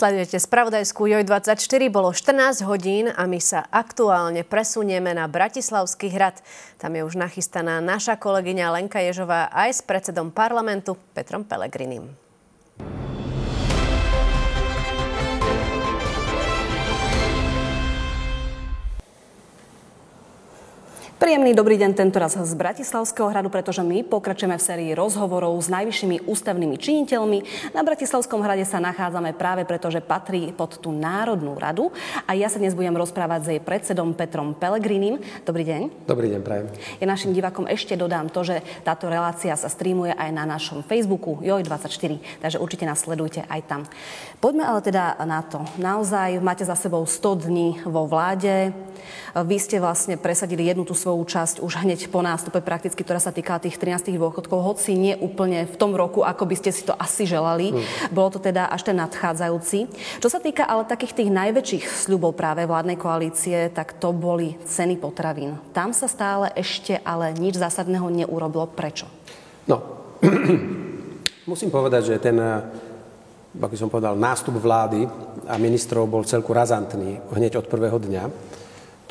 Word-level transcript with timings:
Sledujete 0.00 0.40
spravodajskú 0.40 1.12
JOJ24, 1.12 1.92
bolo 1.92 2.08
14 2.08 2.64
hodín 2.64 3.12
a 3.12 3.28
my 3.28 3.36
sa 3.36 3.68
aktuálne 3.68 4.48
presunieme 4.48 5.12
na 5.12 5.28
Bratislavský 5.28 6.08
hrad. 6.08 6.40
Tam 6.80 6.96
je 6.96 7.04
už 7.04 7.20
nachystaná 7.20 7.84
naša 7.84 8.16
kolegyňa 8.16 8.80
Lenka 8.80 8.96
Ježová 9.04 9.52
aj 9.52 9.76
s 9.76 9.80
predsedom 9.84 10.32
parlamentu 10.32 10.96
Petrom 11.12 11.44
Pelegrinim. 11.44 12.16
Príjemný 21.20 21.52
dobrý 21.52 21.76
deň 21.76 21.92
tento 21.92 22.16
raz 22.16 22.32
z 22.32 22.56
Bratislavského 22.56 23.28
hradu, 23.28 23.52
pretože 23.52 23.84
my 23.84 24.00
pokračujeme 24.08 24.56
v 24.56 24.64
sérii 24.64 24.92
rozhovorov 24.96 25.52
s 25.60 25.68
najvyššími 25.68 26.24
ústavnými 26.24 26.80
činiteľmi. 26.80 27.38
Na 27.76 27.84
Bratislavskom 27.84 28.40
hrade 28.40 28.64
sa 28.64 28.80
nachádzame 28.80 29.36
práve 29.36 29.68
preto, 29.68 29.92
že 29.92 30.00
patrí 30.00 30.48
pod 30.56 30.80
tú 30.80 30.96
Národnú 30.96 31.60
radu 31.60 31.92
a 32.24 32.32
ja 32.32 32.48
sa 32.48 32.56
dnes 32.56 32.72
budem 32.72 32.96
rozprávať 32.96 33.40
s 33.44 33.50
jej 33.52 33.60
predsedom 33.60 34.16
Petrom 34.16 34.56
Pelegrinim. 34.56 35.20
Dobrý 35.44 35.60
deň. 35.68 36.08
Dobrý 36.08 36.32
deň, 36.32 36.40
prajem. 36.40 36.72
Ja 37.04 37.06
našim 37.12 37.36
divakom 37.36 37.68
ešte 37.68 38.00
dodám 38.00 38.32
to, 38.32 38.40
že 38.40 38.64
táto 38.80 39.12
relácia 39.12 39.52
sa 39.60 39.68
streamuje 39.68 40.16
aj 40.16 40.32
na 40.32 40.48
našom 40.48 40.80
Facebooku 40.80 41.36
JOJ24, 41.44 42.40
takže 42.40 42.56
určite 42.56 42.88
nás 42.88 43.04
sledujte 43.04 43.44
aj 43.44 43.60
tam. 43.68 43.84
Poďme 44.40 44.64
ale 44.64 44.80
teda 44.80 45.20
na 45.28 45.44
to. 45.44 45.68
Naozaj 45.76 46.40
máte 46.40 46.64
za 46.64 46.80
sebou 46.80 47.04
100 47.04 47.44
dní 47.44 47.84
vo 47.84 48.08
vláde. 48.08 48.72
Vy 49.36 49.56
ste 49.60 49.84
vlastne 49.84 50.16
presadili 50.16 50.64
jednu 50.64 50.82
tú 50.88 50.96
svoju 50.96 51.09
časť 51.14 51.58
už 51.64 51.82
hneď 51.82 52.10
po 52.12 52.22
nástupe 52.22 52.62
prakticky, 52.62 53.02
ktorá 53.02 53.18
sa 53.18 53.34
týka 53.34 53.58
tých 53.58 53.76
13 53.76 54.14
dôchodkov, 54.14 54.58
hoci 54.62 54.94
nie 54.94 55.14
úplne 55.18 55.66
v 55.66 55.74
tom 55.74 55.96
roku, 55.98 56.22
ako 56.22 56.46
by 56.46 56.56
ste 56.58 56.70
si 56.70 56.86
to 56.86 56.94
asi 56.94 57.26
želali. 57.26 57.74
Hmm. 57.74 57.82
Bolo 58.14 58.36
to 58.36 58.40
teda 58.40 58.70
až 58.70 58.86
ten 58.86 58.96
nadchádzajúci. 58.98 59.78
Čo 60.22 60.28
sa 60.30 60.38
týka 60.38 60.66
ale 60.66 60.86
takých 60.86 61.24
tých 61.24 61.30
najväčších 61.30 61.84
sľubov 62.06 62.38
práve 62.38 62.68
vládnej 62.68 62.98
koalície, 63.00 63.70
tak 63.74 63.98
to 63.98 64.14
boli 64.14 64.54
ceny 64.66 64.98
potravín. 65.00 65.58
Tam 65.74 65.90
sa 65.90 66.06
stále 66.06 66.54
ešte 66.54 66.98
ale 67.02 67.34
nič 67.34 67.58
zásadného 67.58 68.06
neurobilo. 68.10 68.70
Prečo? 68.70 69.10
No, 69.66 69.82
musím 71.50 71.70
povedať, 71.74 72.14
že 72.14 72.22
ten 72.22 72.36
ako 73.50 73.74
som 73.74 73.90
povedal, 73.90 74.14
nástup 74.14 74.54
vlády 74.62 75.10
a 75.50 75.58
ministrov 75.58 76.06
bol 76.06 76.22
celku 76.22 76.54
razantný 76.54 77.18
hneď 77.34 77.58
od 77.58 77.66
prvého 77.66 77.98
dňa. 77.98 78.24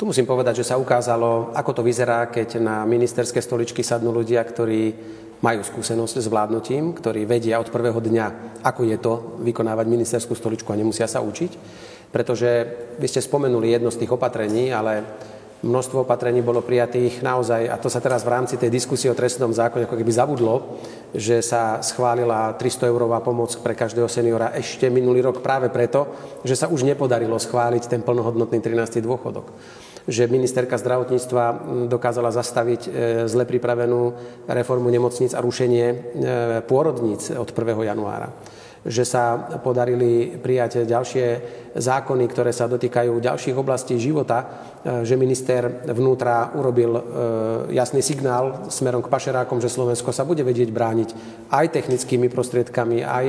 Tu 0.00 0.08
musím 0.08 0.24
povedať, 0.24 0.64
že 0.64 0.72
sa 0.72 0.80
ukázalo, 0.80 1.52
ako 1.52 1.76
to 1.76 1.82
vyzerá, 1.84 2.24
keď 2.32 2.56
na 2.56 2.88
ministerské 2.88 3.36
stoličky 3.36 3.84
sadnú 3.84 4.08
ľudia, 4.08 4.40
ktorí 4.40 4.96
majú 5.44 5.60
skúsenosť 5.60 6.24
s 6.24 6.30
vládnutím, 6.32 6.96
ktorí 6.96 7.28
vedia 7.28 7.60
od 7.60 7.68
prvého 7.68 8.00
dňa, 8.00 8.56
ako 8.64 8.88
je 8.88 8.96
to 8.96 9.36
vykonávať 9.44 9.84
ministerskú 9.92 10.32
stoličku 10.32 10.72
a 10.72 10.80
nemusia 10.80 11.04
sa 11.04 11.20
učiť. 11.20 11.52
Pretože 12.16 12.48
vy 12.96 13.06
ste 13.12 13.20
spomenuli 13.20 13.76
jedno 13.76 13.92
z 13.92 14.00
tých 14.00 14.16
opatrení, 14.16 14.72
ale 14.72 15.04
množstvo 15.60 16.08
opatrení 16.08 16.40
bolo 16.40 16.64
prijatých 16.64 17.20
naozaj, 17.20 17.68
a 17.68 17.76
to 17.76 17.92
sa 17.92 18.00
teraz 18.00 18.24
v 18.24 18.32
rámci 18.32 18.56
tej 18.56 18.72
diskusie 18.72 19.12
o 19.12 19.18
trestnom 19.20 19.52
zákone 19.52 19.84
ako 19.84 20.00
keby 20.00 20.12
zabudlo, 20.16 20.80
že 21.12 21.44
sa 21.44 21.84
schválila 21.84 22.56
300 22.56 22.88
eurová 22.88 23.20
pomoc 23.20 23.52
pre 23.60 23.76
každého 23.76 24.08
seniora 24.08 24.56
ešte 24.56 24.88
minulý 24.88 25.28
rok 25.28 25.44
práve 25.44 25.68
preto, 25.68 26.08
že 26.40 26.56
sa 26.56 26.72
už 26.72 26.88
nepodarilo 26.88 27.36
schváliť 27.36 27.84
ten 27.84 28.00
plnohodnotný 28.00 28.64
13. 28.64 29.04
dôchodok 29.04 29.52
že 30.10 30.26
ministerka 30.26 30.74
zdravotníctva 30.74 31.44
dokázala 31.86 32.34
zastaviť 32.34 32.80
e, 32.84 32.90
zle 33.30 33.46
pripravenú 33.46 34.12
reformu 34.50 34.90
nemocníc 34.90 35.32
a 35.32 35.40
rušenie 35.40 35.86
e, 35.86 35.96
pôrodníc 36.66 37.30
od 37.30 37.48
1. 37.54 37.86
januára 37.86 38.34
že 38.86 39.04
sa 39.04 39.36
podarili 39.60 40.40
prijať 40.40 40.88
ďalšie 40.88 41.26
zákony, 41.76 42.24
ktoré 42.28 42.50
sa 42.50 42.64
dotýkajú 42.64 43.20
ďalších 43.20 43.56
oblastí 43.56 44.00
života, 44.00 44.40
e, 44.80 45.04
že 45.04 45.20
minister 45.20 45.84
vnútra 45.92 46.52
urobil 46.56 46.92
jasný 47.70 48.00
signál 48.00 48.72
smerom 48.72 49.04
k 49.04 49.12
pašerákom, 49.12 49.60
že 49.60 49.68
Slovensko 49.68 50.10
sa 50.10 50.24
bude 50.24 50.40
vedieť 50.40 50.72
brániť 50.72 51.08
aj 51.52 51.66
technickými 51.76 52.32
prostriedkami, 52.32 53.04
aj 53.04 53.26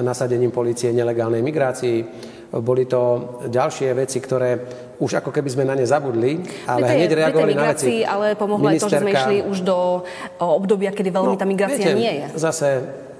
nasadením 0.00 0.50
policie 0.50 0.90
nelegálnej 0.90 1.44
migrácii 1.44 2.32
boli 2.60 2.86
to 2.86 3.34
ďalšie 3.50 3.90
veci, 3.96 4.22
ktoré 4.22 4.50
už 5.02 5.18
ako 5.18 5.34
keby 5.34 5.48
sme 5.50 5.64
na 5.66 5.74
ne 5.74 5.86
zabudli, 5.86 6.38
ale 6.70 6.86
hneď 6.86 7.10
reagovali 7.10 7.54
na 7.56 7.74
veci. 7.74 8.06
Ale 8.06 8.38
pomohlo 8.38 8.70
aj 8.70 8.78
to, 8.78 8.88
že 8.92 9.02
sme 9.02 9.10
išli 9.10 9.36
už 9.42 9.58
do 9.66 10.06
obdobia, 10.38 10.94
kedy 10.94 11.10
veľmi 11.10 11.34
no, 11.34 11.40
tá 11.40 11.46
migrácia 11.48 11.90
viete, 11.90 11.98
nie 11.98 12.12
je. 12.22 12.26
Zase 12.38 12.68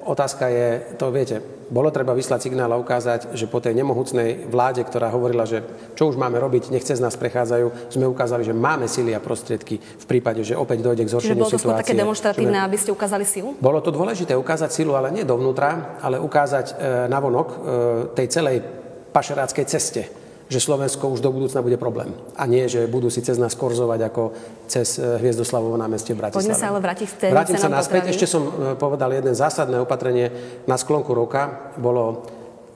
otázka 0.06 0.46
je, 0.52 0.68
to 1.00 1.10
viete, 1.10 1.42
bolo 1.70 1.88
treba 1.88 2.16
vyslať 2.16 2.50
signál 2.50 2.72
a 2.72 2.80
ukázať, 2.80 3.36
že 3.36 3.46
po 3.48 3.60
tej 3.60 3.76
nemohúcnej 3.78 4.48
vláde, 4.48 4.82
ktorá 4.84 5.12
hovorila, 5.12 5.44
že 5.48 5.62
čo 5.94 6.10
už 6.10 6.16
máme 6.16 6.40
robiť, 6.40 6.72
nechce 6.72 6.96
z 6.96 7.00
nás 7.00 7.14
prechádzajú, 7.14 7.92
sme 7.92 8.04
ukázali, 8.08 8.42
že 8.42 8.56
máme 8.56 8.90
sily 8.90 9.12
a 9.12 9.20
prostriedky 9.20 9.78
v 9.78 10.04
prípade, 10.08 10.42
že 10.42 10.58
opäť 10.58 10.82
dojde 10.82 11.04
k 11.06 11.12
zhoršeniu 11.12 11.44
situácie. 11.46 11.64
bolo 11.64 11.78
to 11.78 11.82
také 11.84 11.94
demonstratívne, 11.94 12.58
aby 12.64 12.76
ste 12.80 12.90
ukázali 12.90 13.24
silu? 13.28 13.54
Bolo 13.60 13.78
to 13.84 13.92
dôležité 13.92 14.34
ukázať 14.34 14.70
silu, 14.72 14.96
ale 14.96 15.12
nie 15.12 15.22
dovnútra, 15.22 16.00
ale 16.00 16.16
ukázať 16.18 16.66
e, 16.72 16.74
navonok 17.08 17.48
e, 17.48 17.56
tej 18.16 18.26
celej 18.32 18.56
pašeráckej 19.14 19.64
ceste, 19.70 20.23
že 20.48 20.60
Slovensko 20.60 21.08
už 21.08 21.24
do 21.24 21.32
budúcna 21.32 21.64
bude 21.64 21.80
problém. 21.80 22.12
A 22.36 22.44
nie, 22.44 22.68
že 22.68 22.84
budú 22.84 23.08
si 23.08 23.24
cez 23.24 23.40
nás 23.40 23.56
korzovať 23.56 24.00
ako 24.12 24.22
cez 24.68 25.00
eh, 25.00 25.16
Hviezdoslavovo 25.20 25.76
námestie 25.80 26.12
v 26.12 26.24
Bratislave. 26.24 26.52
Poďme 26.52 26.60
sa 26.60 26.68
ale 26.72 26.80
vrátiť 26.84 27.06
k 27.08 27.32
Vrátim 27.32 27.56
sa 27.56 27.70
naspäť. 27.72 28.12
Ešte 28.12 28.26
som 28.28 28.42
eh, 28.44 28.52
povedal 28.76 29.12
jeden 29.16 29.32
zásadné 29.32 29.80
opatrenie 29.80 30.28
na 30.68 30.76
sklonku 30.76 31.16
roka. 31.16 31.72
Bolo 31.80 32.28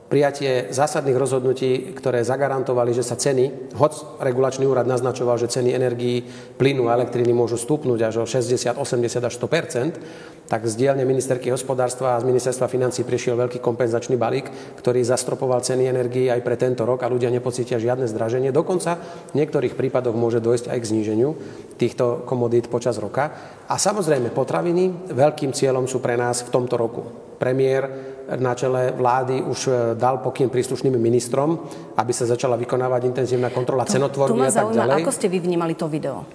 prijatie 0.09 0.73
zásadných 0.73 1.21
rozhodnutí, 1.21 1.93
ktoré 1.93 2.25
zagarantovali, 2.25 2.97
že 2.97 3.05
sa 3.05 3.21
ceny, 3.21 3.77
hoď 3.77 4.21
regulačný 4.25 4.65
úrad 4.65 4.89
naznačoval, 4.89 5.37
že 5.37 5.53
ceny 5.53 5.77
energií, 5.77 6.25
plynu 6.57 6.89
a 6.89 6.97
elektriny 6.97 7.37
môžu 7.37 7.61
stúpnúť 7.61 8.09
až 8.09 8.15
o 8.21 8.27
60, 8.27 8.81
80 8.81 9.29
až 9.29 9.35
100% 9.37 10.39
tak 10.49 10.65
z 10.65 10.75
dielne 10.81 11.05
ministerky 11.05 11.53
hospodárstva 11.53 12.17
a 12.17 12.21
z 12.25 12.25
ministerstva 12.25 12.73
financí 12.73 13.05
prišiel 13.05 13.37
veľký 13.37 13.61
kompenzačný 13.61 14.17
balík, 14.17 14.49
ktorý 14.81 15.05
zastropoval 15.05 15.61
ceny 15.61 15.85
energií 15.93 16.33
aj 16.33 16.41
pre 16.41 16.57
tento 16.57 16.89
rok 16.89 17.05
a 17.05 17.13
ľudia 17.13 17.29
nepocítia 17.29 17.77
žiadne 17.77 18.09
zdraženie. 18.09 18.49
Dokonca 18.49 18.97
v 19.29 19.37
niektorých 19.37 19.77
prípadoch 19.77 20.17
môže 20.17 20.41
dojsť 20.41 20.73
aj 20.73 20.79
k 20.81 20.89
zníženiu 20.89 21.31
týchto 21.77 22.25
komodít 22.25 22.73
počas 22.73 22.97
roka. 22.97 23.29
A 23.69 23.77
samozrejme 23.77 24.33
potraviny 24.33 25.13
veľkým 25.13 25.53
cieľom 25.53 25.85
sú 25.85 26.01
pre 26.01 26.17
nás 26.17 26.41
v 26.41 26.49
tomto 26.49 26.81
roku. 26.81 27.05
Premiér 27.37 28.17
na 28.37 28.53
čele 28.53 28.93
vlády 28.93 29.41
už 29.41 29.61
e, 29.67 29.73
dal 29.97 30.21
pokyn 30.21 30.53
príslušným 30.53 31.01
ministrom, 31.01 31.65
aby 31.97 32.13
sa 32.13 32.29
začala 32.29 32.61
vykonávať 32.61 33.09
intenzívna 33.09 33.49
kontrola 33.49 33.89
cenotvorby 33.89 34.45
a 34.45 34.53
tak 34.53 34.77
ďalej. 34.77 35.01
Ako 35.01 35.13
ste 35.17 35.33
vy 35.33 35.41
vnímali 35.41 35.73
to 35.73 35.89
video? 35.89 36.29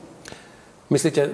Myslíte, 0.90 1.26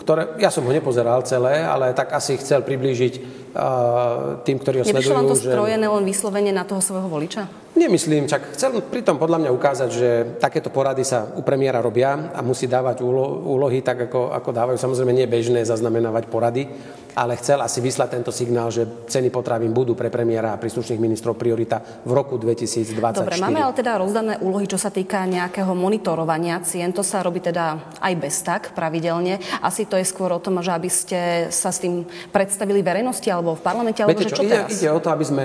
ktoré, 0.00 0.40
ja 0.40 0.48
som 0.48 0.64
ho 0.64 0.72
nepozeral 0.72 1.20
celé, 1.28 1.60
ale 1.60 1.92
tak 1.92 2.14
asi 2.16 2.40
chcel 2.40 2.64
priblížiť 2.64 3.14
uh, 3.52 4.40
tým, 4.46 4.56
ktorí 4.56 4.80
ho 4.80 4.84
sledujú. 4.86 5.12
Neprišlo 5.12 5.18
vám 5.18 5.28
to 5.28 5.36
strojené 5.36 5.86
len 5.90 6.04
vyslovene 6.08 6.52
na 6.56 6.64
toho 6.64 6.80
svojho 6.80 7.08
voliča? 7.12 7.44
Nemyslím, 7.74 8.30
čak 8.30 8.54
chcel 8.54 8.78
pritom 8.86 9.18
podľa 9.18 9.42
mňa 9.42 9.50
ukázať, 9.50 9.90
že 9.90 10.08
takéto 10.38 10.70
porady 10.70 11.02
sa 11.02 11.26
u 11.34 11.42
premiéra 11.42 11.82
robia 11.82 12.30
a 12.30 12.38
musí 12.38 12.70
dávať 12.70 13.02
úlo, 13.02 13.42
úlohy 13.50 13.82
tak, 13.82 14.06
ako, 14.06 14.30
ako 14.30 14.50
dávajú. 14.54 14.78
Samozrejme 14.78 15.10
nie 15.10 15.26
je 15.26 15.34
bežné 15.34 15.60
zaznamenávať 15.66 16.30
porady, 16.30 16.70
ale 17.18 17.34
chcel 17.34 17.58
asi 17.58 17.82
vyslať 17.82 18.14
tento 18.14 18.30
signál, 18.30 18.70
že 18.70 18.86
ceny 19.10 19.26
potravín 19.26 19.74
budú 19.74 19.98
pre 19.98 20.06
premiéra 20.06 20.54
a 20.54 20.60
príslušných 20.62 21.02
ministrov 21.02 21.34
priorita 21.34 21.82
v 22.06 22.14
roku 22.14 22.38
2024. 22.38 23.26
Dobre, 23.26 23.42
máme 23.42 23.58
ale 23.58 23.74
teda 23.74 23.98
rozdané 23.98 24.38
úlohy, 24.38 24.70
čo 24.70 24.78
sa 24.78 24.94
týka 24.94 25.26
nejakého 25.26 25.74
monitorovania 25.74 26.62
cien. 26.62 26.94
To 26.94 27.02
sa 27.02 27.26
robí 27.26 27.42
teda 27.42 27.98
aj 27.98 28.14
bez 28.14 28.38
tak 28.46 28.70
pravidelne. 28.70 29.42
Asi 29.66 29.90
to 29.90 29.98
je 29.98 30.06
skôr 30.06 30.30
o 30.30 30.38
tom, 30.38 30.62
že 30.62 30.70
aby 30.70 30.86
ste 30.86 31.50
sa 31.50 31.74
s 31.74 31.82
tým 31.82 32.06
predstavili 32.30 32.86
verejnosti 32.86 33.26
alebo 33.34 33.58
v 33.58 33.66
parlamente, 33.66 33.98
alebo 33.98 34.14
Viete, 34.14 34.30
čo, 34.30 34.38
čo 34.38 34.46
ide, 34.46 34.54
teraz? 34.62 34.70
Ide 34.70 34.94
o 34.94 35.02
to, 35.02 35.10
aby 35.10 35.26
sme 35.26 35.44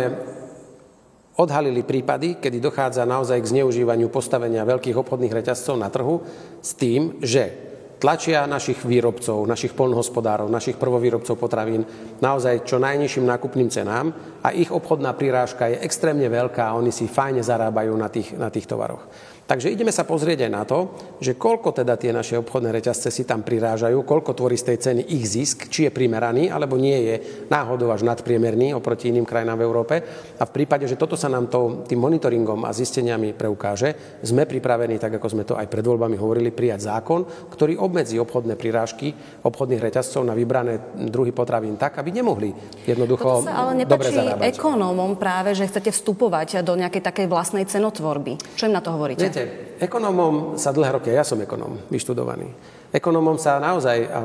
odhalili 1.39 1.87
prípady, 1.87 2.35
kedy 2.43 2.59
dochádza 2.59 3.07
naozaj 3.07 3.39
k 3.39 3.51
zneužívaniu 3.55 4.11
postavenia 4.11 4.67
veľkých 4.67 4.99
obchodných 4.99 5.31
reťazcov 5.31 5.75
na 5.79 5.87
trhu 5.87 6.19
s 6.59 6.75
tým, 6.75 7.23
že 7.23 7.69
tlačia 7.99 8.47
našich 8.47 8.83
výrobcov, 8.83 9.43
našich 9.47 9.75
polnohospodárov, 9.75 10.51
našich 10.51 10.79
prvovýrobcov 10.79 11.35
potravín 11.35 11.83
naozaj 12.23 12.63
čo 12.63 12.79
najnižším 12.79 13.27
nákupným 13.27 13.71
cenám 13.71 14.11
a 14.43 14.55
ich 14.55 14.71
obchodná 14.71 15.15
prirážka 15.15 15.67
je 15.67 15.83
extrémne 15.83 16.27
veľká 16.27 16.63
a 16.71 16.75
oni 16.79 16.95
si 16.95 17.11
fajne 17.11 17.43
zarábajú 17.43 17.91
na 17.95 18.07
tých, 18.07 18.35
na 18.39 18.47
tých 18.47 18.67
tovaroch. 18.67 19.03
Takže 19.49 19.73
ideme 19.73 19.89
sa 19.89 20.05
pozrieť 20.05 20.45
aj 20.45 20.51
na 20.53 20.61
to, 20.61 20.93
že 21.17 21.33
koľko 21.33 21.73
teda 21.73 21.97
tie 21.97 22.13
naše 22.13 22.37
obchodné 22.37 22.69
reťazce 22.69 23.09
si 23.09 23.25
tam 23.25 23.41
prirážajú, 23.41 24.05
koľko 24.05 24.37
tvorí 24.37 24.53
z 24.53 24.69
tej 24.69 24.77
ceny 24.77 25.01
ich 25.09 25.25
zisk, 25.25 25.73
či 25.73 25.89
je 25.89 25.91
primeraný, 25.91 26.53
alebo 26.53 26.77
nie 26.77 26.93
je 26.93 27.15
náhodou 27.49 27.89
až 27.89 28.05
nadpriemerný 28.05 28.77
oproti 28.77 29.09
iným 29.09 29.25
krajinám 29.25 29.57
v 29.57 29.65
Európe. 29.65 29.95
A 30.37 30.45
v 30.45 30.53
prípade, 30.53 30.85
že 30.85 31.01
toto 31.01 31.17
sa 31.17 31.33
nám 31.33 31.49
to, 31.49 31.81
tým 31.89 31.97
monitoringom 31.97 32.61
a 32.61 32.69
zisteniami 32.69 33.33
preukáže, 33.33 34.21
sme 34.21 34.45
pripravení, 34.45 35.01
tak 35.01 35.17
ako 35.17 35.27
sme 35.33 35.41
to 35.49 35.57
aj 35.57 35.65
pred 35.65 35.81
voľbami 35.81 36.13
hovorili, 36.13 36.53
prijať 36.53 36.85
zákon, 36.85 37.49
ktorý 37.49 37.81
obmedzí 37.81 38.21
obchodné 38.21 38.53
prirážky 38.53 39.17
obchodných 39.41 39.81
reťazcov 39.81 40.29
na 40.29 40.37
vybrané 40.37 40.93
druhy 41.09 41.33
potravín 41.33 41.73
tak, 41.73 41.97
aby 41.97 42.13
nemohli 42.13 42.53
jednoducho 42.85 43.41
Toto 43.41 43.49
sa 43.49 43.65
ale 43.65 43.81
dobre 43.81 44.13
zarábať. 44.13 44.45
ekonómom 44.53 45.17
práve, 45.17 45.57
že 45.57 45.65
chcete 45.65 45.89
vstupovať 45.89 46.61
do 46.61 46.77
nejakej 46.77 47.01
takej 47.01 47.25
vlastnej 47.25 47.65
cenotvorby. 47.65 48.37
Čo 48.53 48.69
im 48.69 48.77
na 48.77 48.85
to 48.85 48.93
hovoríte? 48.93 49.25
Viete, 49.25 49.38
ekonómom 49.79 50.59
sa 50.59 50.75
dlhé 50.75 50.99
roky, 50.99 51.09
ja 51.11 51.23
som 51.23 51.39
ekonóm, 51.39 51.87
vyštudovaný, 51.87 52.51
ekonómom 52.89 53.37
sa 53.37 53.61
naozaj, 53.61 53.97
a 54.09 54.19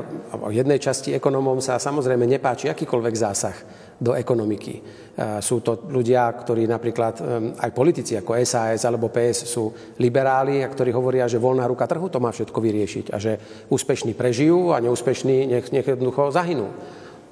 v 0.49 0.57
jednej 0.57 0.81
časti 0.81 1.13
ekonómom 1.15 1.61
sa 1.61 1.77
samozrejme 1.77 2.25
nepáči 2.25 2.67
akýkoľvek 2.67 3.15
zásah 3.15 3.57
do 3.95 4.11
ekonomiky. 4.11 4.83
Sú 5.39 5.63
to 5.63 5.87
ľudia, 5.87 6.27
ktorí 6.35 6.67
napríklad, 6.67 7.23
aj 7.55 7.71
politici 7.71 8.19
ako 8.19 8.35
SAS 8.43 8.83
alebo 8.83 9.07
PS 9.07 9.47
sú 9.47 9.71
liberáli 10.03 10.59
a 10.59 10.67
ktorí 10.67 10.91
hovoria, 10.91 11.31
že 11.31 11.39
voľná 11.39 11.63
ruka 11.63 11.87
trhu 11.87 12.11
to 12.11 12.19
má 12.19 12.35
všetko 12.35 12.59
vyriešiť 12.59 13.05
a 13.15 13.17
že 13.21 13.39
úspešní 13.71 14.11
prežijú 14.11 14.75
a 14.75 14.83
neúspešní 14.83 15.47
nech, 15.47 15.71
nech 15.71 15.87
jednoducho 15.87 16.35
zahynú. 16.35 16.67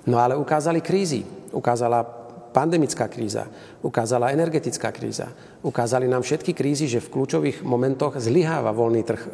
No 0.07 0.15
ale 0.23 0.39
ukázali 0.39 0.79
krízy. 0.79 1.27
Ukázala 1.51 2.22
pandemická 2.53 3.09
kríza, 3.09 3.49
ukázala 3.81 4.29
energetická 4.29 4.93
kríza, 4.93 5.33
ukázali 5.65 6.05
nám 6.05 6.21
všetky 6.21 6.53
krízy, 6.53 6.85
že 6.85 7.01
v 7.01 7.09
kľúčových 7.09 7.65
momentoch 7.65 8.21
zlyháva 8.21 8.69
voľný 8.69 9.01
trh 9.01 9.21
e, 9.25 9.29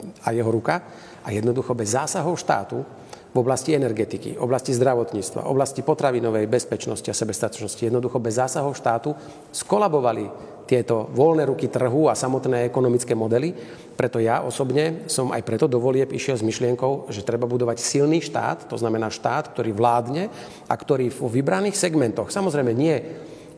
a 0.00 0.28
jeho 0.30 0.52
ruka 0.52 0.84
a 1.24 1.28
jednoducho 1.32 1.72
bez 1.72 1.96
zásahov 1.96 2.36
štátu 2.36 2.84
v 3.30 3.36
oblasti 3.38 3.72
energetiky, 3.78 4.36
oblasti 4.36 4.74
zdravotníctva, 4.74 5.46
oblasti 5.46 5.86
potravinovej 5.86 6.50
bezpečnosti 6.50 7.06
a 7.06 7.14
sebestačnosti, 7.14 7.78
jednoducho 7.78 8.18
bez 8.18 8.36
zásahov 8.36 8.74
štátu 8.74 9.14
skolabovali 9.54 10.26
tieto 10.70 11.10
voľné 11.10 11.50
ruky 11.50 11.66
trhu 11.66 12.06
a 12.06 12.14
samotné 12.14 12.70
ekonomické 12.70 13.18
modely. 13.18 13.50
Preto 13.98 14.22
ja 14.22 14.46
osobne 14.46 15.02
som 15.10 15.34
aj 15.34 15.42
preto 15.42 15.66
do 15.66 15.82
volieb 15.82 16.14
išiel 16.14 16.38
s 16.38 16.46
myšlienkou, 16.46 17.10
že 17.10 17.26
treba 17.26 17.50
budovať 17.50 17.82
silný 17.82 18.22
štát, 18.22 18.70
to 18.70 18.78
znamená 18.78 19.10
štát, 19.10 19.50
ktorý 19.50 19.74
vládne 19.74 20.30
a 20.70 20.74
ktorý 20.78 21.10
vo 21.10 21.26
vybraných 21.26 21.74
segmentoch, 21.74 22.30
samozrejme 22.30 22.70
nie 22.70 23.02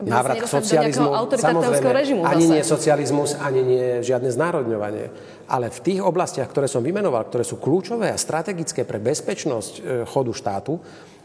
návrat 0.01 0.41
k 0.41 0.49
socializmu, 0.49 1.09
samozrejme 1.37 1.89
režimu 1.93 2.21
ani 2.25 2.45
nie 2.49 2.63
socializmus, 2.65 3.37
ani 3.37 3.61
nie 3.61 3.87
žiadne 4.01 4.33
znárodňovanie. 4.33 5.05
Ale 5.47 5.69
v 5.69 5.79
tých 5.79 5.99
oblastiach, 6.01 6.49
ktoré 6.49 6.65
som 6.65 6.81
vymenoval, 6.81 7.29
ktoré 7.29 7.45
sú 7.45 7.61
kľúčové 7.61 8.09
a 8.09 8.17
strategické 8.17 8.83
pre 8.83 8.97
bezpečnosť 8.97 9.73
e, 9.77 9.81
chodu 10.09 10.33
štátu, 10.33 10.81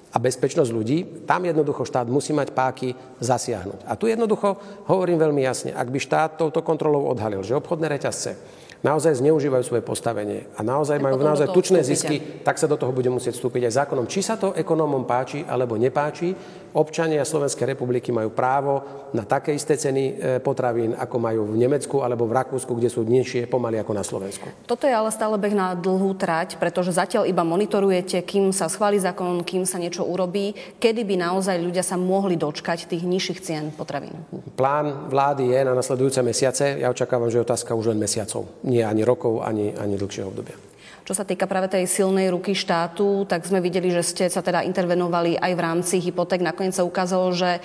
a 0.08 0.16
bezpečnosť 0.16 0.70
ľudí, 0.72 0.98
tam 1.28 1.44
jednoducho 1.44 1.84
štát 1.84 2.08
musí 2.08 2.32
mať 2.32 2.56
páky 2.56 2.96
zasiahnuť. 3.20 3.84
A 3.84 3.92
tu 3.94 4.08
jednoducho 4.08 4.56
hovorím 4.88 5.20
veľmi 5.20 5.44
jasne, 5.44 5.70
ak 5.76 5.88
by 5.92 5.98
štát 6.00 6.30
touto 6.40 6.64
kontrolou 6.64 7.08
odhalil, 7.12 7.44
že 7.44 7.56
obchodné 7.56 7.92
reťazce 7.92 8.58
naozaj 8.78 9.18
zneužívajú 9.18 9.64
svoje 9.66 9.82
postavenie 9.82 10.46
a 10.54 10.62
naozaj 10.62 11.02
majú 11.02 11.18
naozaj 11.18 11.50
tučné 11.50 11.82
zisky, 11.82 12.40
tak 12.46 12.62
sa 12.62 12.70
do 12.70 12.78
toho 12.78 12.94
bude 12.94 13.10
musieť 13.10 13.34
vstúpiť 13.34 13.66
aj 13.66 13.76
zákonom. 13.84 14.06
Či 14.06 14.20
sa 14.22 14.38
to 14.38 14.54
ekonómom 14.54 15.02
páči 15.02 15.42
alebo 15.42 15.74
nepáči, 15.74 16.30
občania 16.74 17.24
Slovenskej 17.24 17.74
republiky 17.74 18.12
majú 18.12 18.32
právo 18.32 18.84
na 19.16 19.24
také 19.24 19.56
isté 19.56 19.76
ceny 19.76 20.02
e, 20.04 20.12
potravín, 20.44 20.92
ako 20.92 21.16
majú 21.16 21.40
v 21.48 21.56
Nemecku 21.56 22.04
alebo 22.04 22.28
v 22.28 22.36
Rakúsku, 22.36 22.72
kde 22.76 22.92
sú 22.92 23.04
nižšie 23.04 23.48
pomaly 23.48 23.80
ako 23.80 23.92
na 23.96 24.04
Slovensku. 24.04 24.48
Toto 24.68 24.84
je 24.84 24.92
ale 24.92 25.08
stále 25.08 25.40
beh 25.40 25.56
na 25.56 25.72
dlhú 25.72 26.12
trať, 26.18 26.60
pretože 26.60 26.92
zatiaľ 26.92 27.24
iba 27.24 27.40
monitorujete, 27.40 28.20
kým 28.26 28.52
sa 28.52 28.68
schváli 28.68 29.00
zákon, 29.00 29.40
kým 29.40 29.64
sa 29.64 29.80
niečo 29.80 30.04
urobí, 30.04 30.52
kedy 30.76 31.04
by 31.08 31.14
naozaj 31.24 31.56
ľudia 31.56 31.84
sa 31.86 31.96
mohli 31.96 32.36
dočkať 32.36 32.90
tých 32.90 33.04
nižších 33.08 33.40
cien 33.40 33.64
potravín. 33.72 34.12
Plán 34.58 35.08
vlády 35.08 35.48
je 35.48 35.60
na 35.64 35.72
nasledujúce 35.72 36.20
mesiace. 36.20 36.76
Ja 36.76 36.92
očakávam, 36.92 37.32
že 37.32 37.40
je 37.40 37.46
otázka 37.48 37.72
už 37.72 37.94
len 37.94 37.98
mesiacov. 38.02 38.44
Nie 38.66 38.84
ani 38.84 39.06
rokov, 39.06 39.40
ani, 39.40 39.72
ani 39.72 39.96
dlhšieho 39.96 40.28
obdobia. 40.28 40.67
Čo 41.08 41.16
sa 41.16 41.24
týka 41.24 41.48
práve 41.48 41.72
tej 41.72 41.88
silnej 41.88 42.28
ruky 42.28 42.52
štátu, 42.52 43.24
tak 43.24 43.48
sme 43.48 43.64
videli, 43.64 43.88
že 43.88 44.04
ste 44.04 44.24
sa 44.28 44.44
teda 44.44 44.60
intervenovali 44.68 45.40
aj 45.40 45.52
v 45.56 45.64
rámci 45.64 45.96
hypoték. 46.04 46.44
Nakoniec 46.44 46.76
sa 46.76 46.84
ukázalo, 46.84 47.32
že 47.32 47.48
e, 47.56 47.60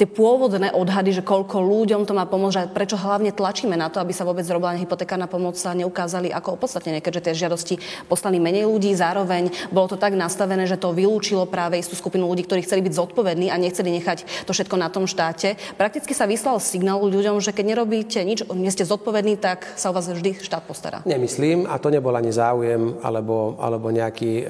tie 0.00 0.08
pôvodné 0.08 0.72
odhady, 0.72 1.12
že 1.12 1.20
koľko 1.20 1.60
ľuďom 1.60 2.08
to 2.08 2.16
má 2.16 2.24
pomôcť, 2.24 2.72
prečo 2.72 2.96
hlavne 2.96 3.28
tlačíme 3.28 3.76
na 3.76 3.92
to, 3.92 4.00
aby 4.00 4.16
sa 4.16 4.24
vôbec 4.24 4.48
robila 4.48 4.72
hypotekárna 4.72 5.28
pomoc, 5.28 5.60
sa 5.60 5.76
neukázali 5.76 6.32
ako 6.32 6.56
opodstatnené, 6.56 7.04
keďže 7.04 7.20
tie 7.28 7.40
žiadosti 7.44 7.76
poslali 8.08 8.40
menej 8.40 8.64
ľudí. 8.64 8.96
Zároveň 8.96 9.52
bolo 9.68 9.92
to 9.92 10.00
tak 10.00 10.16
nastavené, 10.16 10.64
že 10.64 10.80
to 10.80 10.96
vylúčilo 10.96 11.44
práve 11.44 11.76
istú 11.76 11.92
skupinu 11.92 12.24
ľudí, 12.24 12.48
ktorí 12.48 12.64
chceli 12.64 12.80
byť 12.88 12.96
zodpovední 12.96 13.52
a 13.52 13.60
nechceli 13.60 13.92
nechať 14.00 14.48
to 14.48 14.56
všetko 14.56 14.80
na 14.80 14.88
tom 14.88 15.04
štáte. 15.04 15.60
Prakticky 15.76 16.16
sa 16.16 16.24
vyslal 16.24 16.56
signál 16.56 17.04
ľuďom, 17.04 17.36
že 17.36 17.52
keď 17.52 17.76
nerobíte 17.76 18.24
nič, 18.24 18.48
nie 18.56 18.72
ste 18.72 18.88
zodpovední, 18.88 19.36
tak 19.36 19.68
sa 19.76 19.92
o 19.92 19.96
vás 20.00 20.08
vždy 20.08 20.40
štát 20.40 20.64
postará. 20.64 21.04
Nemyslím, 21.04 21.68
a 21.68 21.76
to 21.76 21.92
nebol 21.92 22.16
ani 22.16 22.32
záujem 22.32 22.61
záujem 22.62 23.02
alebo, 23.02 23.58
alebo 23.58 23.90
nejaký 23.90 24.32
e, 24.38 24.44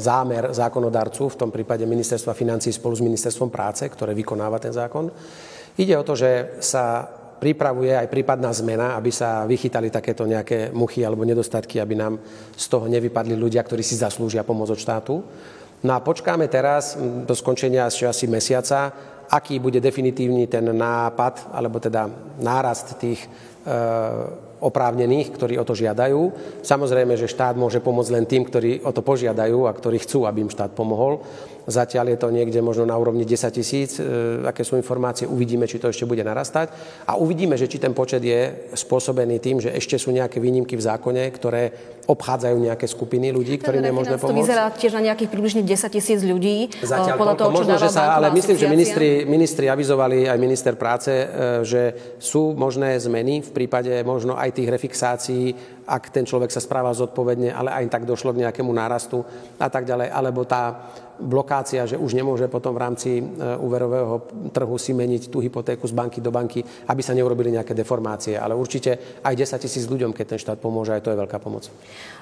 zámer 0.00 0.56
zákonodarcu, 0.56 1.28
v 1.28 1.36
tom 1.36 1.50
prípade 1.52 1.84
ministerstva 1.84 2.32
financí 2.32 2.72
spolu 2.72 2.96
s 2.96 3.04
ministerstvom 3.04 3.52
práce, 3.52 3.84
ktoré 3.84 4.16
vykonáva 4.16 4.56
ten 4.56 4.72
zákon. 4.72 5.12
Ide 5.76 5.94
o 6.00 6.06
to, 6.06 6.16
že 6.16 6.56
sa 6.64 7.04
pripravuje 7.38 7.92
aj 7.92 8.08
prípadná 8.08 8.50
zmena, 8.56 8.96
aby 8.96 9.12
sa 9.12 9.44
vychytali 9.44 9.92
takéto 9.92 10.24
nejaké 10.24 10.72
muchy 10.72 11.04
alebo 11.04 11.28
nedostatky, 11.28 11.78
aby 11.78 11.94
nám 11.94 12.18
z 12.56 12.66
toho 12.66 12.88
nevypadli 12.88 13.36
ľudia, 13.36 13.62
ktorí 13.62 13.84
si 13.84 14.00
zaslúžia 14.00 14.42
pomoc 14.42 14.72
od 14.72 14.80
štátu. 14.80 15.22
No 15.84 15.92
a 15.94 16.02
počkáme 16.02 16.50
teraz 16.50 16.98
do 16.98 17.34
skončenia 17.36 17.86
asi 17.86 18.26
mesiaca, 18.26 18.90
aký 19.30 19.60
bude 19.62 19.78
definitívny 19.78 20.50
ten 20.50 20.66
nápad, 20.72 21.52
alebo 21.54 21.78
teda 21.78 22.10
nárast 22.42 22.98
tých 22.98 23.22
e, 23.22 24.47
oprávnených, 24.60 25.34
ktorí 25.34 25.54
o 25.58 25.64
to 25.66 25.74
žiadajú. 25.74 26.20
Samozrejme, 26.62 27.14
že 27.14 27.30
štát 27.30 27.54
môže 27.54 27.82
pomôcť 27.82 28.14
len 28.14 28.24
tým, 28.26 28.46
ktorí 28.46 28.82
o 28.82 28.90
to 28.94 29.02
požiadajú 29.02 29.66
a 29.66 29.76
ktorí 29.76 30.02
chcú, 30.02 30.24
aby 30.26 30.46
im 30.46 30.52
štát 30.52 30.74
pomohol. 30.74 31.22
Zatiaľ 31.68 32.16
je 32.16 32.18
to 32.18 32.32
niekde 32.32 32.64
možno 32.64 32.88
na 32.88 32.96
úrovni 32.96 33.28
10 33.28 33.52
tisíc, 33.52 34.00
e, 34.00 34.40
aké 34.40 34.64
sú 34.64 34.80
informácie, 34.80 35.28
uvidíme, 35.28 35.68
či 35.68 35.76
to 35.76 35.92
ešte 35.92 36.08
bude 36.08 36.24
narastať. 36.24 36.72
A 37.04 37.20
uvidíme, 37.20 37.60
že 37.60 37.68
či 37.68 37.76
ten 37.76 37.92
počet 37.92 38.24
je 38.24 38.72
spôsobený 38.72 39.36
tým, 39.36 39.60
že 39.60 39.76
ešte 39.76 40.00
sú 40.00 40.08
nejaké 40.08 40.40
výnimky 40.40 40.80
v 40.80 40.82
zákone, 40.88 41.28
ktoré 41.28 41.62
obchádzajú 42.08 42.56
nejaké 42.56 42.88
skupiny 42.88 43.28
ľudí, 43.36 43.60
ktorým 43.60 43.84
je 43.84 43.92
možné 43.92 44.16
pomôcť. 44.16 44.32
To 44.32 44.40
vyzerá 44.40 44.64
tiež 44.72 44.96
na 44.96 45.12
nejakých 45.12 45.28
približne 45.28 45.60
10 45.60 45.92
tisíc 45.92 46.20
ľudí. 46.24 46.72
E, 46.72 46.88
Zatiaľ 46.88 47.20
podľa 47.20 47.36
toho, 47.36 47.50
možno, 47.52 47.76
že 47.76 47.92
sa, 47.92 48.16
ale 48.16 48.32
myslím, 48.32 48.56
že 48.56 48.64
ministri, 48.64 49.08
ministri 49.28 49.68
avizovali, 49.68 50.24
aj 50.24 50.38
minister 50.40 50.72
práce, 50.72 51.12
e, 51.12 51.26
že 51.68 52.16
sú 52.16 52.56
možné 52.56 52.96
zmeny 52.96 53.44
v 53.44 53.50
prípade 53.52 53.92
možno 54.08 54.40
aj 54.40 54.56
tých 54.56 54.72
refixácií, 54.72 55.52
ak 55.84 56.08
ten 56.08 56.24
človek 56.24 56.48
sa 56.48 56.64
správa 56.64 56.96
zodpovedne, 56.96 57.52
ale 57.52 57.76
aj 57.76 57.92
tak 57.92 58.04
došlo 58.08 58.32
k 58.32 58.48
nejakému 58.48 58.72
nárastu 58.72 59.20
a 59.60 59.68
tak 59.68 59.84
ďalej, 59.84 60.08
alebo 60.08 60.48
tá 60.48 60.92
blokácia, 61.18 61.86
že 61.86 61.98
už 61.98 62.14
nemôže 62.14 62.46
potom 62.46 62.74
v 62.74 62.82
rámci 62.82 63.10
e, 63.18 63.22
úverového 63.58 64.22
trhu 64.54 64.76
si 64.78 64.94
meniť 64.94 65.28
tú 65.28 65.42
hypotéku 65.42 65.84
z 65.86 65.94
banky 65.94 66.18
do 66.22 66.30
banky, 66.30 66.62
aby 66.62 67.02
sa 67.02 67.14
neurobili 67.14 67.50
nejaké 67.52 67.74
deformácie. 67.74 68.38
Ale 68.38 68.54
určite 68.54 69.20
aj 69.22 69.34
10 69.34 69.58
tisíc 69.62 69.84
ľuďom, 69.90 70.14
keď 70.14 70.36
ten 70.36 70.40
štát 70.40 70.58
pomôže, 70.62 70.94
aj 70.94 71.02
to 71.02 71.10
je 71.10 71.20
veľká 71.20 71.38
pomoc. 71.42 71.66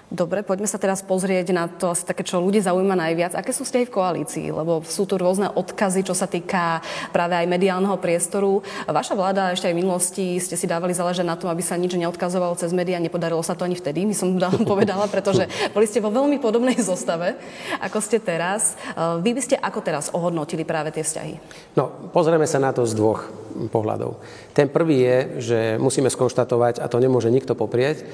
Dobre, 0.06 0.46
poďme 0.46 0.70
sa 0.70 0.78
teraz 0.78 1.02
pozrieť 1.02 1.50
na 1.50 1.66
to 1.66 1.90
asi 1.90 2.06
také, 2.06 2.22
čo 2.22 2.38
ľudí 2.38 2.62
zaujíma 2.62 2.94
najviac. 2.94 3.34
Aké 3.34 3.50
sú 3.50 3.66
vzťahy 3.66 3.90
v 3.90 3.94
koalícii? 3.98 4.46
Lebo 4.54 4.78
sú 4.86 5.02
tu 5.02 5.18
rôzne 5.18 5.50
odkazy, 5.50 6.06
čo 6.06 6.14
sa 6.14 6.30
týka 6.30 6.78
práve 7.10 7.34
aj 7.34 7.50
mediálneho 7.50 7.98
priestoru. 7.98 8.62
Vaša 8.86 9.18
vláda 9.18 9.50
ešte 9.50 9.66
aj 9.66 9.74
v 9.74 9.80
minulosti 9.82 10.38
ste 10.38 10.54
si 10.54 10.70
dávali 10.70 10.94
záležať 10.94 11.26
na 11.26 11.34
tom, 11.34 11.50
aby 11.50 11.58
sa 11.58 11.74
nič 11.74 11.98
neodkazovalo 11.98 12.54
cez 12.54 12.70
médiá. 12.70 13.02
Nepodarilo 13.02 13.42
sa 13.42 13.58
to 13.58 13.66
ani 13.66 13.74
vtedy, 13.74 14.06
my 14.06 14.14
som 14.14 14.38
povedala, 14.70 15.10
pretože 15.10 15.50
boli 15.74 15.90
ste 15.90 15.98
vo 15.98 16.14
veľmi 16.14 16.38
podobnej 16.38 16.78
zostave, 16.78 17.34
ako 17.82 17.98
ste 17.98 18.22
teraz. 18.22 18.78
Vy 18.96 19.34
by 19.34 19.42
ste 19.42 19.58
ako 19.58 19.82
teraz 19.82 20.14
ohodnotili 20.14 20.62
práve 20.62 20.94
tie 20.94 21.02
vzťahy? 21.02 21.34
No, 21.74 21.90
pozrieme 22.14 22.46
sa 22.46 22.62
na 22.62 22.70
to 22.70 22.86
z 22.86 22.94
dvoch 22.94 23.26
pohľadov. 23.74 24.22
Ten 24.54 24.70
prvý 24.70 25.02
je, 25.02 25.18
že 25.42 25.58
musíme 25.82 26.06
skonštatovať, 26.06 26.78
a 26.78 26.86
to 26.86 27.02
nemôže 27.02 27.26
nikto 27.26 27.58
poprieť, 27.58 28.06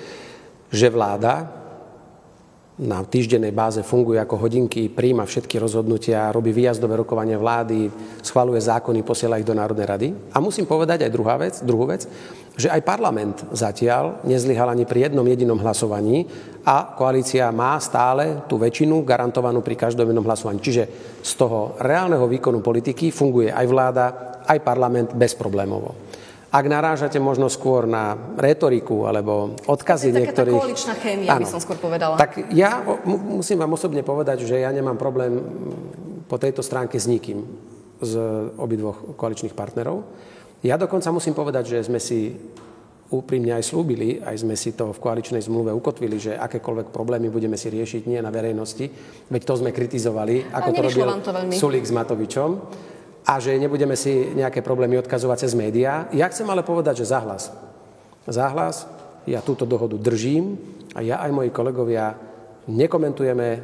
že 0.73 0.89
vláda 0.89 1.62
na 2.81 3.05
týždennej 3.05 3.53
báze 3.53 3.85
funguje 3.85 4.17
ako 4.17 4.49
hodinky, 4.49 4.89
príjma 4.89 5.29
všetky 5.29 5.61
rozhodnutia, 5.61 6.33
robí 6.33 6.57
výjazdové 6.57 6.97
rokovanie 6.97 7.37
vlády, 7.37 7.93
schvaluje 8.25 8.65
zákony, 8.65 9.05
posiela 9.05 9.37
ich 9.37 9.45
do 9.45 9.53
Národnej 9.53 9.85
rady. 9.85 10.09
A 10.33 10.41
musím 10.41 10.65
povedať 10.65 11.05
aj 11.05 11.13
druhá 11.13 11.37
vec, 11.37 11.61
druhú 11.61 11.85
vec, 11.85 12.09
že 12.57 12.73
aj 12.73 12.81
parlament 12.85 13.45
zatiaľ 13.53 14.25
nezlyhal 14.25 14.73
ani 14.73 14.89
pri 14.89 15.09
jednom 15.09 15.25
jedinom 15.25 15.61
hlasovaní 15.61 16.25
a 16.65 16.97
koalícia 16.97 17.49
má 17.53 17.77
stále 17.77 18.45
tú 18.49 18.57
väčšinu 18.57 19.05
garantovanú 19.05 19.61
pri 19.61 19.77
každom 19.77 20.09
jednom 20.09 20.25
hlasovaní. 20.25 20.61
Čiže 20.61 20.85
z 21.21 21.33
toho 21.37 21.77
reálneho 21.77 22.25
výkonu 22.25 22.65
politiky 22.65 23.13
funguje 23.13 23.53
aj 23.53 23.67
vláda, 23.69 24.05
aj 24.49 24.59
parlament 24.65 25.13
bezproblémovo. 25.13 26.12
Ak 26.53 26.69
narážate 26.69 27.17
možno 27.17 27.49
skôr 27.49 27.89
na 27.89 28.13
retoriku 28.37 29.09
alebo 29.09 29.57
odkazy 29.65 30.13
to 30.13 30.15
je 30.15 30.21
niektorých... 30.21 30.61
Taká 30.61 30.69
koaličná 30.69 30.95
chémia, 31.01 31.41
by 31.41 31.49
som 31.49 31.65
skôr 31.65 31.81
povedala. 31.81 32.21
Tak 32.21 32.53
ja 32.53 32.85
musím 33.09 33.65
vám 33.65 33.73
osobne 33.73 34.05
povedať, 34.05 34.45
že 34.45 34.61
ja 34.61 34.69
nemám 34.69 35.01
problém 35.01 35.41
po 36.29 36.37
tejto 36.37 36.61
stránke 36.61 37.01
s 37.01 37.09
nikým 37.09 37.41
z 38.05 38.13
obidvoch 38.61 39.17
koaličných 39.17 39.57
partnerov. 39.57 40.05
Ja 40.61 40.77
dokonca 40.77 41.09
musím 41.09 41.33
povedať, 41.33 41.73
že 41.73 41.89
sme 41.89 41.97
si 41.97 42.37
úprimne 43.13 43.57
aj 43.57 43.73
slúbili, 43.73 44.21
aj 44.21 44.45
sme 44.45 44.57
si 44.57 44.73
to 44.73 44.93
v 44.93 44.99
koaličnej 45.01 45.45
zmluve 45.45 45.73
ukotvili, 45.73 46.17
že 46.17 46.33
akékoľvek 46.37 46.89
problémy 46.93 47.29
budeme 47.29 47.61
si 47.61 47.69
riešiť 47.69 48.09
nie 48.09 48.21
na 48.21 48.33
verejnosti, 48.33 48.89
veď 49.29 49.43
to 49.45 49.55
sme 49.61 49.71
kritizovali, 49.73 50.49
ako 50.49 50.69
to 50.73 50.81
robil 50.81 51.07
to 51.21 51.33
Sulík 51.53 51.85
s 51.85 51.93
Matovičom 51.93 52.51
a 53.23 53.39
že 53.39 53.55
nebudeme 53.55 53.95
si 53.95 54.35
nejaké 54.35 54.63
problémy 54.67 54.99
odkazovať 54.99 55.47
cez 55.47 55.53
médiá. 55.55 56.11
Ja 56.11 56.27
chcem 56.27 56.47
ale 56.51 56.67
povedať, 56.67 57.07
že 57.07 57.11
zahlas. 57.11 57.55
Zahlas, 58.27 58.87
ja 59.27 59.39
túto 59.43 59.63
dohodu 59.63 59.95
držím 59.95 60.59
a 60.95 61.03
ja 61.03 61.23
aj 61.23 61.31
moji 61.31 61.51
kolegovia 61.55 62.15
nekomentujeme 62.67 63.49
e, 63.55 63.59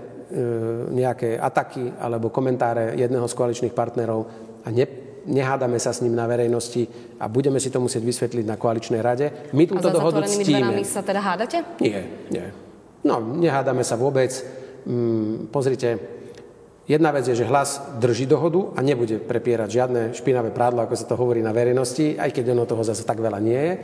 nejaké 0.95 1.39
ataky 1.39 1.99
alebo 1.99 2.31
komentáre 2.31 2.95
jedného 2.99 3.27
z 3.27 3.35
koaličných 3.35 3.75
partnerov 3.75 4.27
a 4.63 4.71
ne, 4.71 4.87
nehádame 5.27 5.79
sa 5.79 5.91
s 5.91 6.03
ním 6.03 6.15
na 6.15 6.27
verejnosti 6.31 6.87
a 7.19 7.27
budeme 7.27 7.59
si 7.59 7.71
to 7.71 7.83
musieť 7.83 8.03
vysvetliť 8.03 8.45
na 8.47 8.57
koaličnej 8.59 9.03
rade. 9.03 9.51
My 9.55 9.67
túto 9.67 9.91
dohodu 9.91 10.23
ctíme. 10.27 10.83
sa 10.87 11.03
teda 11.03 11.21
hádate? 11.23 11.63
Nie, 11.83 12.07
nie. 12.31 12.47
No, 13.07 13.23
nehádame 13.23 13.87
sa 13.87 13.95
vôbec. 13.95 14.31
Mm, 14.89 15.53
pozrite, 15.53 15.99
Jedna 16.89 17.13
vec 17.13 17.29
je, 17.29 17.37
že 17.37 17.45
hlas 17.45 18.01
drží 18.01 18.25
dohodu 18.25 18.73
a 18.73 18.81
nebude 18.81 19.21
prepierať 19.21 19.69
žiadne 19.69 20.03
špinavé 20.17 20.49
prádlo, 20.49 20.81
ako 20.81 20.97
sa 20.97 21.05
to 21.05 21.21
hovorí 21.21 21.45
na 21.45 21.53
verejnosti, 21.53 22.17
aj 22.17 22.33
keď 22.33 22.57
ono 22.57 22.65
toho 22.65 22.81
zase 22.81 23.05
tak 23.05 23.21
veľa 23.21 23.37
nie 23.45 23.61
je. 23.61 23.75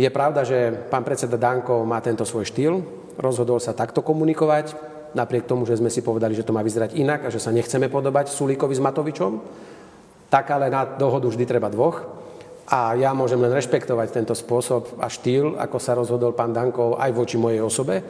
Je 0.00 0.08
pravda, 0.08 0.40
že 0.40 0.72
pán 0.88 1.04
predseda 1.04 1.36
Danko 1.36 1.84
má 1.84 2.00
tento 2.00 2.24
svoj 2.24 2.48
štýl, 2.48 2.80
rozhodol 3.20 3.60
sa 3.60 3.76
takto 3.76 4.00
komunikovať, 4.00 4.72
napriek 5.12 5.44
tomu, 5.44 5.68
že 5.68 5.76
sme 5.76 5.92
si 5.92 6.00
povedali, 6.00 6.32
že 6.32 6.48
to 6.48 6.56
má 6.56 6.64
vyzerať 6.64 6.96
inak 6.96 7.28
a 7.28 7.32
že 7.34 7.44
sa 7.44 7.52
nechceme 7.52 7.92
podobať 7.92 8.32
Sulíkovi 8.32 8.72
s 8.72 8.80
Matovičom. 8.80 9.32
Tak 10.32 10.48
ale 10.48 10.72
na 10.72 10.88
dohodu 10.88 11.28
vždy 11.28 11.44
treba 11.44 11.68
dvoch. 11.68 12.08
A 12.68 12.96
ja 12.96 13.12
môžem 13.16 13.40
len 13.40 13.52
rešpektovať 13.52 14.12
tento 14.12 14.32
spôsob 14.36 14.96
a 15.00 15.12
štýl, 15.12 15.60
ako 15.60 15.76
sa 15.76 15.96
rozhodol 15.96 16.32
pán 16.32 16.56
Danko 16.56 16.96
aj 16.96 17.12
voči 17.12 17.36
mojej 17.36 17.60
osobe 17.60 18.00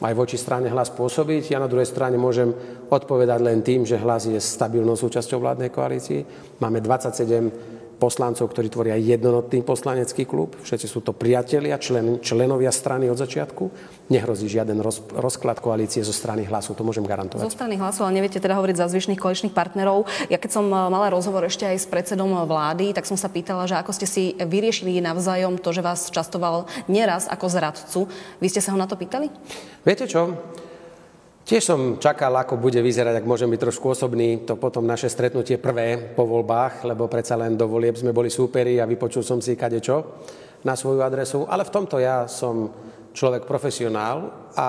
aj 0.00 0.14
voči 0.14 0.38
strane 0.38 0.70
hlas 0.70 0.90
pôsobiť. 0.94 1.54
Ja 1.54 1.62
na 1.62 1.70
druhej 1.70 1.86
strane 1.86 2.18
môžem 2.18 2.50
odpovedať 2.90 3.38
len 3.42 3.62
tým, 3.62 3.82
že 3.86 4.00
hlas 4.00 4.26
je 4.26 4.38
stabilnou 4.38 4.94
súčasťou 4.98 5.42
vládnej 5.42 5.70
koalícii. 5.70 6.20
Máme 6.62 6.82
27 6.82 7.73
poslancov, 7.96 8.50
ktorí 8.50 8.68
tvoria 8.68 8.96
jednotný 8.98 9.62
poslanecký 9.62 10.26
klub. 10.28 10.58
Všetci 10.60 10.86
sú 10.90 11.00
to 11.00 11.14
priatelia, 11.14 11.78
člen, 11.80 12.20
členovia 12.20 12.74
strany 12.74 13.08
od 13.08 13.16
začiatku. 13.16 13.70
Nehrozí 14.12 14.50
žiaden 14.50 14.82
roz, 14.84 15.00
rozklad 15.14 15.62
koalície 15.64 16.04
zo 16.04 16.12
strany 16.12 16.44
hlasu, 16.44 16.76
to 16.76 16.84
môžem 16.84 17.06
garantovať. 17.06 17.46
Zo 17.46 17.54
strany 17.54 17.80
hlasu, 17.80 18.04
ale 18.04 18.20
neviete 18.20 18.42
teda 18.42 18.58
hovoriť 18.58 18.76
za 18.76 18.90
zvyšných 18.92 19.20
koaličných 19.20 19.56
partnerov. 19.56 20.04
Ja 20.28 20.36
keď 20.36 20.50
som 20.60 20.66
eh, 20.68 20.76
mala 20.92 21.08
rozhovor 21.08 21.46
ešte 21.46 21.64
aj 21.64 21.76
s 21.80 21.86
predsedom 21.88 22.34
vlády, 22.44 22.92
tak 22.92 23.08
som 23.08 23.16
sa 23.16 23.32
pýtala, 23.32 23.64
že 23.64 23.78
ako 23.80 23.92
ste 23.96 24.06
si 24.10 24.24
vyriešili 24.36 25.00
navzájom 25.00 25.56
to, 25.56 25.70
že 25.72 25.80
vás 25.80 26.12
častoval 26.12 26.68
neraz 26.90 27.30
ako 27.30 27.46
zradcu. 27.48 28.00
Vy 28.42 28.46
ste 28.52 28.60
sa 28.60 28.74
ho 28.74 28.78
na 28.78 28.90
to 28.90 28.98
pýtali? 28.98 29.32
Viete 29.86 30.04
čo? 30.04 30.34
Tiež 31.44 31.60
som 31.60 32.00
čakal, 32.00 32.32
ako 32.32 32.56
bude 32.56 32.80
vyzerať, 32.80 33.20
ak 33.20 33.28
môžem 33.28 33.52
byť 33.52 33.68
trošku 33.68 33.92
osobný, 33.92 34.48
to 34.48 34.56
potom 34.56 34.88
naše 34.88 35.12
stretnutie 35.12 35.60
prvé 35.60 36.16
po 36.16 36.24
voľbách, 36.24 36.88
lebo 36.88 37.04
predsa 37.04 37.36
len 37.36 37.52
do 37.52 37.68
volieb 37.68 38.00
sme 38.00 38.16
boli 38.16 38.32
súperi 38.32 38.80
a 38.80 38.88
vypočul 38.88 39.20
som 39.20 39.44
si 39.44 39.52
kadečo 39.52 40.24
na 40.64 40.72
svoju 40.72 41.04
adresu. 41.04 41.44
Ale 41.44 41.68
v 41.68 41.74
tomto 41.76 42.00
ja 42.00 42.24
som 42.32 42.72
človek 43.12 43.44
profesionál 43.44 44.48
a 44.56 44.68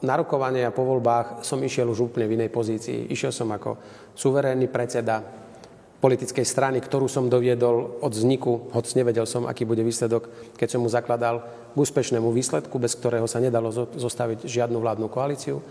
na 0.00 0.14
rokovanie 0.16 0.64
a 0.64 0.72
po 0.72 0.88
voľbách 0.88 1.44
som 1.44 1.60
išiel 1.60 1.92
už 1.92 2.08
úplne 2.08 2.32
v 2.32 2.40
inej 2.40 2.48
pozícii. 2.48 3.12
Išiel 3.12 3.36
som 3.36 3.52
ako 3.52 3.76
suverénny 4.16 4.72
predseda 4.72 5.43
politickej 6.04 6.44
strany, 6.44 6.84
ktorú 6.84 7.08
som 7.08 7.32
doviedol 7.32 7.96
od 8.04 8.12
vzniku, 8.12 8.68
hoď 8.76 9.00
nevedel 9.00 9.24
som, 9.24 9.48
aký 9.48 9.64
bude 9.64 9.80
výsledok, 9.80 10.52
keď 10.52 10.76
som 10.76 10.84
mu 10.84 10.92
zakladal 10.92 11.40
k 11.72 11.76
úspešnému 11.80 12.28
výsledku, 12.28 12.76
bez 12.76 12.92
ktorého 12.92 13.24
sa 13.24 13.40
nedalo 13.40 13.72
zostaviť 13.72 14.44
žiadnu 14.44 14.76
vládnu 14.84 15.08
koalíciu. 15.08 15.64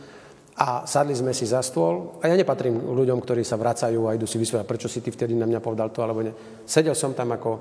A 0.57 0.89
sadli 0.89 1.13
sme 1.13 1.37
si 1.37 1.45
za 1.45 1.61
stôl 1.61 2.17
a 2.17 2.29
ja 2.29 2.33
nepatrím 2.33 2.81
ľuďom, 2.81 3.21
ktorí 3.21 3.45
sa 3.45 3.61
vracajú 3.61 4.09
a 4.09 4.17
idú 4.17 4.25
si 4.25 4.41
vysvetľať, 4.41 4.65
prečo 4.65 4.89
si 4.89 5.05
ty 5.05 5.13
vtedy 5.13 5.37
na 5.37 5.45
mňa 5.45 5.61
povedal 5.61 5.93
to 5.93 6.01
alebo 6.01 6.25
nie. 6.25 6.33
Sedel 6.65 6.97
som 6.97 7.13
tam 7.13 7.29
ako 7.37 7.51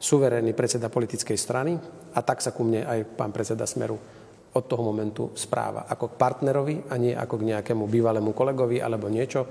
suverénny 0.00 0.56
predseda 0.56 0.88
politickej 0.88 1.36
strany 1.36 1.76
a 2.16 2.20
tak 2.24 2.40
sa 2.40 2.56
ku 2.56 2.64
mne 2.64 2.88
aj 2.88 3.16
pán 3.20 3.36
predseda 3.36 3.68
Smeru 3.68 4.00
od 4.54 4.64
toho 4.64 4.80
momentu 4.80 5.32
správa. 5.36 5.84
Ako 5.88 6.12
k 6.12 6.20
partnerovi 6.20 6.88
a 6.88 6.94
nie 6.96 7.12
ako 7.12 7.36
k 7.40 7.48
nejakému 7.52 7.84
bývalému 7.84 8.32
kolegovi 8.32 8.80
alebo 8.80 9.08
niečo, 9.12 9.44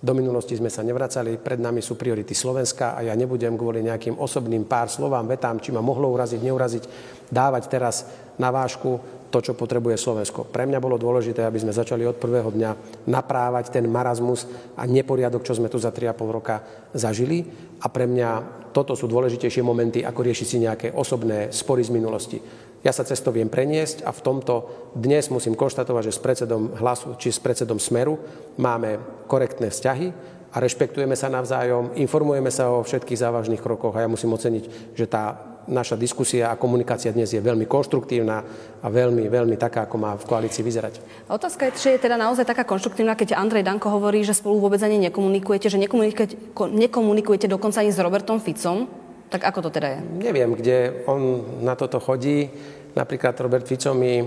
do 0.00 0.12
minulosti 0.16 0.56
sme 0.56 0.72
sa 0.72 0.80
nevracali, 0.80 1.36
pred 1.36 1.60
nami 1.60 1.84
sú 1.84 1.92
priority 1.92 2.32
Slovenska 2.32 2.96
a 2.96 3.04
ja 3.04 3.12
nebudem 3.12 3.52
kvôli 3.52 3.84
nejakým 3.84 4.16
osobným 4.16 4.64
pár 4.64 4.88
slovám, 4.88 5.28
vetám, 5.28 5.60
či 5.60 5.76
ma 5.76 5.84
mohlo 5.84 6.08
uraziť, 6.08 6.40
neuraziť, 6.40 6.84
dávať 7.28 7.62
teraz 7.68 8.08
na 8.40 8.48
vášku 8.48 9.20
to, 9.30 9.38
čo 9.38 9.52
potrebuje 9.54 10.00
Slovensko. 10.00 10.48
Pre 10.48 10.66
mňa 10.66 10.82
bolo 10.82 10.98
dôležité, 10.98 11.46
aby 11.46 11.62
sme 11.62 11.76
začali 11.76 12.02
od 12.02 12.18
prvého 12.18 12.50
dňa 12.50 13.04
naprávať 13.06 13.70
ten 13.70 13.86
marazmus 13.86 14.48
a 14.74 14.88
neporiadok, 14.88 15.46
čo 15.46 15.54
sme 15.54 15.70
tu 15.70 15.78
za 15.78 15.94
3,5 15.94 16.16
roka 16.32 16.64
zažili. 16.96 17.46
A 17.80 17.86
pre 17.92 18.10
mňa 18.10 18.28
toto 18.74 18.98
sú 18.98 19.06
dôležitejšie 19.06 19.62
momenty, 19.62 20.02
ako 20.02 20.20
riešiť 20.26 20.46
si 20.48 20.58
nejaké 20.58 20.88
osobné 20.90 21.54
spory 21.54 21.86
z 21.86 21.94
minulosti. 21.94 22.38
Ja 22.80 22.96
sa 22.96 23.04
cez 23.04 23.20
to 23.20 23.28
viem 23.28 23.52
preniesť 23.52 24.08
a 24.08 24.10
v 24.10 24.24
tomto 24.24 24.54
dnes 24.96 25.28
musím 25.28 25.52
konštatovať, 25.52 26.08
že 26.08 26.16
s 26.16 26.24
predsedom 26.24 26.80
hlasu 26.80 27.12
či 27.20 27.28
s 27.28 27.36
predsedom 27.36 27.76
Smeru 27.76 28.16
máme 28.56 28.96
korektné 29.28 29.68
vzťahy 29.68 30.08
a 30.50 30.56
rešpektujeme 30.58 31.12
sa 31.12 31.28
navzájom, 31.28 31.94
informujeme 32.00 32.48
sa 32.48 32.72
o 32.72 32.80
všetkých 32.80 33.20
závažných 33.20 33.60
krokoch 33.60 33.92
a 33.94 34.02
ja 34.02 34.08
musím 34.08 34.32
oceniť, 34.32 34.96
že 34.96 35.06
tá 35.06 35.50
naša 35.68 35.94
diskusia 35.94 36.48
a 36.48 36.58
komunikácia 36.58 37.12
dnes 37.12 37.30
je 37.30 37.38
veľmi 37.38 37.68
konštruktívna 37.68 38.42
a 38.80 38.86
veľmi, 38.88 39.28
veľmi 39.28 39.54
taká, 39.60 39.84
ako 39.86 39.96
má 40.00 40.16
v 40.16 40.24
koalícii 40.24 40.64
vyzerať. 40.64 41.28
Otázka 41.28 41.70
je, 41.70 41.72
či 41.76 41.88
je 41.94 42.02
teda 42.02 42.16
naozaj 42.16 42.48
taká 42.48 42.64
konštruktívna, 42.64 43.14
keď 43.14 43.36
Andrej 43.36 43.68
Danko 43.68 43.92
hovorí, 43.92 44.24
že 44.24 44.32
spolu 44.34 44.58
vôbec 44.58 44.80
ani 44.80 44.98
nekomunikujete, 45.12 45.68
že 45.68 45.78
nekomunikujete, 45.78 46.56
nekomunikujete 46.56 47.46
dokonca 47.46 47.84
ani 47.84 47.92
s 47.92 48.00
Robertom 48.00 48.40
Ficom. 48.40 48.88
Tak 49.30 49.46
ako 49.46 49.70
to 49.70 49.70
teda 49.70 49.88
je? 49.94 49.98
Neviem, 50.26 50.58
kde 50.58 51.06
on 51.06 51.46
na 51.62 51.78
toto 51.78 52.02
chodí. 52.02 52.50
Napríklad 52.98 53.38
Robert 53.38 53.62
Fico 53.62 53.94
mi 53.94 54.18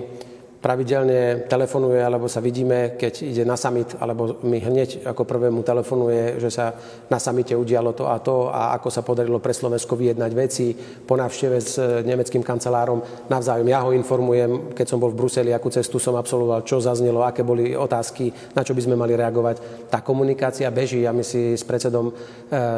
pravidelne 0.63 1.43
telefonuje, 1.51 1.99
alebo 1.99 2.31
sa 2.31 2.39
vidíme, 2.39 2.95
keď 2.95 3.13
ide 3.27 3.43
na 3.43 3.59
summit, 3.59 3.99
alebo 3.99 4.39
mi 4.47 4.63
hneď 4.63 5.03
ako 5.03 5.27
prvému 5.27 5.59
telefonuje, 5.59 6.39
že 6.39 6.47
sa 6.47 6.71
na 7.11 7.19
samite 7.19 7.51
udialo 7.51 7.91
to 7.91 8.07
a 8.07 8.15
to 8.23 8.47
a 8.47 8.71
ako 8.79 8.87
sa 8.87 9.03
podarilo 9.03 9.43
pre 9.43 9.51
Slovensko 9.51 9.99
vyjednať 9.99 10.31
veci 10.31 10.71
po 11.03 11.19
návšteve 11.19 11.57
s 11.59 11.75
nemeckým 12.07 12.47
kancelárom. 12.47 13.03
Navzájom 13.27 13.67
ja 13.67 13.83
ho 13.83 13.91
informujem, 13.91 14.71
keď 14.71 14.87
som 14.87 15.03
bol 15.03 15.11
v 15.11 15.19
Bruseli, 15.19 15.51
akú 15.51 15.67
cestu 15.67 15.99
som 15.99 16.15
absolvoval, 16.15 16.63
čo 16.63 16.79
zaznelo, 16.79 17.27
aké 17.27 17.43
boli 17.43 17.75
otázky, 17.75 18.31
na 18.55 18.63
čo 18.63 18.71
by 18.71 18.87
sme 18.87 18.95
mali 18.95 19.19
reagovať. 19.19 19.91
Tá 19.91 19.99
komunikácia 19.99 20.71
beží 20.71 21.03
a 21.03 21.11
my 21.11 21.27
si 21.27 21.59
s 21.59 21.67
predsedom 21.67 22.07
e, 22.07 22.13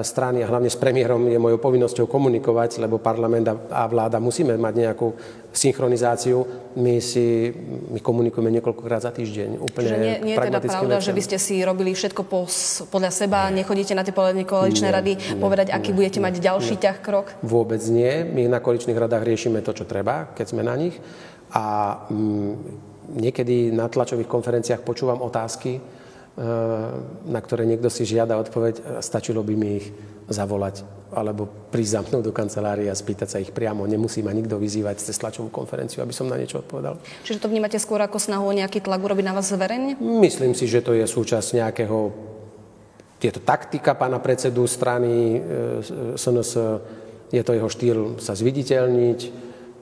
strany 0.01 0.41
a 0.44 0.48
hlavne 0.48 0.72
s 0.72 0.79
premiérom 0.79 1.20
je 1.27 1.36
mojou 1.36 1.60
povinnosťou 1.60 2.08
komunikovať, 2.08 2.79
lebo 2.79 3.01
parlament 3.01 3.48
a 3.51 3.84
vláda 3.89 4.22
musíme 4.24 4.55
mať 4.55 4.74
nejakú 4.74 5.08
synchronizáciu. 5.51 6.44
My 6.75 7.00
si 7.00 7.51
my 7.91 8.00
komunikujeme 8.00 8.51
niekoľkokrát 8.60 9.03
za 9.03 9.12
týždeň. 9.12 9.60
Úplne 9.60 9.88
Čiže 9.88 9.98
nie, 10.00 10.15
nie 10.32 10.36
je 10.36 10.39
teda 10.44 10.60
pravda, 10.60 11.00
veciam. 11.00 11.08
že 11.08 11.13
by 11.15 11.22
ste 11.24 11.38
si 11.39 11.55
robili 11.63 11.91
všetko 11.96 12.22
po, 12.27 12.48
podľa 12.91 13.12
seba, 13.12 13.48
nie. 13.48 13.63
nechodíte 13.63 13.96
na 13.96 14.03
tie 14.03 14.15
koaličné 14.15 14.91
rady 14.91 15.13
nie, 15.15 15.39
povedať, 15.39 15.72
aký 15.72 15.91
nie, 15.91 15.98
budete 15.98 16.20
nie, 16.20 16.25
mať 16.27 16.36
ďalší 16.44 16.75
nie. 16.75 16.84
ťah 16.84 16.98
krok? 17.00 17.25
Vôbec 17.44 17.82
nie. 17.88 18.24
My 18.27 18.48
na 18.51 18.60
koaličných 18.60 19.00
radách 19.00 19.24
riešime 19.24 19.63
to, 19.63 19.72
čo 19.72 19.88
treba, 19.88 20.32
keď 20.36 20.46
sme 20.51 20.62
na 20.63 20.75
nich. 20.75 20.96
A 21.55 21.96
mm, 22.12 22.51
niekedy 23.15 23.72
na 23.72 23.88
tlačových 23.88 24.27
konferenciách 24.27 24.82
počúvam 24.84 25.24
otázky, 25.24 25.77
e, 25.77 25.79
na 27.25 27.39
ktoré 27.39 27.63
niekto 27.63 27.88
si 27.88 28.04
žiada 28.04 28.36
odpoveď, 28.36 29.00
stačilo 29.00 29.39
by 29.39 29.54
mi 29.56 29.70
ich 29.80 29.88
zavolať 30.27 30.84
alebo 31.15 31.48
prísť 31.72 31.92
za 31.96 32.01
mnou 32.04 32.20
do 32.20 32.36
kancelárie 32.36 32.92
a 32.92 32.96
spýtať 32.98 33.27
sa 33.30 33.38
ich 33.39 33.56
priamo. 33.56 33.88
Nemusí 33.88 34.20
ma 34.20 34.36
nikto 34.36 34.60
vyzývať 34.60 35.00
cez 35.00 35.15
tlačovú 35.15 35.48
konferenciu, 35.48 36.04
aby 36.04 36.12
som 36.12 36.27
na 36.27 36.36
niečo 36.36 36.60
odpovedal. 36.60 37.00
Čiže 37.24 37.39
to 37.39 37.48
vnímate 37.48 37.80
skôr 37.80 38.04
ako 38.04 38.20
snahu 38.20 38.51
o 38.51 38.58
nejaký 38.58 38.84
tlak 38.84 39.00
urobiť 39.00 39.24
na 39.24 39.32
vás 39.32 39.48
zverejne? 39.48 39.96
Myslím 40.01 40.51
si, 40.51 40.68
že 40.68 40.84
to 40.84 40.92
je 40.92 41.08
súčasť 41.08 41.63
nejakého... 41.63 42.12
Je 43.24 43.32
to 43.32 43.42
taktika 43.42 43.96
pána 43.96 44.20
predsedu 44.20 44.68
strany 44.68 45.39
SNS, 46.20 46.51
e, 46.60 47.39
je 47.39 47.42
to 47.42 47.56
jeho 47.56 47.70
štýl 47.72 48.00
sa 48.20 48.36
zviditeľniť, 48.36 49.20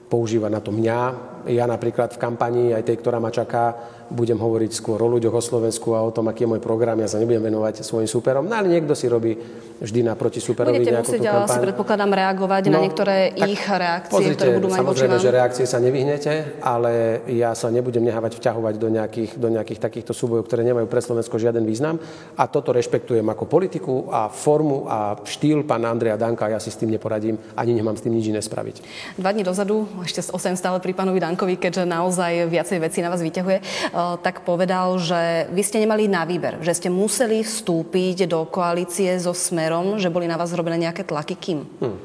používa 0.06 0.46
na 0.46 0.62
to 0.62 0.70
mňa, 0.70 1.00
Ja 1.44 1.68
napríklad 1.68 2.16
v 2.16 2.22
kampanii, 2.22 2.68
aj 2.72 2.88
tej, 2.88 2.96
ktorá 3.04 3.20
ma 3.20 3.28
čaká, 3.28 3.76
budem 4.10 4.36
hovoriť 4.36 4.70
skôr 4.74 5.00
o 5.00 5.08
ľuďoch, 5.08 5.34
o 5.34 5.42
Slovensku 5.42 5.96
a 5.96 6.04
o 6.04 6.10
tom, 6.12 6.28
aký 6.28 6.44
je 6.44 6.50
môj 6.56 6.60
program. 6.60 6.98
Ja 7.00 7.08
sa 7.08 7.20
nebudem 7.20 7.40
venovať 7.40 7.86
svojim 7.86 8.08
súperom. 8.08 8.44
No 8.48 8.54
ale 8.56 8.68
niekto 8.68 8.92
si 8.92 9.08
robí 9.08 9.36
vždy 9.80 10.00
naproti 10.06 10.38
súperovi 10.38 10.80
Budete 10.80 11.02
musieť, 11.02 11.26
ale 11.28 11.46
si 11.50 11.58
predpokladám, 11.58 12.10
reagovať 12.14 12.62
no, 12.70 12.78
na 12.78 12.78
niektoré 12.86 13.34
ich 13.34 13.60
reakcie, 13.60 14.12
pozrite, 14.14 14.38
ktoré 14.38 14.50
budú 14.62 14.68
mať 14.70 14.78
samozrejme, 14.80 15.16
že 15.18 15.30
reakcie 15.34 15.66
sa 15.66 15.78
nevyhnete, 15.82 16.62
ale 16.62 17.24
ja 17.28 17.52
sa 17.58 17.68
nebudem 17.74 18.06
nehávať 18.06 18.38
vťahovať 18.38 18.74
do 18.78 18.88
nejakých, 18.88 19.30
do 19.34 19.48
nejakých 19.50 19.80
takýchto 19.82 20.12
súbojov, 20.14 20.46
ktoré 20.46 20.62
nemajú 20.62 20.86
pre 20.86 21.02
Slovensko 21.02 21.36
žiaden 21.42 21.66
význam. 21.66 21.98
A 22.38 22.46
toto 22.46 22.70
rešpektujem 22.70 23.26
ako 23.26 23.44
politiku 23.50 23.94
a 24.08 24.30
formu 24.30 24.86
a 24.86 25.18
štýl 25.26 25.66
pána 25.66 25.90
Andreja 25.90 26.14
Danka. 26.14 26.46
Ja 26.46 26.62
si 26.62 26.70
s 26.70 26.78
tým 26.78 26.94
neporadím, 26.94 27.36
ani 27.58 27.74
nemám 27.74 27.98
s 27.98 28.06
tým 28.06 28.14
nič 28.14 28.30
iné 28.30 28.40
spraviť. 28.40 28.80
Dva 29.18 29.34
dní 29.34 29.42
dozadu, 29.42 29.90
ešte 30.06 30.22
s 30.22 30.30
8 30.30 30.54
stále 30.54 30.78
pri 30.78 30.94
pánovi 30.94 31.18
Dankovi, 31.18 31.58
keďže 31.58 31.82
naozaj 31.82 32.46
viacej 32.46 32.78
vecí 32.78 32.98
na 33.02 33.10
vás 33.10 33.20
vyťahuje, 33.20 33.90
tak 33.94 34.42
povedal, 34.42 34.98
že 34.98 35.46
vy 35.54 35.62
ste 35.62 35.78
nemali 35.82 36.10
na 36.10 36.26
výber, 36.26 36.58
že 36.60 36.74
ste 36.74 36.90
museli 36.90 37.46
vstúpiť 37.46 38.26
do 38.26 38.42
koalície 38.50 39.14
so 39.22 39.30
Smerom, 39.30 40.02
že 40.02 40.10
boli 40.10 40.26
na 40.26 40.34
vás 40.34 40.50
zrobené 40.50 40.82
nejaké 40.82 41.06
tlaky. 41.06 41.34
Kým? 41.38 41.58
Hmm. 41.78 41.98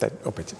Tak, 0.00 0.24
opäť. 0.24 0.56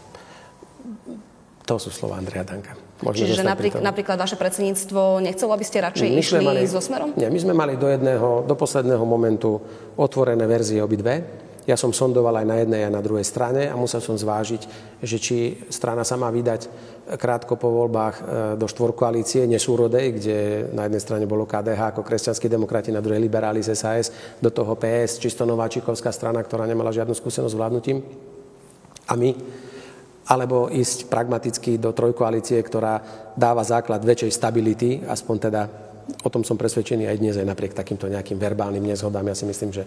To 1.67 1.83
sú 1.83 1.91
slova 1.91 2.21
Andreja 2.21 2.47
Danka. 2.47 2.79
Môžeme 3.03 3.29
Čiže 3.29 3.45
napríklad, 3.45 3.83
napríklad 3.85 4.17
vaše 4.17 4.41
predsedníctvo 4.41 5.21
nechcelo, 5.21 5.53
aby 5.53 5.65
ste 5.69 5.85
radšej 5.85 6.09
my 6.09 6.21
išli 6.23 6.41
mali, 6.41 6.65
so 6.65 6.81
Smerom? 6.81 7.13
Nie, 7.19 7.29
my 7.29 7.41
sme 7.43 7.53
mali 7.53 7.77
do 7.77 7.91
jedného, 7.91 8.47
do 8.49 8.55
posledného 8.57 9.05
momentu 9.05 9.61
otvorené 10.01 10.49
verzie 10.49 10.81
obidve 10.81 11.46
ja 11.67 11.75
som 11.75 11.91
sondoval 11.91 12.41
aj 12.41 12.47
na 12.47 12.57
jednej 12.63 12.87
a 12.87 12.95
na 12.95 13.03
druhej 13.03 13.27
strane 13.27 13.67
a 13.67 13.75
musel 13.75 13.99
som 13.99 14.15
zvážiť, 14.15 14.63
že 15.03 15.19
či 15.19 15.39
strana 15.67 16.07
sa 16.07 16.15
má 16.15 16.31
vydať 16.31 16.71
krátko 17.19 17.59
po 17.59 17.75
voľbách 17.75 18.15
e, 18.15 18.23
do 18.55 18.71
štvorkoalície 18.71 19.51
nesúrodej, 19.51 20.07
kde 20.15 20.39
na 20.71 20.87
jednej 20.87 21.03
strane 21.03 21.27
bolo 21.27 21.43
KDH 21.43 21.95
ako 21.95 22.07
kresťanskí 22.07 22.47
demokrati, 22.47 22.95
na 22.95 23.03
druhej 23.03 23.19
liberáli 23.19 23.67
z 23.67 23.75
SAS, 23.75 24.15
do 24.39 24.55
toho 24.55 24.79
PS, 24.79 25.19
čisto 25.19 25.43
nováčikovská 25.43 26.15
strana, 26.15 26.39
ktorá 26.39 26.71
nemala 26.71 26.95
žiadnu 26.95 27.15
skúsenosť 27.19 27.55
s 27.55 27.59
vládnutím. 27.59 27.99
A 29.11 29.15
my 29.19 29.31
alebo 30.27 30.67
ísť 30.67 31.07
pragmaticky 31.07 31.79
do 31.79 31.95
trojkoalície, 31.95 32.59
ktorá 32.59 32.99
dáva 33.39 33.63
základ 33.63 34.03
väčšej 34.03 34.35
stability, 34.35 34.91
aspoň 35.07 35.37
teda 35.39 35.63
o 36.23 36.29
tom 36.31 36.47
som 36.47 36.55
presvedčený 36.55 37.11
aj 37.11 37.17
dnes, 37.19 37.35
aj 37.35 37.47
napriek 37.47 37.75
takýmto 37.75 38.07
nejakým 38.07 38.39
verbálnym 38.39 38.83
nezhodám. 38.83 39.27
Ja 39.27 39.37
si 39.39 39.47
myslím, 39.47 39.75
že 39.75 39.83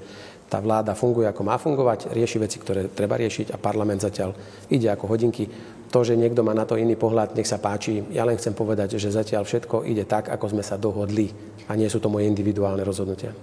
tá 0.52 0.60
vláda 0.60 0.92
funguje 0.96 1.28
ako 1.28 1.42
má 1.48 1.56
fungovať, 1.56 2.12
rieši 2.12 2.38
veci, 2.44 2.58
ktoré 2.60 2.92
treba 2.92 3.16
riešiť 3.16 3.56
a 3.56 3.58
parlament 3.62 4.04
zatiaľ 4.04 4.36
ide 4.68 4.92
ako 4.92 5.16
hodinky. 5.16 5.48
To, 5.90 6.06
že 6.06 6.14
niekto 6.14 6.46
má 6.46 6.54
na 6.54 6.70
to 6.70 6.78
iný 6.78 6.94
pohľad, 6.94 7.34
nech 7.34 7.50
sa 7.50 7.58
páči. 7.58 8.06
Ja 8.14 8.22
len 8.22 8.38
chcem 8.38 8.54
povedať, 8.54 9.02
že 9.02 9.10
zatiaľ 9.10 9.42
všetko 9.42 9.90
ide 9.90 10.06
tak, 10.06 10.30
ako 10.30 10.54
sme 10.54 10.62
sa 10.62 10.78
dohodli 10.78 11.34
a 11.66 11.74
nie 11.74 11.90
sú 11.90 11.98
to 11.98 12.14
moje 12.14 12.30
individuálne 12.30 12.86
rozhodnutia. 12.86 13.34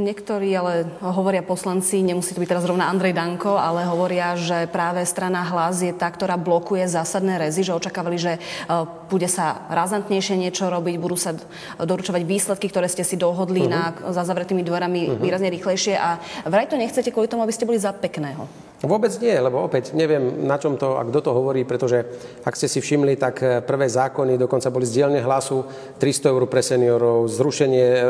Niektorí 0.00 0.48
ale 0.56 0.88
hovoria 1.04 1.44
poslanci, 1.44 2.00
nemusí 2.00 2.32
to 2.32 2.40
byť 2.40 2.50
teraz 2.56 2.64
rovna 2.64 2.88
Andrej 2.88 3.12
Danko, 3.12 3.60
ale 3.60 3.84
hovoria, 3.84 4.32
že 4.32 4.64
práve 4.72 5.04
strana 5.04 5.44
hlas 5.44 5.84
je 5.84 5.92
tá, 5.92 6.08
ktorá 6.08 6.40
blokuje 6.40 6.88
zásadné 6.88 7.36
rezy, 7.36 7.68
že 7.68 7.76
očakávali, 7.76 8.16
že 8.16 8.32
e, 8.36 8.40
bude 9.10 9.26
sa 9.26 9.66
razantnejšie 9.66 10.38
niečo 10.38 10.70
robiť, 10.70 10.94
budú 11.02 11.18
sa 11.18 11.34
doručovať 11.82 12.22
výsledky, 12.22 12.70
ktoré 12.70 12.86
ste 12.86 13.02
si 13.02 13.18
dohodli 13.18 13.66
uh-huh. 13.66 14.06
na, 14.06 14.14
za 14.14 14.22
zavretými 14.22 14.62
dverami 14.62 15.00
uh-huh. 15.10 15.18
výrazne 15.18 15.50
rýchlejšie 15.50 15.98
a 15.98 16.22
vraj 16.46 16.70
to 16.70 16.78
nechcete 16.78 17.10
kvôli 17.10 17.26
tomu, 17.26 17.42
aby 17.42 17.52
ste 17.52 17.66
boli 17.66 17.82
za 17.82 17.90
pekného. 17.90 18.46
Vôbec 18.80 19.12
nie, 19.20 19.36
lebo 19.36 19.60
opäť 19.60 19.92
neviem, 19.92 20.48
na 20.48 20.56
čom 20.56 20.80
to 20.80 20.96
a 20.96 21.04
kto 21.04 21.20
to 21.20 21.30
hovorí, 21.36 21.68
pretože 21.68 22.00
ak 22.48 22.56
ste 22.56 22.64
si 22.64 22.80
všimli, 22.80 23.20
tak 23.20 23.44
e, 23.44 23.60
prvé 23.60 23.84
zákony 23.84 24.40
dokonca 24.40 24.72
boli 24.72 24.88
z 24.88 25.04
dielne 25.04 25.20
hlasu 25.20 25.68
300 26.00 26.32
eur 26.32 26.48
pre 26.48 26.64
seniorov, 26.64 27.28
zrušenie 27.28 27.86
e, 27.92 28.00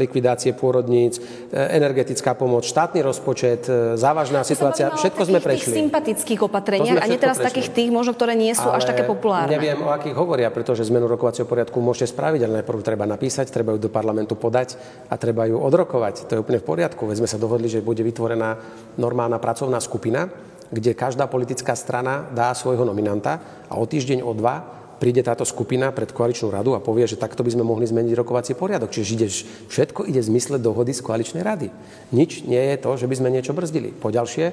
likvidácie 0.00 0.56
pôrodníc, 0.56 1.20
e, 1.20 1.22
energetická 1.52 2.32
pomoc, 2.32 2.64
štátny 2.64 3.04
rozpočet, 3.04 3.68
závažná 4.00 4.40
to 4.40 4.56
situácia, 4.56 4.88
všetko 4.96 5.22
sme 5.28 5.38
prešli. 5.44 5.68
Tých 5.68 5.80
sympatických 5.84 6.40
opatreniach 6.48 7.04
a 7.04 7.06
nie 7.12 7.20
teraz 7.20 7.36
prešli. 7.36 7.48
takých 7.52 7.68
tých, 7.76 7.90
možno, 7.92 8.16
ktoré 8.16 8.32
nie 8.32 8.56
sú 8.56 8.72
ale 8.72 8.80
až 8.80 8.88
také 8.88 9.04
populárne. 9.04 9.52
Neviem, 9.52 9.84
o 9.84 9.92
akých 9.92 10.16
hovoria, 10.36 10.52
pretože 10.52 10.84
zmenu 10.92 11.08
rokovacieho 11.08 11.48
poriadku 11.48 11.80
môžete 11.80 12.12
spraviť, 12.12 12.44
ale 12.44 12.60
najprv 12.60 12.84
treba 12.84 13.08
napísať, 13.08 13.48
treba 13.48 13.72
ju 13.72 13.80
do 13.80 13.88
parlamentu 13.88 14.36
podať 14.36 14.76
a 15.08 15.16
treba 15.16 15.48
ju 15.48 15.56
odrokovať. 15.56 16.28
To 16.28 16.36
je 16.36 16.42
úplne 16.44 16.60
v 16.60 16.68
poriadku. 16.68 17.08
Veď 17.08 17.24
sme 17.24 17.32
sa 17.32 17.40
dohodli, 17.40 17.72
že 17.72 17.80
bude 17.80 18.04
vytvorená 18.04 18.60
normálna 19.00 19.40
pracovná 19.40 19.80
skupina 19.80 20.28
kde 20.66 20.98
každá 20.98 21.30
politická 21.30 21.78
strana 21.78 22.26
dá 22.34 22.50
svojho 22.50 22.82
nominanta 22.82 23.38
a 23.70 23.78
o 23.78 23.86
týždeň, 23.86 24.18
o 24.18 24.34
dva 24.34 24.66
príde 24.98 25.22
táto 25.22 25.46
skupina 25.46 25.94
pred 25.94 26.10
koaličnú 26.10 26.50
radu 26.50 26.74
a 26.74 26.82
povie, 26.82 27.06
že 27.06 27.20
takto 27.20 27.46
by 27.46 27.54
sme 27.54 27.62
mohli 27.62 27.86
zmeniť 27.86 28.18
rokovací 28.18 28.58
poriadok. 28.58 28.90
Čiže 28.90 29.10
ide, 29.14 29.28
všetko 29.70 30.10
ide 30.10 30.18
v 30.26 30.28
zmysle 30.34 30.58
dohody 30.58 30.90
z 30.90 31.06
koaličnej 31.06 31.46
rady. 31.46 31.70
Nič 32.10 32.42
nie 32.50 32.58
je 32.58 32.76
to, 32.82 32.98
že 32.98 33.06
by 33.06 33.14
sme 33.14 33.30
niečo 33.30 33.54
brzdili. 33.54 33.94
Poďalšie, 33.94 34.46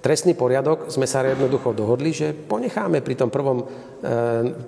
trestný 0.00 0.32
poriadok 0.32 0.88
sme 0.88 1.04
sa 1.04 1.20
jednoducho 1.24 1.76
dohodli, 1.76 2.10
že 2.10 2.32
ponecháme 2.32 3.04
pri 3.04 3.14
tom 3.20 3.28
prvom, 3.28 3.60
e, 3.60 3.66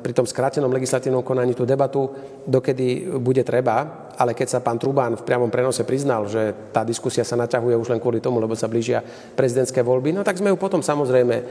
pri 0.04 0.12
tom 0.12 0.28
skrátenom 0.28 0.72
legislatívnom 0.72 1.24
konaní 1.24 1.56
tú 1.56 1.64
debatu, 1.64 2.12
dokedy 2.44 3.16
bude 3.16 3.40
treba 3.42 4.01
ale 4.18 4.36
keď 4.36 4.58
sa 4.58 4.64
pán 4.64 4.76
Trubán 4.76 5.16
v 5.16 5.24
priamom 5.24 5.48
prenose 5.48 5.84
priznal, 5.86 6.28
že 6.28 6.72
tá 6.72 6.84
diskusia 6.84 7.24
sa 7.24 7.38
naťahuje 7.38 7.74
už 7.76 7.88
len 7.92 8.00
kvôli 8.00 8.20
tomu, 8.20 8.38
lebo 8.38 8.52
sa 8.52 8.68
blížia 8.68 9.00
prezidentské 9.36 9.80
voľby, 9.80 10.12
no 10.12 10.26
tak 10.26 10.38
sme 10.38 10.52
ju 10.52 10.58
potom 10.60 10.84
samozrejme 10.84 11.34
e, 11.36 11.42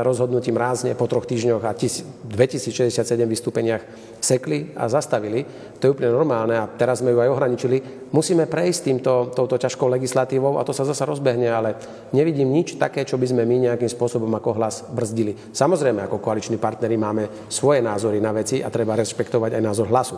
rozhodnutím 0.00 0.56
rázne 0.56 0.96
po 0.96 1.04
troch 1.10 1.28
týždňoch 1.28 1.62
a 1.64 1.76
2067 1.76 2.92
vystúpeniach 3.26 3.82
sekli 4.20 4.72
a 4.74 4.88
zastavili. 4.88 5.44
To 5.78 5.82
je 5.86 5.92
úplne 5.92 6.10
normálne 6.10 6.56
a 6.56 6.66
teraz 6.66 7.04
sme 7.04 7.12
ju 7.12 7.20
aj 7.20 7.30
ohraničili. 7.30 8.08
Musíme 8.10 8.48
prejsť 8.48 8.80
týmto, 8.88 9.12
touto 9.36 9.60
ťažkou 9.60 9.86
legislatívou 9.92 10.56
a 10.56 10.64
to 10.64 10.72
sa 10.72 10.88
zasa 10.88 11.04
rozbehne, 11.04 11.46
ale 11.52 11.76
nevidím 12.16 12.48
nič 12.48 12.80
také, 12.80 13.04
čo 13.04 13.20
by 13.20 13.28
sme 13.28 13.42
my 13.44 13.70
nejakým 13.70 13.90
spôsobom 13.90 14.30
ako 14.34 14.56
hlas 14.56 14.88
brzdili. 14.88 15.36
Samozrejme, 15.52 16.06
ako 16.08 16.22
koaliční 16.22 16.56
partneri 16.56 16.96
máme 16.96 17.50
svoje 17.52 17.84
názory 17.84 18.18
na 18.18 18.32
veci 18.32 18.64
a 18.64 18.72
treba 18.72 18.96
rešpektovať 18.96 19.58
aj 19.58 19.62
názor 19.62 19.86
hlasu 19.92 20.16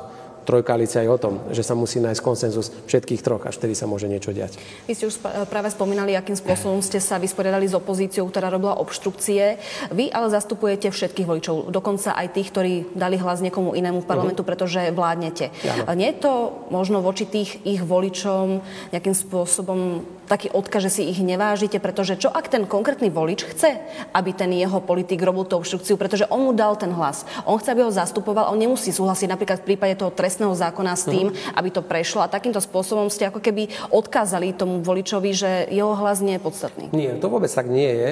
trojkoalícia 0.49 1.05
je 1.05 1.13
o 1.13 1.21
tom, 1.21 1.45
že 1.53 1.61
sa 1.61 1.77
musí 1.77 2.01
nájsť 2.01 2.25
konsenzus 2.25 2.73
všetkých 2.89 3.21
troch, 3.21 3.45
až 3.45 3.61
vtedy 3.61 3.77
sa 3.77 3.85
môže 3.85 4.09
niečo 4.09 4.33
diať. 4.33 4.57
Vy 4.89 4.97
ste 4.97 5.13
už 5.13 5.21
práve 5.53 5.69
spomínali, 5.69 6.17
akým 6.17 6.41
spôsobom 6.41 6.81
ste 6.81 6.97
sa 7.05 7.21
vysporiadali 7.21 7.69
s 7.69 7.77
opozíciou, 7.77 8.25
ktorá 8.33 8.49
robila 8.49 8.81
obštrukcie. 8.81 9.61
Vy 9.93 10.09
ale 10.09 10.33
zastupujete 10.33 10.89
všetkých 10.89 11.29
voličov, 11.29 11.69
dokonca 11.69 12.17
aj 12.17 12.33
tých, 12.33 12.49
ktorí 12.49 12.73
dali 12.97 13.21
hlas 13.21 13.45
niekomu 13.45 13.77
inému 13.77 14.01
v 14.01 14.09
parlamentu, 14.09 14.41
uh-huh. 14.41 14.51
pretože 14.57 14.89
vládnete. 14.89 15.53
Ano. 15.85 15.93
Nie 15.93 16.17
je 16.17 16.25
to 16.25 16.33
možno 16.73 17.05
voči 17.05 17.29
tých 17.29 17.61
ich 17.69 17.85
voličom 17.85 18.65
nejakým 18.97 19.13
spôsobom 19.13 20.01
taký 20.29 20.53
odkaz, 20.53 20.87
že 20.87 21.01
si 21.01 21.03
ich 21.09 21.19
nevážite, 21.25 21.81
pretože 21.81 22.21
čo 22.21 22.29
ak 22.29 22.53
ten 22.53 22.69
konkrétny 22.69 23.09
volič 23.09 23.49
chce, 23.49 23.81
aby 24.13 24.31
ten 24.37 24.53
jeho 24.53 24.79
politik 24.85 25.25
robil 25.25 25.49
tú 25.49 25.57
obštrukciu, 25.59 25.97
pretože 25.97 26.29
on 26.29 26.45
mu 26.45 26.53
dal 26.53 26.77
ten 26.77 26.93
hlas. 26.93 27.25
On 27.49 27.57
chce, 27.57 27.73
aby 27.73 27.89
ho 27.89 27.91
zastupoval, 27.91 28.53
on 28.53 28.61
nemusí 28.61 28.93
súhlasiť 28.93 29.29
napríklad 29.33 29.65
v 29.65 29.75
prípade 29.75 29.97
toho 29.97 30.13
trestného 30.13 30.53
zákona 30.53 30.93
s 30.95 31.09
tým, 31.09 31.33
uh-huh. 31.33 31.57
aby 31.57 31.69
to 31.73 31.81
prešlo 31.81 32.21
a 32.21 32.29
takýmto 32.29 32.61
spôsobom 32.61 33.09
ste 33.09 33.33
ako 33.33 33.41
keby 33.41 33.73
odkázali 33.89 34.53
tomu 34.53 34.85
voličovi, 34.85 35.31
že 35.33 35.51
jeho 35.73 35.97
hlas 35.97 36.21
nie 36.21 36.37
je 36.37 36.45
podstatný. 36.45 36.85
Nie, 36.93 37.17
to 37.17 37.33
vôbec 37.33 37.49
tak 37.49 37.67
nie 37.67 37.89
je. 37.89 38.11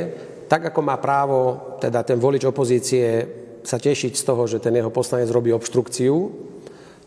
Tak 0.49 0.73
ako 0.73 0.81
má 0.81 0.97
právo 0.97 1.77
teda 1.83 2.01
ten 2.07 2.17
volič 2.17 2.47
opozície 2.49 3.27
sa 3.67 3.83
tešiť 3.83 4.15
z 4.15 4.23
toho, 4.23 4.47
že 4.47 4.63
ten 4.63 4.79
jeho 4.79 4.95
poslanec 4.95 5.27
robí 5.35 5.51
obštrukciu, 5.51 6.31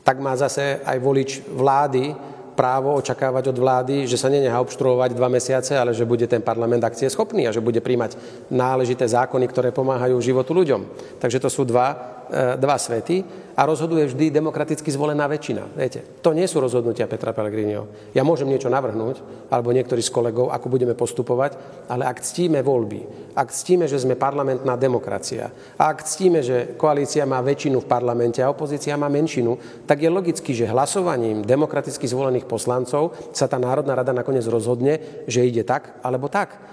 tak 0.04 0.20
má 0.20 0.36
zase 0.36 0.84
aj 0.84 0.98
volič 1.00 1.30
vlády 1.48 2.12
právo 2.60 2.92
očakávať 3.00 3.56
od 3.56 3.58
vlády, 3.64 3.96
že 4.04 4.20
sa 4.20 4.28
nenechá 4.28 4.60
obštruovať 4.60 5.16
dva 5.16 5.32
mesiace, 5.32 5.80
ale 5.80 5.96
že 5.96 6.04
bude 6.04 6.28
ten 6.28 6.44
parlament 6.44 6.84
akcie 6.84 7.08
schopný 7.08 7.48
a 7.48 7.56
že 7.56 7.64
bude 7.64 7.80
príjmať 7.80 8.20
náležité 8.52 9.08
zákony, 9.08 9.48
ktoré 9.48 9.72
pomáhajú 9.72 10.20
životu 10.20 10.52
ľuďom. 10.52 10.84
Takže 11.24 11.40
to 11.40 11.48
sú 11.48 11.64
dva 11.64 12.20
E, 12.30 12.62
dva 12.62 12.78
svety 12.78 13.26
a 13.60 13.68
rozhoduje 13.68 14.08
vždy 14.08 14.32
demokraticky 14.32 14.88
zvolená 14.88 15.28
väčšina. 15.28 15.76
Viete, 15.76 16.00
to 16.24 16.32
nie 16.32 16.48
sú 16.48 16.64
rozhodnutia 16.64 17.12
Petra 17.12 17.36
Pellegriniho. 17.36 18.16
Ja 18.16 18.24
môžem 18.24 18.48
niečo 18.48 18.72
navrhnúť, 18.72 19.20
alebo 19.52 19.76
niektorí 19.76 20.00
z 20.00 20.16
kolegov, 20.16 20.48
ako 20.48 20.72
budeme 20.72 20.96
postupovať, 20.96 21.60
ale 21.92 22.08
ak 22.08 22.24
ctíme 22.24 22.64
voľby, 22.64 23.36
ak 23.36 23.52
ctíme, 23.52 23.84
že 23.84 24.00
sme 24.00 24.16
parlamentná 24.16 24.80
demokracia 24.80 25.52
a 25.76 25.92
ak 25.92 26.08
ctíme, 26.08 26.40
že 26.40 26.80
koalícia 26.80 27.28
má 27.28 27.44
väčšinu 27.44 27.84
v 27.84 27.92
parlamente 27.92 28.40
a 28.40 28.48
opozícia 28.48 28.96
má 28.96 29.12
menšinu, 29.12 29.84
tak 29.84 30.08
je 30.08 30.08
logicky, 30.08 30.56
že 30.56 30.72
hlasovaním 30.72 31.44
demokraticky 31.44 32.08
zvolených 32.08 32.48
poslancov 32.48 33.12
sa 33.36 33.52
tá 33.52 33.60
Národná 33.60 33.92
rada 33.92 34.16
nakoniec 34.16 34.48
rozhodne, 34.48 35.28
že 35.28 35.44
ide 35.44 35.68
tak 35.68 36.00
alebo 36.00 36.32
tak. 36.32 36.69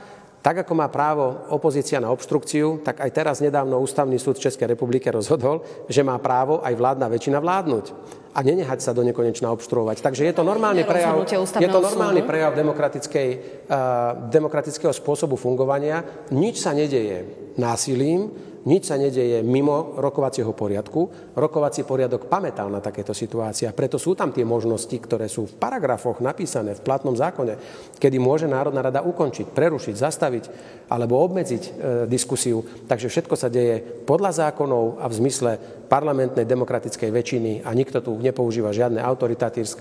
Tak 0.47 0.63
ako 0.63 0.79
má 0.79 0.87
právo 0.87 1.43
opozícia 1.51 1.99
na 1.99 2.15
obštrukciu, 2.15 2.79
tak 2.87 3.03
aj 3.03 3.11
teraz 3.11 3.43
nedávno 3.43 3.83
Ústavný 3.83 4.15
súd 4.15 4.39
Českej 4.39 4.79
republike 4.79 5.11
rozhodol, 5.11 5.67
že 5.91 6.07
má 6.07 6.15
právo 6.23 6.63
aj 6.63 6.71
vládna 6.71 7.11
väčšina 7.11 7.43
vládnuť 7.43 7.91
a 8.31 8.47
nenehať 8.47 8.79
sa 8.79 8.95
do 8.95 9.03
nekonečna 9.03 9.51
obštruovať. 9.51 10.07
Takže 10.07 10.23
je 10.23 10.31
to 10.31 10.47
normálny 10.47 10.87
prejav, 10.87 11.19
je 11.59 11.67
to 11.67 11.83
normálny 11.83 12.23
prejav 12.23 12.55
demokratickej, 12.55 13.29
uh, 13.67 14.31
demokratického 14.31 14.95
spôsobu 14.95 15.35
fungovania. 15.35 16.07
Nič 16.31 16.63
sa 16.63 16.71
nedeje 16.71 17.27
násilím, 17.59 18.31
nič 18.67 18.91
sa 18.91 18.99
nedeje 18.99 19.47
mimo 19.47 19.95
rokovacieho 19.97 20.51
poriadku. 20.51 21.33
Rokovací 21.39 21.87
poriadok 21.87 22.27
pamätal 22.27 22.67
na 22.67 22.83
takéto 22.83 23.15
situácie 23.15 23.71
a 23.71 23.77
preto 23.77 23.95
sú 23.97 24.19
tam 24.19 24.35
tie 24.35 24.43
možnosti, 24.43 24.93
ktoré 24.93 25.31
sú 25.31 25.47
v 25.47 25.57
paragrafoch 25.57 26.19
napísané 26.19 26.75
v 26.75 26.83
platnom 26.83 27.15
zákone, 27.15 27.55
kedy 28.03 28.19
môže 28.19 28.51
Národná 28.51 28.83
rada 28.83 29.07
ukončiť, 29.07 29.55
prerušiť, 29.55 29.95
zastaviť 29.95 30.45
alebo 30.91 31.23
obmedziť 31.23 31.63
e, 31.63 31.71
diskusiu. 32.11 32.67
Takže 32.91 33.07
všetko 33.07 33.35
sa 33.39 33.47
deje 33.47 33.83
podľa 34.03 34.51
zákonov 34.51 34.99
a 34.99 35.07
v 35.07 35.15
zmysle 35.15 35.51
parlamentnej 35.87 36.45
demokratickej 36.45 37.11
väčšiny 37.15 37.53
a 37.63 37.71
nikto 37.73 38.03
tu 38.03 38.19
nepoužíva 38.19 38.75
žiadne 38.75 38.99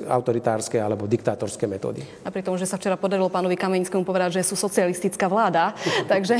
autoritárske 0.06 0.78
alebo 0.78 1.10
diktátorské 1.10 1.66
metódy. 1.66 2.06
Napriek 2.22 2.46
tomu, 2.46 2.62
že 2.62 2.70
sa 2.70 2.78
včera 2.78 2.96
podarilo 2.96 3.28
pánovi 3.28 3.58
Kameninskému 3.58 4.06
povedať, 4.06 4.40
že 4.40 4.48
sú 4.48 4.56
socialistická 4.56 5.26
vláda, 5.26 5.74
takže 6.12 6.38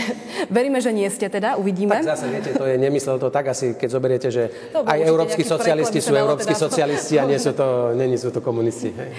veríme, 0.54 0.78
že 0.80 0.94
nie 0.94 1.10
ste 1.10 1.28
teda, 1.28 1.58
uvidíme. 1.58 1.98
Tak 2.06 2.16
zase 2.16 2.30
viete, 2.30 2.54
to 2.54 2.64
je, 2.70 2.78
nemyslel 2.78 3.18
to 3.18 3.34
tak 3.34 3.50
asi, 3.52 3.74
keď 3.74 3.90
zoberiete, 3.90 4.28
že 4.30 4.44
aj 4.72 5.00
európsky 5.02 5.42
socialisti 5.42 6.00
sú 6.00 6.14
európsky 6.14 6.54
teda... 6.54 6.64
socialisti 6.70 7.16
a 7.18 7.26
nie 7.26 7.42
sú 7.42 7.52
to, 7.58 7.98
nie 7.98 8.20
sú 8.22 8.30
to 8.30 8.40
komunisti. 8.40 8.94
Hej. 8.94 9.10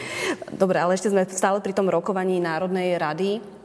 Dobre, 0.54 0.78
ale 0.78 0.94
ešte 0.94 1.10
sme 1.10 1.26
stále 1.26 1.58
pri 1.58 1.74
tom 1.74 1.90
rokovaní 1.90 2.38
Národnej 2.38 2.94
rady. 2.94 3.55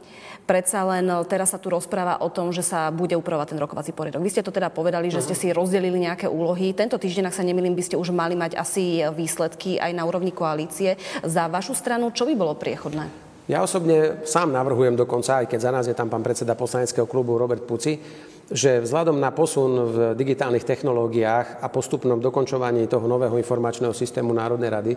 Predsa 0.52 0.84
len 0.84 1.08
e, 1.08 1.16
teraz 1.24 1.56
sa 1.56 1.56
tu 1.56 1.72
rozpráva 1.72 2.20
o 2.20 2.28
tom, 2.28 2.52
že 2.52 2.60
sa 2.60 2.92
bude 2.92 3.16
upravovať 3.16 3.56
ten 3.56 3.62
rokovací 3.64 3.96
poriadok. 3.96 4.20
Vy 4.20 4.36
ste 4.36 4.44
to 4.44 4.52
teda 4.52 4.68
povedali, 4.68 5.08
že 5.08 5.24
ste 5.24 5.32
si 5.32 5.48
rozdelili 5.48 5.96
nejaké 5.96 6.28
úlohy. 6.28 6.76
Tento 6.76 7.00
týždeň, 7.00 7.32
ak 7.32 7.38
sa 7.40 7.40
nemýlim, 7.40 7.72
by 7.72 7.80
ste 7.80 7.96
už 7.96 8.12
mali 8.12 8.36
mať 8.36 8.60
asi 8.60 9.00
výsledky 9.16 9.80
aj 9.80 9.96
na 9.96 10.04
úrovni 10.04 10.28
koalície. 10.28 11.00
Za 11.24 11.48
vašu 11.48 11.72
stranu, 11.72 12.12
čo 12.12 12.28
by 12.28 12.36
bolo 12.36 12.52
priechodné? 12.52 13.08
Ja 13.48 13.64
osobne 13.64 14.28
sám 14.28 14.52
navrhujem 14.52 14.92
dokonca, 14.92 15.40
aj 15.40 15.48
keď 15.48 15.60
za 15.64 15.70
nás 15.72 15.84
je 15.88 15.96
tam 15.96 16.12
pán 16.12 16.20
predseda 16.20 16.52
poslaneckého 16.52 17.08
klubu 17.08 17.40
Robert 17.40 17.64
Puci, 17.64 17.96
že 18.50 18.82
vzhľadom 18.82 19.20
na 19.20 19.30
posun 19.30 19.72
v 19.86 19.96
digitálnych 20.18 20.66
technológiách 20.66 21.62
a 21.62 21.66
postupnom 21.70 22.18
dokončovaní 22.18 22.90
toho 22.90 23.06
nového 23.06 23.38
informačného 23.38 23.94
systému 23.94 24.34
Národnej 24.34 24.70
rady 24.70 24.92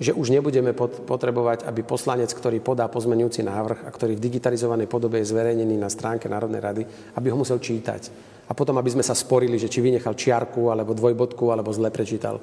že 0.00 0.16
už 0.16 0.32
nebudeme 0.32 0.72
potrebovať, 1.04 1.68
aby 1.68 1.84
poslanec, 1.84 2.32
ktorý 2.32 2.64
podá 2.64 2.88
pozmenujúci 2.88 3.44
návrh 3.44 3.84
a 3.84 3.92
ktorý 3.92 4.16
v 4.16 4.24
digitalizovanej 4.32 4.88
podobe 4.88 5.20
je 5.20 5.28
zverejnený 5.28 5.76
na 5.76 5.92
stránke 5.92 6.24
Národnej 6.24 6.64
rady, 6.64 6.82
aby 7.20 7.28
ho 7.28 7.36
musel 7.36 7.60
čítať. 7.60 8.08
A 8.48 8.56
potom, 8.56 8.80
aby 8.80 8.90
sme 8.90 9.04
sa 9.04 9.12
sporili, 9.12 9.60
že 9.60 9.68
či 9.68 9.84
vynechal 9.84 10.16
čiarku, 10.16 10.72
alebo 10.72 10.96
dvojbodku, 10.96 11.52
alebo 11.52 11.70
zle 11.70 11.92
prečítal 11.92 12.40
e, 12.40 12.42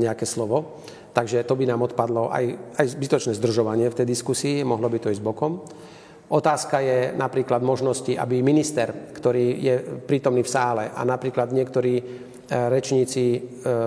nejaké 0.00 0.24
slovo. 0.24 0.80
Takže 1.12 1.44
to 1.44 1.54
by 1.54 1.68
nám 1.68 1.84
odpadlo 1.84 2.32
aj, 2.32 2.56
aj 2.80 2.86
zbytočné 2.96 3.36
zdržovanie 3.36 3.92
v 3.92 3.98
tej 4.00 4.06
diskusii, 4.08 4.64
mohlo 4.64 4.88
by 4.88 4.98
to 4.98 5.12
ísť 5.12 5.22
bokom. 5.22 5.60
Otázka 6.30 6.78
je 6.78 6.98
napríklad 7.18 7.58
možnosti, 7.58 8.14
aby 8.14 8.38
minister, 8.38 9.10
ktorý 9.10 9.46
je 9.58 9.74
prítomný 10.06 10.46
v 10.46 10.52
sále 10.52 10.84
a 10.94 11.02
napríklad 11.02 11.50
niektorí 11.50 11.94
rečníci 12.50 13.24
e, 13.34 13.40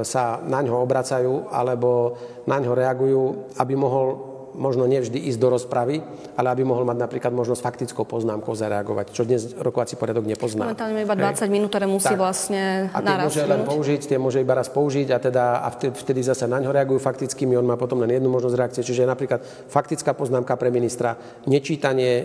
sa 0.08 0.39
na 0.43 0.63
ňo 0.63 0.88
obracajú 0.88 1.51
alebo 1.51 2.15
na 2.47 2.60
ňo 2.63 2.71
reagujú, 2.71 3.23
aby 3.60 3.73
mohol 3.75 4.33
možno 4.54 4.86
nevždy 4.86 5.18
ísť 5.30 5.39
do 5.42 5.50
rozpravy, 5.54 6.02
ale 6.38 6.48
aby 6.54 6.62
mohol 6.66 6.86
mať 6.86 6.98
napríklad 6.98 7.34
možnosť 7.34 7.62
faktickou 7.62 8.06
poznámkou 8.06 8.54
zareagovať, 8.54 9.06
čo 9.13 9.26
dnes 9.26 9.54
rokovací 9.58 9.98
poriadok 9.98 10.26
nepozná. 10.30 10.70
Momentálne 10.70 11.02
iba 11.02 11.18
20 11.18 11.50
minút, 11.50 11.70
ktoré 11.74 11.86
musí 11.89 12.13
tak. 12.13 12.22
vlastne 12.22 12.94
A 12.94 13.00
tie 13.02 13.18
môže 13.26 13.44
len 13.46 13.62
použiť, 13.66 14.02
tie 14.06 14.20
môže 14.22 14.39
iba 14.42 14.54
raz 14.54 14.70
použiť 14.70 15.08
a, 15.13 15.18
teda, 15.18 15.46
a 15.66 15.68
vtedy, 15.74 15.94
vtedy 15.94 16.22
zase 16.22 16.46
na 16.46 16.62
ňo 16.62 16.70
reagujú 16.70 17.02
faktickými, 17.02 17.58
on 17.58 17.66
má 17.66 17.76
potom 17.76 18.02
len 18.02 18.13
jednu 18.13 18.30
možnosť 18.30 18.56
reakcie, 18.58 18.82
čiže 18.86 19.10
napríklad 19.10 19.42
faktická 19.68 20.13
poznámka 20.13 20.54
pre 20.56 20.70
ministra, 20.70 21.18
nečítanie 21.50 22.12
e, 22.13 22.24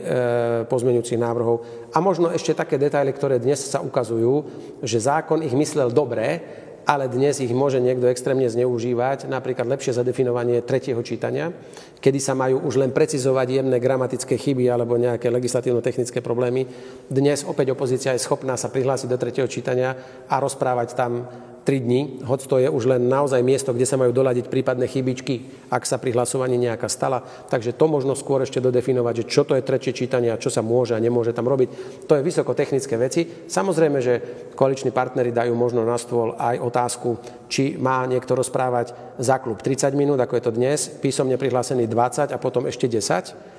pozmeňujúcich 0.68 1.20
návrhov 1.20 1.56
a 1.92 1.98
možno 1.98 2.28
ešte 2.28 2.52
také 2.52 2.76
detaily, 2.76 3.10
ktoré 3.16 3.40
dnes 3.40 3.64
sa 3.64 3.80
ukazujú, 3.80 4.44
že 4.84 5.00
zákon 5.00 5.40
ich 5.40 5.56
myslel 5.56 5.88
dobre, 5.90 6.44
ale 6.88 7.04
dnes 7.04 7.36
ich 7.44 7.52
môže 7.52 7.84
niekto 7.84 8.08
extrémne 8.08 8.48
zneužívať, 8.48 9.28
napríklad 9.28 9.68
lepšie 9.68 9.92
zadefinovanie 9.92 10.64
tretieho 10.64 11.04
čítania, 11.04 11.52
kedy 11.98 12.18
sa 12.22 12.34
majú 12.34 12.62
už 12.64 12.78
len 12.78 12.94
precizovať 12.94 13.62
jemné 13.62 13.78
gramatické 13.82 14.38
chyby 14.38 14.70
alebo 14.70 14.98
nejaké 14.98 15.30
legislatívno-technické 15.30 16.22
problémy. 16.22 16.66
Dnes 17.10 17.42
opäť 17.42 17.74
opozícia 17.74 18.14
je 18.14 18.22
schopná 18.22 18.54
sa 18.54 18.70
prihlásiť 18.70 19.08
do 19.10 19.20
tretieho 19.20 19.50
čítania 19.50 19.98
a 20.30 20.38
rozprávať 20.38 20.94
tam 20.94 21.26
3 21.68 21.84
dní, 21.84 22.24
hoď 22.24 22.40
to 22.48 22.56
je 22.64 22.68
už 22.72 22.88
len 22.88 23.12
naozaj 23.12 23.44
miesto, 23.44 23.76
kde 23.76 23.84
sa 23.84 24.00
majú 24.00 24.08
doladiť 24.08 24.48
prípadné 24.48 24.88
chybičky, 24.88 25.68
ak 25.68 25.84
sa 25.84 26.00
pri 26.00 26.16
hlasovaní 26.16 26.56
nejaká 26.56 26.88
stala. 26.88 27.20
Takže 27.20 27.76
to 27.76 27.84
možno 27.84 28.16
skôr 28.16 28.40
ešte 28.40 28.56
dodefinovať, 28.56 29.20
že 29.20 29.28
čo 29.28 29.44
to 29.44 29.52
je 29.52 29.60
tretie 29.60 29.92
čítanie 29.92 30.32
a 30.32 30.40
čo 30.40 30.48
sa 30.48 30.64
môže 30.64 30.96
a 30.96 31.04
nemôže 31.04 31.36
tam 31.36 31.44
robiť. 31.44 31.68
To 32.08 32.16
je 32.16 32.24
vysokotechnické 32.24 32.96
veci. 32.96 33.28
Samozrejme, 33.52 34.00
že 34.00 34.14
koaliční 34.56 34.96
partnery 34.96 35.28
dajú 35.28 35.52
možno 35.52 35.84
na 35.84 36.00
stôl 36.00 36.32
aj 36.40 36.56
otázku, 36.56 37.20
či 37.52 37.76
má 37.76 38.00
niekto 38.08 38.32
rozprávať 38.32 38.96
za 39.20 39.36
klub 39.36 39.60
30 39.60 39.92
minút, 39.92 40.16
ako 40.24 40.40
je 40.40 40.44
to 40.48 40.56
dnes, 40.56 40.88
písomne 40.88 41.36
prihlásený 41.36 41.84
20 41.88 42.30
a 42.30 42.38
potom 42.38 42.68
ešte 42.68 42.86
10 42.86 43.58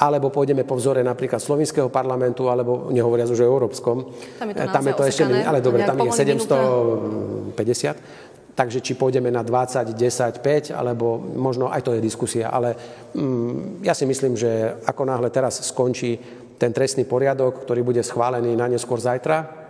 alebo 0.00 0.32
pôjdeme 0.32 0.64
po 0.64 0.80
vzore 0.80 1.04
napríklad 1.04 1.44
slovinského 1.44 1.92
parlamentu, 1.92 2.48
alebo 2.48 2.88
nehovoriac 2.88 3.28
už 3.28 3.44
o 3.44 3.50
európskom. 3.52 4.08
Tam 4.40 4.48
je 4.48 4.56
to, 4.56 4.64
tam 4.72 4.84
je 4.88 4.94
to 4.96 5.04
ešte 5.04 5.28
menej, 5.28 5.44
ale 5.44 5.60
dobre, 5.60 5.84
tam 5.84 6.00
je 6.00 6.08
750. 6.08 8.56
Takže 8.56 8.80
či 8.80 8.96
pôjdeme 8.96 9.28
na 9.28 9.44
20, 9.44 9.92
10, 9.92 10.40
5, 10.40 10.72
alebo 10.72 11.20
možno 11.20 11.68
aj 11.68 11.84
to 11.84 11.92
je 11.92 12.00
diskusia. 12.00 12.48
Ale 12.48 12.80
mm, 13.12 13.84
ja 13.84 13.92
si 13.92 14.08
myslím, 14.08 14.40
že 14.40 14.80
ako 14.88 15.04
náhle 15.04 15.28
teraz 15.28 15.60
skončí 15.68 16.16
ten 16.56 16.72
trestný 16.72 17.04
poriadok, 17.04 17.68
ktorý 17.68 17.84
bude 17.84 18.00
schválený 18.00 18.56
na 18.56 18.72
neskôr 18.72 18.96
zajtra, 18.96 19.60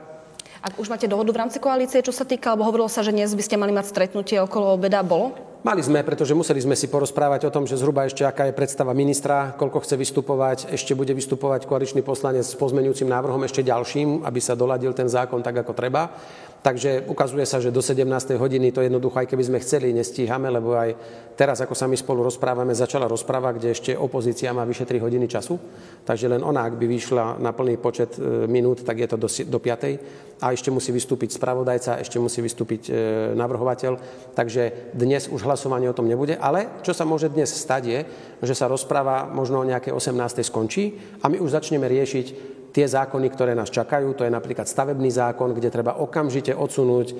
ak 0.61 0.77
už 0.77 0.93
máte 0.93 1.09
dohodu 1.09 1.33
v 1.33 1.41
rámci 1.41 1.57
koalície, 1.57 2.05
čo 2.05 2.13
sa 2.13 2.29
týka, 2.29 2.53
alebo 2.53 2.69
hovorilo 2.69 2.85
sa, 2.85 3.01
že 3.01 3.17
dnes 3.17 3.33
by 3.33 3.41
ste 3.41 3.57
mali 3.57 3.73
mať 3.73 3.97
stretnutie 3.97 4.37
okolo 4.45 4.77
obeda, 4.77 5.01
bolo? 5.01 5.33
Mali 5.61 5.85
sme, 5.85 6.01
pretože 6.01 6.33
museli 6.33 6.57
sme 6.65 6.73
si 6.73 6.89
porozprávať 6.89 7.45
o 7.45 7.53
tom, 7.53 7.69
že 7.69 7.77
zhruba 7.77 8.09
ešte 8.09 8.25
aká 8.25 8.49
je 8.49 8.57
predstava 8.57 8.97
ministra, 8.97 9.53
koľko 9.61 9.85
chce 9.85 9.93
vystupovať, 10.01 10.59
ešte 10.73 10.97
bude 10.97 11.13
vystupovať 11.13 11.69
koaličný 11.69 12.01
poslanec 12.01 12.49
s 12.49 12.57
pozmenujúcim 12.57 13.05
návrhom 13.05 13.45
ešte 13.45 13.61
ďalším, 13.61 14.25
aby 14.25 14.41
sa 14.41 14.57
doladil 14.57 14.97
ten 14.97 15.05
zákon 15.05 15.45
tak, 15.45 15.61
ako 15.61 15.77
treba. 15.77 16.17
Takže 16.61 17.09
ukazuje 17.09 17.49
sa, 17.49 17.57
že 17.57 17.73
do 17.73 17.81
17. 17.81 18.09
hodiny 18.37 18.69
to 18.69 18.85
jednoducho, 18.85 19.17
aj 19.17 19.33
keby 19.33 19.45
sme 19.49 19.65
chceli, 19.65 19.97
nestíhame, 19.97 20.53
lebo 20.53 20.77
aj 20.77 20.93
teraz, 21.33 21.65
ako 21.65 21.73
sa 21.73 21.89
my 21.89 21.97
spolu 21.97 22.21
rozprávame, 22.21 22.77
začala 22.77 23.09
rozpráva, 23.09 23.57
kde 23.57 23.73
ešte 23.73 23.93
opozícia 23.97 24.53
má 24.53 24.69
vyše 24.69 24.85
3 24.85 25.01
hodiny 25.01 25.25
času. 25.25 25.57
Takže 26.05 26.29
len 26.29 26.45
ona, 26.45 26.69
ak 26.69 26.77
by 26.77 26.85
vyšla 26.85 27.41
na 27.41 27.57
plný 27.57 27.81
počet 27.81 28.21
e, 28.21 28.45
minút, 28.45 28.85
tak 28.85 29.01
je 29.01 29.09
to 29.09 29.17
do, 29.17 29.29
do 29.29 29.57
5. 29.57 30.41
A 30.45 30.53
ešte 30.53 30.69
musí 30.69 30.93
vystúpiť 30.93 31.33
spravodajca, 31.41 31.97
ešte 31.97 32.21
musí 32.21 32.45
vystúpiť 32.45 32.93
e, 32.93 33.33
navrhovateľ. 33.41 33.93
Takže 34.37 34.93
dnes 34.93 35.33
už 35.33 35.49
hlasovanie 35.51 35.91
o 35.91 35.97
tom 35.97 36.07
nebude. 36.07 36.39
Ale 36.39 36.81
čo 36.87 36.95
sa 36.95 37.03
môže 37.03 37.27
dnes 37.27 37.51
stať 37.51 37.83
je, 37.83 38.01
že 38.47 38.55
sa 38.55 38.71
rozpráva 38.71 39.27
možno 39.27 39.59
o 39.59 39.67
nejakej 39.67 39.91
18. 39.91 40.47
skončí 40.47 40.95
a 41.19 41.27
my 41.27 41.43
už 41.43 41.59
začneme 41.59 41.91
riešiť 41.91 42.27
tie 42.71 42.87
zákony, 42.87 43.27
ktoré 43.35 43.53
nás 43.59 43.69
čakajú. 43.69 44.15
To 44.15 44.23
je 44.23 44.31
napríklad 44.31 44.71
stavebný 44.71 45.11
zákon, 45.11 45.51
kde 45.51 45.75
treba 45.75 45.99
okamžite 45.99 46.55
odsunúť 46.55 47.07
e, 47.11 47.15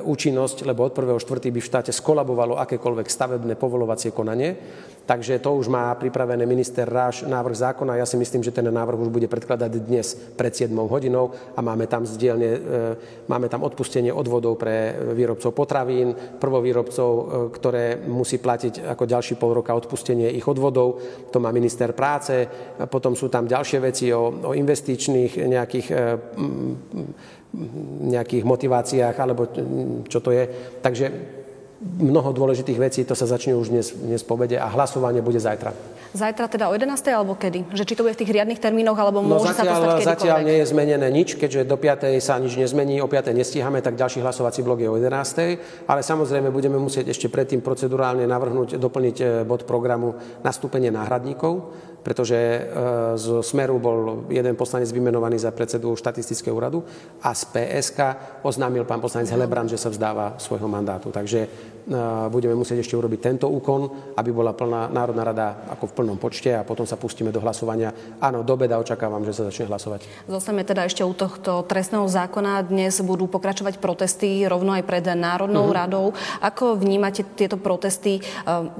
účinnosť, 0.00 0.64
lebo 0.64 0.88
od 0.88 0.96
1.4. 0.96 1.52
by 1.52 1.60
v 1.60 1.68
štáte 1.68 1.92
skolabovalo 1.92 2.56
akékoľvek 2.56 3.06
stavebné 3.06 3.54
povolovacie 3.60 4.10
konanie. 4.16 4.56
Takže 5.04 5.36
to 5.38 5.52
už 5.60 5.68
má 5.68 5.92
pripravené 5.92 6.48
minister 6.48 6.88
Ráš 6.88 7.28
návrh 7.28 7.56
zákona. 7.60 8.00
Ja 8.00 8.08
si 8.08 8.16
myslím, 8.16 8.40
že 8.40 8.56
ten 8.56 8.64
návrh 8.64 9.04
už 9.04 9.12
bude 9.12 9.28
predkladať 9.28 9.72
dnes 9.84 10.16
pred 10.16 10.48
7 10.56 10.72
hodinou 10.72 11.36
a 11.52 11.60
máme 11.60 11.84
tam 11.84 12.08
zdielne, 12.08 12.50
e, 12.56 12.60
máme 13.28 13.52
tam 13.52 13.68
odpustenie 13.68 14.08
odvodov 14.08 14.56
pre 14.56 14.96
výrobcov 15.12 15.52
potravín, 15.52 16.16
prvovýrobcov, 16.40 17.10
e, 17.12 17.22
ktoré 17.52 18.00
musí 18.08 18.40
platiť 18.40 18.88
ako 18.96 19.04
ďalší 19.04 19.36
pol 19.36 19.60
roka 19.60 19.76
odpustenie 19.76 20.32
ich 20.32 20.48
odvodov. 20.48 20.96
To 21.28 21.36
má 21.36 21.52
minister 21.52 21.92
práce. 21.92 22.48
Potom 22.88 23.12
sú 23.12 23.28
tam 23.28 23.44
ďalšie 23.44 23.78
veci 23.84 24.08
o, 24.08 24.32
o 24.32 24.56
investičných 24.56 25.32
nejakých 25.36 25.86
e, 25.92 25.96
nejakých 27.94 28.42
motiváciách, 28.42 29.14
alebo 29.14 29.46
čo 30.10 30.18
to 30.18 30.34
je. 30.34 30.44
Takže 30.82 31.06
mnoho 31.84 32.32
dôležitých 32.32 32.78
vecí, 32.80 33.00
to 33.04 33.12
sa 33.12 33.28
začne 33.28 33.52
už 33.52 33.68
dnes, 33.68 33.92
dnes 33.92 34.24
povede 34.24 34.56
a 34.56 34.66
hlasovanie 34.72 35.20
bude 35.20 35.36
zajtra. 35.36 35.76
Zajtra 36.14 36.46
teda 36.46 36.70
o 36.70 36.72
11. 36.72 36.94
alebo 37.10 37.34
kedy? 37.34 37.74
Že 37.74 37.84
či 37.84 37.94
to 37.98 38.02
bude 38.06 38.14
v 38.14 38.20
tých 38.22 38.32
riadnych 38.32 38.62
termínoch, 38.62 38.94
alebo 38.94 39.18
no 39.18 39.36
môže 39.36 39.50
zatiaľ, 39.50 39.66
sa 39.66 39.82
to 39.82 39.88
stať 39.98 40.06
Zatiaľ 40.14 40.38
nie 40.46 40.56
je 40.62 40.66
zmenené 40.70 41.08
nič, 41.10 41.34
keďže 41.34 41.66
do 41.66 41.74
5. 41.74 42.14
sa 42.22 42.38
nič 42.38 42.54
nezmení, 42.54 43.02
o 43.02 43.10
5. 43.10 43.34
nestíhame, 43.34 43.82
tak 43.82 43.98
ďalší 43.98 44.22
hlasovací 44.22 44.62
blok 44.62 44.80
je 44.80 44.88
o 44.88 44.96
11. 44.96 45.90
Ale 45.90 46.00
samozrejme 46.06 46.54
budeme 46.54 46.78
musieť 46.78 47.10
ešte 47.10 47.26
predtým 47.26 47.60
procedurálne 47.60 48.24
navrhnúť, 48.30 48.78
doplniť 48.78 49.16
eh, 49.20 49.28
bod 49.42 49.66
programu 49.66 50.14
nastúpenie 50.46 50.94
náhradníkov 50.94 51.74
pretože 52.04 52.36
e, 52.36 52.60
z 53.16 53.40
Smeru 53.40 53.80
bol 53.80 54.28
jeden 54.28 54.54
poslanec 54.54 54.92
vymenovaný 54.92 55.40
za 55.40 55.50
predsedu 55.50 55.96
štatistického 55.96 56.52
úradu 56.52 56.84
a 57.24 57.32
z 57.32 57.42
PSK 57.48 57.98
oznámil 58.44 58.84
pán 58.84 59.00
poslanec 59.00 59.32
Helebrand, 59.32 59.72
že 59.72 59.80
sa 59.80 59.88
vzdáva 59.88 60.36
svojho 60.36 60.68
mandátu. 60.68 61.08
Takže 61.08 61.72
budeme 62.32 62.56
musieť 62.56 62.80
ešte 62.80 62.96
urobiť 62.96 63.20
tento 63.20 63.46
úkon, 63.52 64.16
aby 64.16 64.30
bola 64.32 64.56
plná 64.56 64.88
Národná 64.88 65.22
rada 65.24 65.46
ako 65.68 65.92
v 65.92 65.94
plnom 66.00 66.16
počte 66.16 66.56
a 66.56 66.64
potom 66.64 66.88
sa 66.88 66.96
pustíme 66.96 67.28
do 67.28 67.44
hlasovania. 67.44 67.92
Áno, 68.24 68.40
do 68.40 68.56
beda 68.56 68.80
očakávam, 68.80 69.20
že 69.28 69.36
sa 69.36 69.44
začne 69.44 69.68
hlasovať. 69.68 70.08
Zostaneme 70.24 70.64
teda 70.64 70.88
ešte 70.88 71.04
u 71.04 71.12
tohto 71.12 71.60
trestného 71.68 72.08
zákona. 72.08 72.64
Dnes 72.64 72.96
budú 73.04 73.28
pokračovať 73.28 73.84
protesty 73.84 74.48
rovno 74.48 74.72
aj 74.72 74.84
pred 74.88 75.04
Národnou 75.12 75.68
uh-huh. 75.68 75.80
radou. 75.84 76.06
Ako 76.40 76.80
vnímate 76.80 77.20
tieto 77.36 77.60
protesty? 77.60 78.24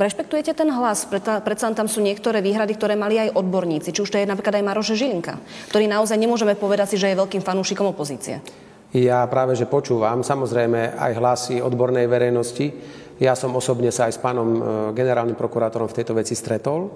Rešpektujete 0.00 0.56
ten 0.56 0.72
hlas? 0.72 1.04
Predsa 1.04 1.76
tam 1.76 1.88
sú 1.88 2.00
niektoré 2.00 2.40
výhrady, 2.40 2.72
ktoré 2.72 2.96
mali 2.96 3.13
aj 3.18 3.34
odborníci. 3.34 3.94
Či 3.94 4.02
už 4.02 4.10
to 4.10 4.18
je 4.20 4.26
napríklad 4.26 4.60
aj 4.60 4.66
Maroše 4.66 4.94
Žilinka, 4.94 5.38
ktorý 5.70 5.90
naozaj 5.90 6.18
nemôžeme 6.18 6.54
povedať 6.58 6.94
si, 6.94 6.96
že 7.00 7.12
je 7.12 7.20
veľkým 7.20 7.42
fanúšikom 7.42 7.90
opozície. 7.90 8.40
Ja 8.94 9.26
práve, 9.26 9.58
že 9.58 9.66
počúvam 9.66 10.22
samozrejme 10.22 10.94
aj 10.94 11.12
hlasy 11.18 11.58
odbornej 11.58 12.06
verejnosti. 12.06 12.70
Ja 13.18 13.34
som 13.34 13.54
osobne 13.58 13.90
sa 13.90 14.06
aj 14.06 14.14
s 14.14 14.22
pánom 14.22 14.48
e, 14.54 14.60
generálnym 14.94 15.34
prokurátorom 15.34 15.90
v 15.90 15.98
tejto 15.98 16.14
veci 16.14 16.38
stretol. 16.38 16.94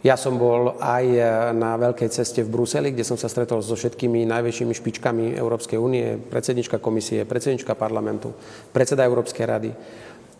Ja 0.00 0.16
som 0.16 0.40
bol 0.40 0.80
aj 0.80 1.04
e, 1.04 1.20
na 1.56 1.76
veľkej 1.76 2.08
ceste 2.08 2.40
v 2.40 2.52
Bruseli, 2.52 2.92
kde 2.92 3.04
som 3.04 3.20
sa 3.20 3.28
stretol 3.28 3.60
so 3.60 3.76
všetkými 3.76 4.24
najväčšími 4.24 4.72
špičkami 4.72 5.36
Európskej 5.36 5.76
únie, 5.76 6.16
predsednička 6.16 6.80
komisie, 6.80 7.28
predsednička 7.28 7.76
parlamentu, 7.76 8.36
predseda 8.72 9.04
Európskej 9.04 9.44
rady, 9.44 9.70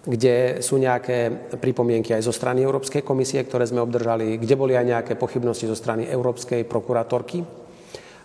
kde 0.01 0.65
sú 0.65 0.81
nejaké 0.81 1.51
pripomienky 1.61 2.17
aj 2.17 2.25
zo 2.25 2.33
strany 2.33 2.65
Európskej 2.65 3.05
komisie, 3.05 3.45
ktoré 3.45 3.69
sme 3.69 3.85
obdržali, 3.85 4.41
kde 4.41 4.55
boli 4.57 4.73
aj 4.73 4.87
nejaké 4.87 5.13
pochybnosti 5.21 5.69
zo 5.69 5.77
strany 5.77 6.09
Európskej 6.09 6.65
prokurátorky, 6.65 7.45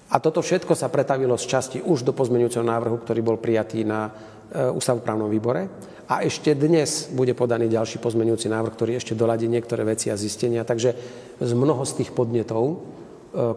a 0.05 0.21
toto 0.21 0.45
všetko 0.45 0.77
sa 0.77 0.93
pretavilo 0.93 1.33
z 1.33 1.45
časti 1.49 1.77
už 1.81 2.05
do 2.05 2.13
pozmeňujúceho 2.13 2.61
návrhu, 2.61 3.01
ktorý 3.01 3.25
bol 3.25 3.41
prijatý 3.41 3.81
na 3.81 4.05
e, 4.05 4.69
ústavnoprávnom 4.69 5.33
výbore. 5.33 5.65
A 6.05 6.21
ešte 6.21 6.53
dnes 6.53 7.09
bude 7.09 7.33
podaný 7.33 7.65
ďalší 7.65 7.97
pozmeňujúci 7.97 8.45
návrh, 8.45 8.73
ktorý 8.77 8.91
ešte 9.01 9.17
doladí 9.17 9.49
niektoré 9.49 9.81
veci 9.81 10.13
a 10.13 10.19
zistenia. 10.19 10.61
Takže 10.61 10.93
z 11.41 11.51
mnoho 11.57 11.81
z 11.89 12.05
tých 12.05 12.13
podnetov, 12.13 12.63
e, 12.69 12.75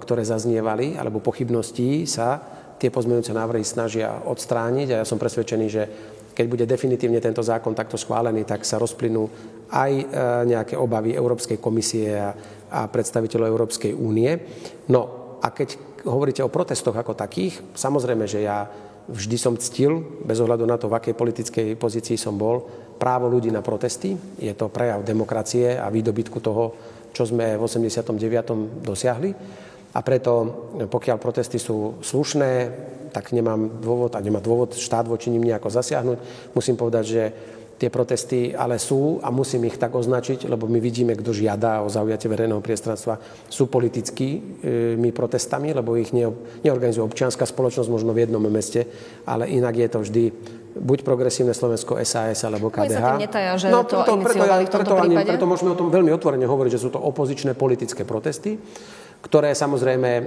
ktoré 0.00 0.24
zaznievali, 0.24 0.96
alebo 0.96 1.20
pochybností, 1.20 2.08
sa 2.08 2.40
tie 2.80 2.88
pozmeňujúce 2.88 3.36
návrhy 3.36 3.60
snažia 3.60 4.16
odstrániť. 4.24 4.88
A 4.96 4.98
ja 5.04 5.06
som 5.06 5.20
presvedčený, 5.20 5.66
že 5.68 5.82
keď 6.38 6.46
bude 6.46 6.70
definitívne 6.70 7.18
tento 7.18 7.42
zákon 7.42 7.74
takto 7.74 7.98
schválený, 7.98 8.46
tak 8.46 8.62
sa 8.62 8.78
rozplynú 8.78 9.26
aj 9.74 9.90
e, 9.90 10.04
nejaké 10.46 10.78
obavy 10.78 11.10
Európskej 11.10 11.58
komisie 11.58 12.14
a, 12.14 12.30
a 12.70 12.86
predstaviteľov 12.86 13.50
Európskej 13.50 13.90
únie. 13.90 14.38
No 14.86 15.34
a 15.42 15.50
keď 15.50 15.74
hovoríte 16.06 16.46
o 16.46 16.52
protestoch 16.54 16.94
ako 16.94 17.18
takých, 17.18 17.58
samozrejme, 17.74 18.30
že 18.30 18.46
ja 18.46 18.70
vždy 19.10 19.34
som 19.34 19.58
ctil, 19.58 19.98
bez 20.22 20.38
ohľadu 20.38 20.62
na 20.62 20.78
to, 20.78 20.86
v 20.86 21.02
akej 21.02 21.18
politickej 21.18 21.66
pozícii 21.74 22.14
som 22.14 22.38
bol, 22.38 22.62
právo 23.02 23.26
ľudí 23.26 23.50
na 23.50 23.58
protesty. 23.58 24.14
Je 24.38 24.54
to 24.54 24.70
prejav 24.70 25.02
demokracie 25.02 25.74
a 25.74 25.90
výdobytku 25.90 26.38
toho, 26.38 26.70
čo 27.10 27.26
sme 27.26 27.58
v 27.58 27.62
89. 27.66 28.14
dosiahli. 28.86 29.30
A 29.96 30.00
preto, 30.04 30.32
pokiaľ 30.88 31.16
protesty 31.16 31.56
sú 31.56 32.00
slušné, 32.04 32.50
tak 33.08 33.32
nemám 33.32 33.80
dôvod, 33.80 34.12
a 34.14 34.20
nemá 34.20 34.38
dôvod 34.38 34.76
štát 34.76 35.08
voči 35.08 35.32
nim 35.32 35.40
nejako 35.40 35.72
zasiahnuť. 35.72 36.18
Musím 36.52 36.76
povedať, 36.76 37.04
že 37.08 37.22
Tie 37.78 37.94
protesty 37.94 38.50
ale 38.58 38.74
sú 38.82 39.22
a 39.22 39.30
musím 39.30 39.70
ich 39.70 39.78
tak 39.78 39.94
označiť, 39.94 40.50
lebo 40.50 40.66
my 40.66 40.82
vidíme, 40.82 41.14
kto 41.14 41.30
žiada 41.30 41.78
o 41.78 41.86
zaujatie 41.86 42.26
verejného 42.26 42.58
priestranstva. 42.58 43.22
Sú 43.46 43.70
politickými 43.70 45.14
protestami, 45.14 45.70
lebo 45.70 45.94
ich 45.94 46.10
neorganizuje 46.10 47.06
občianská 47.06 47.46
spoločnosť, 47.46 47.86
možno 47.86 48.10
v 48.10 48.26
jednom 48.26 48.42
meste, 48.50 48.82
ale 49.22 49.46
inak 49.46 49.78
je 49.78 49.88
to 49.94 49.98
vždy 50.02 50.24
buď 50.74 51.06
progresívne 51.06 51.54
Slovensko 51.54 52.02
SAS 52.02 52.42
alebo 52.42 52.66
KDH. 52.66 52.98
sa 52.98 53.14
netaja, 53.14 53.54
že 53.54 53.70
no, 53.70 53.86
preto, 53.86 54.02
to 54.02 54.14
preto, 54.26 54.44
ja, 54.46 54.58
preto, 54.66 54.94
ani, 54.98 55.14
preto 55.22 55.46
môžeme 55.46 55.70
o 55.70 55.78
tom 55.78 55.90
veľmi 55.94 56.10
otvorene 56.18 56.46
hovoriť, 56.50 56.70
že 56.74 56.82
sú 56.82 56.90
to 56.90 56.98
opozičné 56.98 57.54
politické 57.54 58.02
protesty, 58.02 58.58
ktoré 59.22 59.52
samozrejme 59.54 60.10
e, 60.10 60.24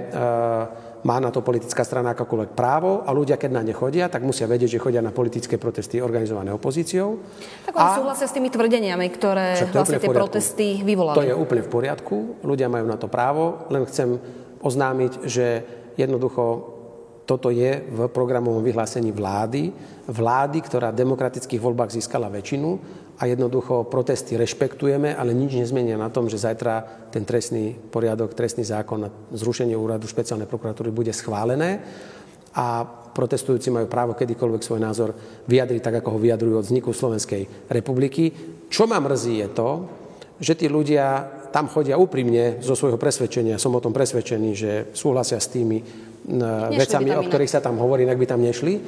má 1.02 1.18
na 1.18 1.34
to 1.34 1.42
politická 1.42 1.82
strana 1.82 2.14
akokoľvek 2.14 2.50
právo 2.54 3.02
a 3.02 3.10
ľudia, 3.10 3.34
keď 3.34 3.50
na 3.50 3.62
ne 3.66 3.74
chodia, 3.74 4.06
tak 4.06 4.22
musia 4.22 4.46
vedieť, 4.46 4.78
že 4.78 4.82
chodia 4.82 5.02
na 5.02 5.10
politické 5.10 5.58
protesty 5.58 5.98
organizované 5.98 6.54
opozíciou. 6.54 7.18
Tak 7.66 7.74
oni 7.74 7.90
a... 7.90 7.98
súhlasia 7.98 8.26
s 8.30 8.34
tými 8.34 8.48
tvrdeniami, 8.54 9.06
ktoré 9.10 9.66
vlastne 9.74 9.98
tie 9.98 10.10
protesty 10.10 10.66
vyvolali. 10.86 11.18
To 11.18 11.26
je 11.26 11.34
úplne 11.34 11.62
v 11.66 11.70
poriadku, 11.70 12.16
ľudia 12.46 12.70
majú 12.70 12.86
na 12.86 12.98
to 12.98 13.10
právo, 13.10 13.66
len 13.74 13.82
chcem 13.90 14.18
oznámiť, 14.62 15.26
že 15.26 15.46
jednoducho 15.98 16.72
toto 17.26 17.54
je 17.54 17.82
v 17.86 17.98
programovom 18.10 18.62
vyhlásení 18.62 19.14
vlády, 19.14 19.70
vlády, 20.10 20.58
ktorá 20.62 20.90
v 20.90 21.06
demokratických 21.06 21.62
voľbách 21.62 21.94
získala 21.94 22.26
väčšinu 22.30 23.01
a 23.18 23.22
jednoducho 23.28 23.86
protesty 23.86 24.34
rešpektujeme, 24.36 25.14
ale 25.14 25.36
nič 25.36 25.54
nezmenia 25.54 26.00
na 26.00 26.08
tom, 26.08 26.26
že 26.26 26.40
zajtra 26.40 27.08
ten 27.12 27.22
trestný 27.22 27.76
poriadok, 27.76 28.34
trestný 28.34 28.64
zákon 28.64 29.06
na 29.06 29.10
zrušenie 29.30 29.76
úradu 29.76 30.08
špeciálnej 30.08 30.48
prokuratúry 30.48 30.90
bude 30.90 31.12
schválené 31.12 31.84
a 32.56 32.84
protestujúci 33.12 33.68
majú 33.68 33.86
právo 33.88 34.16
kedykoľvek 34.16 34.62
svoj 34.64 34.80
názor 34.80 35.10
vyjadriť 35.48 35.80
tak, 35.80 35.94
ako 36.00 36.16
ho 36.16 36.22
vyjadrujú 36.22 36.54
od 36.60 36.66
vzniku 36.68 36.90
Slovenskej 36.92 37.68
republiky. 37.68 38.32
Čo 38.72 38.88
ma 38.88 38.96
mrzí 39.00 39.44
je 39.44 39.48
to, 39.52 39.70
že 40.42 40.56
tí 40.58 40.66
ľudia 40.66 41.28
tam 41.52 41.68
chodia 41.68 42.00
úprimne 42.00 42.64
zo 42.64 42.72
svojho 42.72 42.96
presvedčenia. 42.96 43.60
Som 43.60 43.76
o 43.76 43.84
tom 43.84 43.92
presvedčený, 43.92 44.50
že 44.56 44.72
súhlasia 44.96 45.36
s 45.38 45.52
tými 45.52 46.10
Nešli 46.22 46.78
vecami, 46.78 47.10
o 47.18 47.26
ktorých 47.26 47.50
sa 47.50 47.58
tam 47.58 47.82
hovorí, 47.82 48.06
inak 48.06 48.14
by 48.18 48.26
tam 48.30 48.40
nešli. 48.46 48.78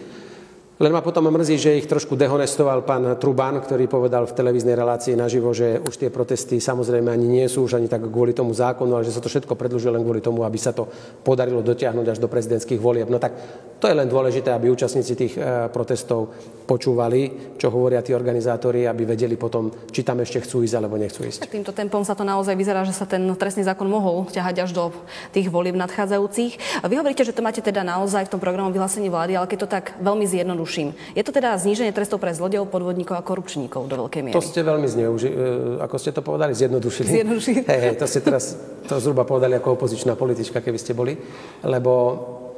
Len 0.74 0.90
ma 0.90 1.06
potom 1.06 1.30
mrzí, 1.30 1.54
že 1.54 1.78
ich 1.78 1.86
trošku 1.86 2.18
dehonestoval 2.18 2.82
pán 2.82 3.06
Truban, 3.22 3.62
ktorý 3.62 3.86
povedal 3.86 4.26
v 4.26 4.34
televíznej 4.34 4.74
relácii 4.74 5.14
naživo, 5.14 5.54
že 5.54 5.78
už 5.78 5.94
tie 5.94 6.10
protesty 6.10 6.58
samozrejme 6.58 7.14
ani 7.14 7.30
nie 7.30 7.46
sú 7.46 7.62
už 7.62 7.78
ani 7.78 7.86
tak 7.86 8.02
kvôli 8.10 8.34
tomu 8.34 8.50
zákonu, 8.50 8.98
ale 8.98 9.06
že 9.06 9.14
sa 9.14 9.22
to 9.22 9.30
všetko 9.30 9.54
predlžuje 9.54 9.94
len 9.94 10.02
kvôli 10.02 10.18
tomu, 10.18 10.42
aby 10.42 10.58
sa 10.58 10.74
to 10.74 10.90
podarilo 11.22 11.62
dotiahnuť 11.62 12.06
až 12.10 12.18
do 12.18 12.26
prezidentských 12.26 12.82
volieb. 12.82 13.06
No 13.06 13.22
tak 13.22 13.38
to 13.78 13.86
je 13.86 13.94
len 13.94 14.10
dôležité, 14.10 14.50
aby 14.50 14.66
účastníci 14.66 15.14
tých 15.14 15.38
e, 15.38 15.70
protestov 15.70 16.34
počúvali, 16.66 17.54
čo 17.54 17.70
hovoria 17.70 18.02
tí 18.02 18.10
organizátori, 18.10 18.90
aby 18.90 19.06
vedeli 19.14 19.38
potom, 19.38 19.70
či 19.94 20.02
tam 20.02 20.26
ešte 20.26 20.42
chcú 20.42 20.66
ísť 20.66 20.74
alebo 20.74 20.98
nechcú 20.98 21.22
ísť. 21.22 21.46
Tak 21.46 21.54
týmto 21.54 21.70
tempom 21.70 22.02
sa 22.02 22.18
to 22.18 22.26
naozaj 22.26 22.58
vyzerá, 22.58 22.82
že 22.82 22.98
sa 22.98 23.06
ten 23.06 23.22
trestný 23.38 23.62
zákon 23.62 23.86
mohol 23.86 24.26
ťahať 24.26 24.66
až 24.66 24.70
do 24.74 24.90
tých 25.30 25.54
volieb 25.54 25.78
nadchádzajúcich. 25.78 26.82
Vy 26.82 26.94
hovoríte, 26.98 27.22
že 27.22 27.30
to 27.30 27.46
máte 27.46 27.62
teda 27.62 27.86
naozaj 27.86 28.26
v 28.26 28.32
tom 28.34 28.42
programu 28.42 28.74
vyhlásení 28.74 29.06
vlády, 29.06 29.38
ale 29.38 29.46
keď 29.46 29.58
to 29.62 29.68
tak 29.70 29.94
veľmi 30.02 30.26
zjednoduším, 30.26 30.63
zjednoduším. 30.64 30.94
Je 31.14 31.22
to 31.24 31.32
teda 31.32 31.56
zníženie 31.60 31.92
trestov 31.92 32.18
pre 32.20 32.32
zlodejov, 32.32 32.72
podvodníkov 32.72 33.20
a 33.20 33.22
korupčníkov 33.22 33.84
do 33.88 33.96
veľkej 34.04 34.22
miery? 34.24 34.36
To 34.36 34.40
ste 34.40 34.64
veľmi 34.64 34.88
zneuži- 34.88 35.32
e, 35.32 35.84
ako 35.84 35.96
ste 36.00 36.10
to 36.12 36.22
povedali, 36.24 36.56
zjednodušili. 36.56 37.08
Zjednodušili. 37.08 37.60
Hej, 37.68 37.80
hej, 37.80 37.94
to 38.00 38.06
ste 38.08 38.20
teraz 38.24 38.56
to 38.88 38.96
zhruba 39.00 39.24
povedali 39.28 39.54
ako 39.60 39.76
opozičná 39.76 40.16
politička, 40.16 40.64
keby 40.64 40.78
ste 40.80 40.96
boli, 40.96 41.16
lebo 41.64 41.92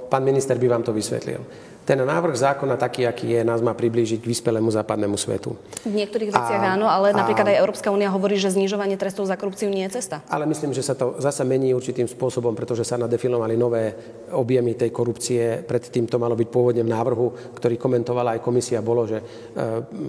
pán 0.06 0.22
minister 0.22 0.54
by 0.58 0.66
vám 0.70 0.82
to 0.86 0.94
vysvetlil. 0.94 1.42
Ten 1.86 2.02
návrh 2.02 2.34
zákona 2.34 2.74
taký, 2.74 3.06
aký 3.06 3.38
je, 3.38 3.46
nás 3.46 3.62
má 3.62 3.70
priblížiť 3.70 4.18
k 4.18 4.26
vyspelému 4.26 4.74
západnému 4.74 5.14
svetu. 5.14 5.54
V 5.86 5.94
niektorých 5.94 6.34
veciach 6.34 6.62
a, 6.66 6.74
áno, 6.74 6.90
ale 6.90 7.14
napríklad 7.14 7.46
a, 7.46 7.50
aj 7.54 7.60
Európska 7.62 7.94
únia 7.94 8.10
hovorí, 8.10 8.34
že 8.34 8.50
znižovanie 8.50 8.98
trestov 8.98 9.30
za 9.30 9.38
korupciu 9.38 9.70
nie 9.70 9.86
je 9.86 10.02
cesta. 10.02 10.18
Ale 10.26 10.50
myslím, 10.50 10.74
že 10.74 10.82
sa 10.82 10.98
to 10.98 11.14
zase 11.22 11.46
mení 11.46 11.70
určitým 11.78 12.10
spôsobom, 12.10 12.58
pretože 12.58 12.82
sa 12.82 12.98
nadefinovali 12.98 13.54
nové 13.54 13.94
objemy 14.34 14.74
tej 14.74 14.90
korupcie. 14.90 15.62
Predtým 15.62 16.10
to 16.10 16.18
malo 16.18 16.34
byť 16.34 16.48
pôvodne 16.50 16.82
v 16.82 16.90
návrhu, 16.90 17.54
ktorý 17.54 17.78
komentovala 17.78 18.34
aj 18.34 18.40
komisia, 18.42 18.82
bolo, 18.82 19.06
že 19.06 19.22
e, 19.22 19.24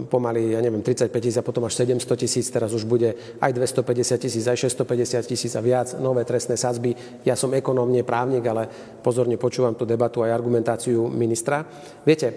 pomaly, 0.10 0.58
ja 0.58 0.60
neviem, 0.66 0.82
35 0.82 1.14
tisíc 1.14 1.38
a 1.38 1.46
potom 1.46 1.62
až 1.70 1.78
700 1.86 2.18
tisíc, 2.18 2.50
teraz 2.50 2.74
už 2.74 2.90
bude 2.90 3.14
aj 3.38 3.54
250 3.54 4.18
tisíc, 4.18 4.50
aj 4.50 4.66
650 4.66 5.30
tisíc 5.30 5.54
a 5.54 5.62
viac 5.62 5.94
nové 6.02 6.26
trestné 6.26 6.58
sadzby. 6.58 6.98
Ja 7.22 7.38
som 7.38 7.54
ekonóm, 7.54 7.94
právnik, 8.02 8.42
ale 8.50 8.66
pozorne 9.06 9.38
počúvam 9.38 9.78
tú 9.78 9.86
debatu 9.86 10.26
aj 10.26 10.34
argumentáciu 10.34 11.06
ministra. 11.06 11.67
Viete, 12.08 12.34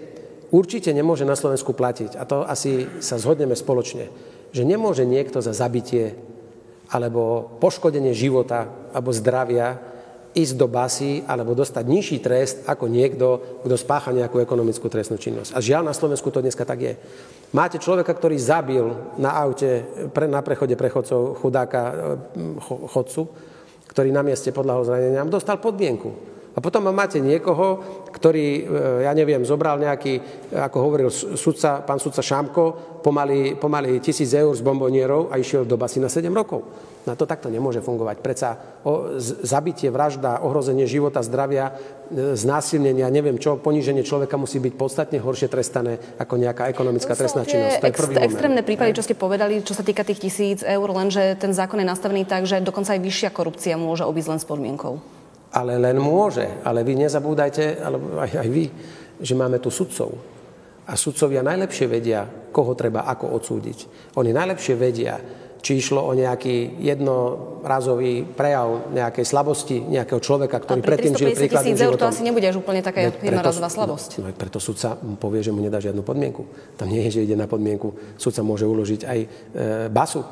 určite 0.51 0.91
nemôže 0.91 1.23
na 1.23 1.39
Slovensku 1.39 1.71
platiť, 1.71 2.19
a 2.19 2.23
to 2.27 2.43
asi 2.43 2.85
sa 2.99 3.15
zhodneme 3.17 3.55
spoločne, 3.55 4.11
že 4.51 4.67
nemôže 4.67 5.07
niekto 5.07 5.39
za 5.39 5.55
zabitie 5.55 6.15
alebo 6.91 7.47
poškodenie 7.63 8.11
života 8.11 8.67
alebo 8.91 9.15
zdravia 9.15 9.79
ísť 10.31 10.53
do 10.55 10.67
basy 10.67 11.23
alebo 11.27 11.51
dostať 11.51 11.83
nižší 11.87 12.17
trest 12.23 12.63
ako 12.67 12.87
niekto, 12.87 13.59
kto 13.67 13.75
spácha 13.75 14.15
nejakú 14.15 14.39
ekonomickú 14.39 14.87
trestnú 14.87 15.19
činnosť. 15.19 15.51
A 15.55 15.59
žiaľ, 15.59 15.87
na 15.87 15.95
Slovensku 15.95 16.31
to 16.31 16.39
dneska 16.39 16.63
tak 16.63 16.79
je. 16.79 16.93
Máte 17.51 17.83
človeka, 17.83 18.15
ktorý 18.15 18.39
zabil 18.39 18.95
na 19.19 19.35
aute 19.35 19.83
na 20.15 20.39
prechode 20.39 20.75
prechodcov 20.79 21.43
chudáka 21.43 21.81
hm, 22.31 22.63
chodcu, 22.63 23.21
ktorý 23.91 24.09
na 24.15 24.23
mieste 24.23 24.55
podľahol 24.55 24.87
zraneniam, 24.87 25.27
dostal 25.27 25.59
podmienku 25.59 26.30
A 26.51 26.59
potom 26.59 26.83
máte 26.91 27.23
niekoho, 27.23 27.79
ktorý, 28.11 28.47
e, 28.67 29.07
ja 29.07 29.15
neviem, 29.15 29.39
zobral 29.47 29.79
nejaký, 29.79 30.19
ako 30.51 30.77
hovoril 30.83 31.09
sudca, 31.11 31.79
pán 31.79 31.95
sudca 31.95 32.19
Šámko, 32.19 32.99
pomaly, 32.99 33.55
pomaly 33.55 34.03
tisíc 34.03 34.35
eur 34.35 34.51
z 34.51 34.59
bombonierov 34.59 35.31
a 35.31 35.39
išiel 35.39 35.63
do 35.63 35.79
basy 35.79 36.03
na 36.03 36.11
7 36.11 36.27
rokov. 36.35 36.67
Na 37.01 37.17
to 37.17 37.25
takto 37.25 37.49
nemôže 37.49 37.81
fungovať. 37.81 38.21
Preca 38.21 38.49
o, 38.85 39.17
zabitie, 39.41 39.89
vražda, 39.89 40.43
ohrozenie 40.45 40.85
života, 40.85 41.23
zdravia, 41.23 41.73
e, 42.11 42.35
znásilnenia, 42.35 43.07
neviem 43.07 43.39
čo, 43.39 43.55
poníženie 43.57 44.03
človeka 44.03 44.35
musí 44.35 44.59
byť 44.59 44.73
podstatne 44.75 45.17
horšie 45.23 45.47
trestané 45.47 45.97
ako 46.19 46.35
nejaká 46.35 46.67
ekonomická 46.67 47.15
trestná 47.15 47.47
činnosť. 47.47 47.79
To 47.79 47.87
je 47.89 47.95
prvý 47.95 48.15
ex- 48.19 48.27
extrémne 48.35 48.61
prípady, 48.61 48.91
čo 48.91 49.07
ste 49.07 49.15
povedali, 49.15 49.63
čo 49.63 49.71
sa 49.71 49.87
týka 49.87 50.03
tých 50.03 50.19
tisíc 50.19 50.59
eur, 50.67 50.87
lenže 50.91 51.39
ten 51.39 51.55
zákon 51.55 51.79
je 51.79 51.87
nastavený 51.87 52.27
tak, 52.27 52.43
že 52.43 52.59
dokonca 52.59 52.93
aj 52.93 53.01
vyššia 53.01 53.29
korupcia 53.31 53.79
môže 53.79 54.03
obísť 54.03 54.29
len 54.35 54.39
s 54.43 54.45
podmienkou. 54.45 55.20
Ale 55.51 55.75
len 55.75 55.99
môže. 55.99 56.47
Ale 56.63 56.87
vy 56.87 56.95
nezabúdajte, 56.95 57.83
alebo 57.83 58.19
aj, 58.23 58.31
aj 58.39 58.49
vy, 58.49 58.65
že 59.19 59.33
máme 59.35 59.59
tu 59.59 59.67
sudcov. 59.67 60.15
A 60.87 60.95
sudcovia 60.97 61.43
najlepšie 61.45 61.85
vedia, 61.87 62.25
koho 62.51 62.75
treba 62.75 63.07
ako 63.07 63.35
odsúdiť. 63.37 64.11
Oni 64.19 64.31
najlepšie 64.31 64.75
vedia, 64.75 65.15
či 65.61 65.77
išlo 65.77 66.01
o 66.01 66.11
nejaký 66.17 66.81
jednorazový 66.81 68.25
prejav 68.25 68.89
nejakej 68.97 69.25
slabosti 69.25 69.77
nejakého 69.77 70.17
človeka, 70.17 70.57
ktorý 70.57 70.81
predtým 70.81 71.13
žil 71.13 71.37
príkladným 71.37 71.77
životom. 71.77 72.01
to 72.01 72.09
asi 72.09 72.25
nebude 72.25 72.49
až 72.49 72.57
úplne 72.57 72.81
taká 72.81 73.13
jednorazová 73.13 73.69
slabosť. 73.69 74.25
No, 74.25 74.33
no, 74.33 74.33
preto 74.33 74.57
sudca 74.57 74.97
povie, 74.97 75.45
že 75.45 75.53
mu 75.53 75.61
nedá 75.61 75.77
žiadnu 75.77 76.01
podmienku. 76.01 76.49
Tam 76.81 76.89
nie 76.89 77.05
je, 77.07 77.21
že 77.21 77.29
ide 77.29 77.37
na 77.37 77.45
podmienku. 77.45 78.17
Sudca 78.17 78.41
môže 78.41 78.65
uložiť 78.65 79.01
aj 79.05 79.19
e, 79.21 79.27
basu 79.93 80.25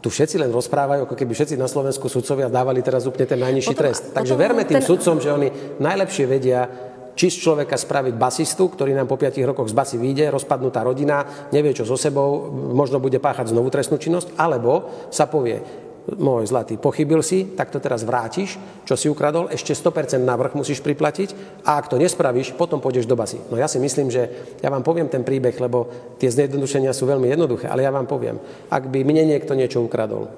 tu 0.00 0.08
všetci 0.12 0.36
len 0.38 0.52
rozprávajú, 0.52 1.08
ako 1.08 1.16
keby 1.16 1.32
všetci 1.32 1.54
na 1.56 1.66
Slovensku 1.66 2.06
sudcovia 2.06 2.52
dávali 2.52 2.84
teraz 2.84 3.08
úplne 3.08 3.26
ten 3.26 3.40
najnižší 3.40 3.74
potom, 3.74 3.82
trest. 3.82 4.04
Takže 4.12 4.34
verme 4.36 4.62
tým 4.68 4.80
ten... 4.80 4.86
sudcom, 4.86 5.18
že 5.18 5.32
oni 5.32 5.48
najlepšie 5.80 6.24
vedia, 6.28 6.68
či 7.16 7.32
z 7.32 7.48
človeka 7.48 7.80
spraviť 7.80 8.14
basistu, 8.14 8.68
ktorý 8.68 8.92
nám 8.92 9.08
po 9.08 9.16
5 9.16 9.40
rokoch 9.48 9.72
z 9.72 9.74
basy 9.74 9.96
vyjde, 9.96 10.28
rozpadnutá 10.28 10.84
rodina, 10.84 11.48
nevie 11.48 11.72
čo 11.72 11.88
so 11.88 11.96
sebou, 11.96 12.52
možno 12.52 13.00
bude 13.00 13.16
páchať 13.16 13.56
znovu 13.56 13.72
trestnú 13.72 13.96
činnosť, 13.96 14.36
alebo 14.36 14.92
sa 15.08 15.24
povie, 15.24 15.85
môj 16.14 16.46
zlatý, 16.46 16.78
pochybil 16.78 17.18
si, 17.18 17.58
tak 17.58 17.74
to 17.74 17.82
teraz 17.82 18.06
vrátiš, 18.06 18.54
čo 18.86 18.94
si 18.94 19.10
ukradol, 19.10 19.50
ešte 19.50 19.74
100% 19.74 20.22
navrh 20.22 20.54
musíš 20.54 20.78
priplatiť 20.78 21.62
a 21.66 21.82
ak 21.82 21.90
to 21.90 21.98
nespravíš, 21.98 22.54
potom 22.54 22.78
pôjdeš 22.78 23.10
do 23.10 23.18
basy. 23.18 23.42
No 23.50 23.58
ja 23.58 23.66
si 23.66 23.82
myslím, 23.82 24.06
že 24.06 24.30
ja 24.62 24.70
vám 24.70 24.86
poviem 24.86 25.10
ten 25.10 25.26
príbeh, 25.26 25.58
lebo 25.58 25.90
tie 26.22 26.30
zjednodušenia 26.30 26.94
sú 26.94 27.10
veľmi 27.10 27.26
jednoduché, 27.26 27.66
ale 27.66 27.82
ja 27.82 27.90
vám 27.90 28.06
poviem, 28.06 28.38
ak 28.70 28.86
by 28.86 29.02
mne 29.02 29.34
niekto 29.34 29.58
niečo 29.58 29.82
ukradol, 29.82 30.30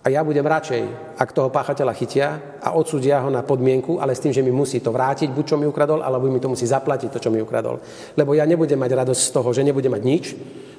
a 0.00 0.08
ja 0.08 0.24
budem 0.24 0.48
radšej, 0.48 1.12
ak 1.20 1.36
toho 1.36 1.52
páchateľa 1.52 1.92
chytia 1.92 2.40
a 2.64 2.72
odsúdia 2.72 3.20
ho 3.20 3.28
na 3.28 3.44
podmienku, 3.44 4.00
ale 4.00 4.16
s 4.16 4.24
tým, 4.24 4.32
že 4.32 4.40
mi 4.40 4.48
musí 4.48 4.80
to 4.80 4.96
vrátiť, 4.96 5.28
buď 5.28 5.44
čo 5.44 5.56
mi 5.60 5.68
ukradol, 5.68 6.00
alebo 6.00 6.24
mi 6.24 6.40
to 6.40 6.48
musí 6.48 6.64
zaplatiť, 6.64 7.12
to, 7.12 7.20
čo 7.20 7.28
mi 7.28 7.36
ukradol. 7.36 7.84
Lebo 8.16 8.32
ja 8.32 8.48
nebudem 8.48 8.80
mať 8.80 8.96
radosť 8.96 9.20
z 9.20 9.30
toho, 9.36 9.52
že 9.52 9.60
nebudem 9.60 9.92
mať 9.92 10.00
nič, 10.00 10.24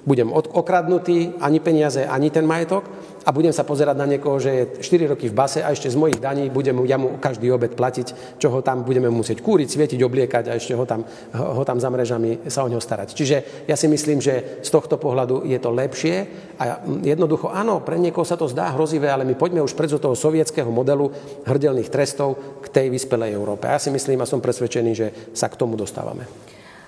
budem 0.06 0.34
okradnutý, 0.34 1.38
ani 1.42 1.60
peniaze, 1.62 2.06
ani 2.06 2.34
ten 2.34 2.46
majetok 2.46 2.84
a 3.22 3.30
budem 3.30 3.54
sa 3.54 3.62
pozerať 3.62 3.96
na 3.98 4.10
niekoho, 4.10 4.42
že 4.42 4.50
je 4.50 4.64
4 4.82 5.14
roky 5.14 5.30
v 5.30 5.38
base 5.38 5.62
a 5.62 5.70
ešte 5.70 5.94
z 5.94 6.00
mojich 6.00 6.18
daní 6.18 6.50
budem 6.50 6.74
ja 6.90 6.98
mu 6.98 7.22
každý 7.22 7.54
obed 7.54 7.78
platiť, 7.78 8.38
čo 8.42 8.50
ho 8.50 8.66
tam 8.66 8.82
budeme 8.82 9.14
musieť 9.14 9.46
kúriť, 9.46 9.70
svietiť, 9.70 10.00
obliekať 10.02 10.44
a 10.50 10.58
ešte 10.58 10.74
ho 10.74 10.86
tam, 10.90 11.06
ho 11.38 11.64
tam 11.66 11.78
za 11.78 11.94
mrežami 11.94 12.50
sa 12.50 12.66
o 12.66 12.72
neho 12.72 12.82
starať. 12.82 13.14
Čiže 13.14 13.68
ja 13.70 13.78
si 13.78 13.86
myslím, 13.86 14.18
že 14.18 14.66
z 14.66 14.70
tohto 14.74 14.98
pohľadu 14.98 15.46
je 15.46 15.60
to 15.62 15.70
lepšie 15.70 16.16
a 16.58 16.82
jednoducho 17.06 17.54
áno, 17.54 17.86
pre 17.86 18.02
niekoho 18.02 18.26
sa 18.26 18.38
to 18.38 18.50
zdá 18.50 18.74
hrozivé, 18.74 19.14
ale 19.14 19.28
my 19.28 19.38
poďme 19.38 19.62
už 19.62 19.78
predzo 19.78 20.02
toho 20.02 20.18
sovietského 20.18 20.74
modelu 20.74 21.14
hrdelných 21.46 21.94
trestov 21.94 22.62
k 22.66 22.74
tej 22.74 22.88
vyspelej 22.90 23.38
Európe. 23.38 23.70
Ja 23.70 23.78
si 23.78 23.94
myslím 23.94 24.26
a 24.26 24.30
som 24.30 24.42
presvedčený, 24.42 24.92
že 24.98 25.08
sa 25.38 25.46
k 25.46 25.60
tomu 25.62 25.78
dostávame. 25.78 26.26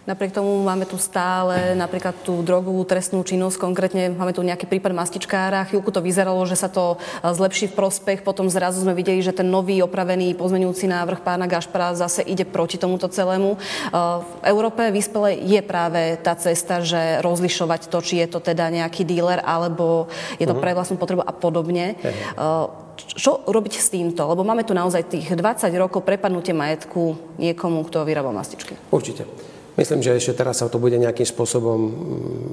Napriek 0.03 0.35
tomu 0.35 0.59
máme 0.59 0.83
tu 0.83 0.99
stále 0.99 1.79
napríklad 1.79 2.11
tú 2.27 2.43
drogovú 2.43 2.83
trestnú 2.83 3.23
činnosť, 3.23 3.55
konkrétne 3.55 4.11
máme 4.11 4.35
tu 4.35 4.43
nejaký 4.43 4.67
prípad 4.67 4.91
mastičkára, 4.91 5.63
chvíľku 5.71 5.95
to 5.95 6.03
vyzeralo, 6.03 6.43
že 6.43 6.59
sa 6.59 6.67
to 6.67 6.99
e, 6.99 7.31
zlepší 7.31 7.71
v 7.71 7.77
prospech, 7.79 8.19
potom 8.19 8.51
zrazu 8.51 8.83
sme 8.83 8.91
videli, 8.91 9.23
že 9.23 9.31
ten 9.31 9.47
nový 9.47 9.79
opravený 9.79 10.35
pozmenujúci 10.35 10.91
návrh 10.91 11.23
pána 11.23 11.47
Gašpara 11.47 11.95
zase 11.95 12.19
ide 12.27 12.43
proti 12.43 12.75
tomuto 12.75 13.07
celému. 13.07 13.55
E, 13.55 13.57
v 13.95 14.31
Európe 14.43 14.83
vyspelej 14.91 15.39
je 15.39 15.61
práve 15.63 16.19
tá 16.19 16.35
cesta, 16.35 16.83
že 16.83 17.23
rozlišovať 17.23 17.87
to, 17.87 17.97
či 18.03 18.19
je 18.19 18.27
to 18.27 18.43
teda 18.43 18.67
nejaký 18.75 19.07
díler, 19.07 19.39
alebo 19.39 20.11
je 20.35 20.43
to 20.43 20.51
uh-huh. 20.51 20.59
pre 20.59 20.75
vlastnú 20.75 20.99
potrebu 20.99 21.23
a 21.23 21.31
podobne. 21.31 21.95
Uh-huh 22.03 22.83
čo 22.93 23.41
robiť 23.49 23.73
s 23.81 23.89
týmto? 23.89 24.21
Lebo 24.21 24.45
máme 24.45 24.61
tu 24.61 24.77
naozaj 24.77 25.09
tých 25.09 25.33
20 25.33 25.65
rokov 25.81 26.05
prepadnutie 26.05 26.53
majetku 26.53 27.17
niekomu, 27.41 27.81
kto 27.89 28.05
vyrábal 28.05 28.37
mastičky. 28.37 28.77
Určite. 28.93 29.25
Myslím, 29.73 30.05
že 30.05 30.13
ešte 30.13 30.37
teraz 30.37 30.61
sa 30.61 30.69
to 30.69 30.77
bude 30.77 30.93
nejakým 31.01 31.25
spôsobom 31.25 31.79
mm, 31.81 31.91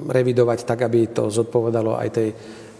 revidovať 0.09 0.65
tak, 0.65 0.81
aby 0.81 1.05
to 1.05 1.29
zodpovedalo 1.29 1.93
aj 1.93 2.09
tej 2.09 2.29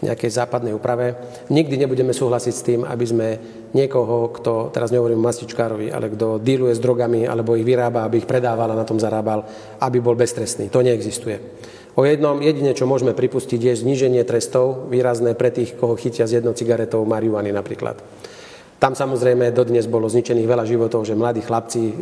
nejakej 0.02 0.30
západnej 0.34 0.74
úprave. 0.74 1.14
Nikdy 1.46 1.86
nebudeme 1.86 2.10
súhlasiť 2.10 2.54
s 2.54 2.66
tým, 2.66 2.80
aby 2.82 3.04
sme 3.06 3.28
niekoho, 3.70 4.34
kto, 4.34 4.74
teraz 4.74 4.90
nehovorím 4.90 5.22
mastičkárovi, 5.22 5.94
ale 5.94 6.10
kto 6.10 6.42
díluje 6.42 6.74
s 6.74 6.82
drogami 6.82 7.22
alebo 7.22 7.54
ich 7.54 7.62
vyrába, 7.62 8.02
aby 8.02 8.18
ich 8.18 8.26
predával 8.26 8.74
a 8.74 8.80
na 8.82 8.82
tom 8.82 8.98
zarábal, 8.98 9.46
aby 9.78 10.02
bol 10.02 10.18
beztrestný. 10.18 10.66
To 10.74 10.82
neexistuje. 10.82 11.38
O 11.94 12.02
jednom, 12.02 12.42
jedine, 12.42 12.74
čo 12.74 12.88
môžeme 12.88 13.14
pripustiť, 13.14 13.60
je 13.62 13.80
zníženie 13.84 14.26
trestov 14.26 14.90
výrazné 14.90 15.38
pre 15.38 15.54
tých, 15.54 15.78
koho 15.78 15.94
chytia 15.94 16.26
z 16.26 16.42
jednou 16.42 16.56
cigaretou 16.56 17.06
marihuany 17.06 17.54
napríklad. 17.54 18.00
Tam 18.82 18.98
samozrejme 18.98 19.54
dodnes 19.54 19.86
bolo 19.86 20.10
zničených 20.10 20.42
veľa 20.42 20.66
životov, 20.66 21.06
že 21.06 21.14
mladí 21.14 21.38
chlapci 21.38 21.82
e, 21.86 21.94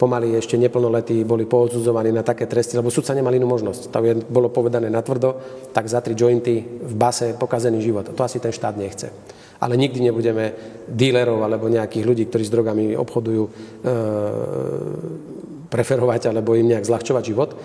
pomaly 0.00 0.32
ešte 0.32 0.56
neplnoletí 0.56 1.28
boli 1.28 1.44
poodsudzovaní 1.44 2.08
na 2.08 2.24
také 2.24 2.48
tresty, 2.48 2.72
lebo 2.80 2.88
sudca 2.88 3.12
nemal 3.12 3.36
inú 3.36 3.44
možnosť. 3.44 3.92
Tam 3.92 4.08
je, 4.08 4.16
bolo 4.16 4.48
povedané 4.48 4.88
natvrdo, 4.88 5.36
tak 5.76 5.92
za 5.92 6.00
tri 6.00 6.16
jointy 6.16 6.64
v 6.64 6.94
base 6.96 7.36
pokazený 7.36 7.84
život. 7.84 8.16
To 8.16 8.24
asi 8.24 8.40
ten 8.40 8.48
štát 8.48 8.80
nechce. 8.80 9.12
Ale 9.60 9.76
nikdy 9.76 10.00
nebudeme 10.08 10.56
dílerov 10.88 11.44
alebo 11.44 11.68
nejakých 11.68 12.08
ľudí, 12.08 12.24
ktorí 12.32 12.48
s 12.48 12.54
drogami 12.56 12.96
obchodujú, 12.96 13.42
e, 13.44 13.50
preferovať 15.68 16.32
alebo 16.32 16.56
im 16.56 16.64
nejak 16.64 16.88
zľahčovať 16.88 17.24
život. 17.28 17.52
E, 17.52 17.56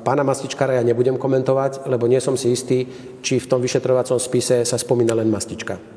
pána 0.00 0.24
Mastičkára 0.24 0.80
ja 0.80 0.84
nebudem 0.88 1.20
komentovať, 1.20 1.84
lebo 1.92 2.08
nie 2.08 2.24
som 2.24 2.40
si 2.40 2.56
istý, 2.56 2.88
či 3.20 3.36
v 3.36 3.48
tom 3.52 3.60
vyšetrovacom 3.60 4.16
spise 4.16 4.64
sa 4.64 4.80
spomína 4.80 5.12
len 5.12 5.28
Mastička 5.28 5.93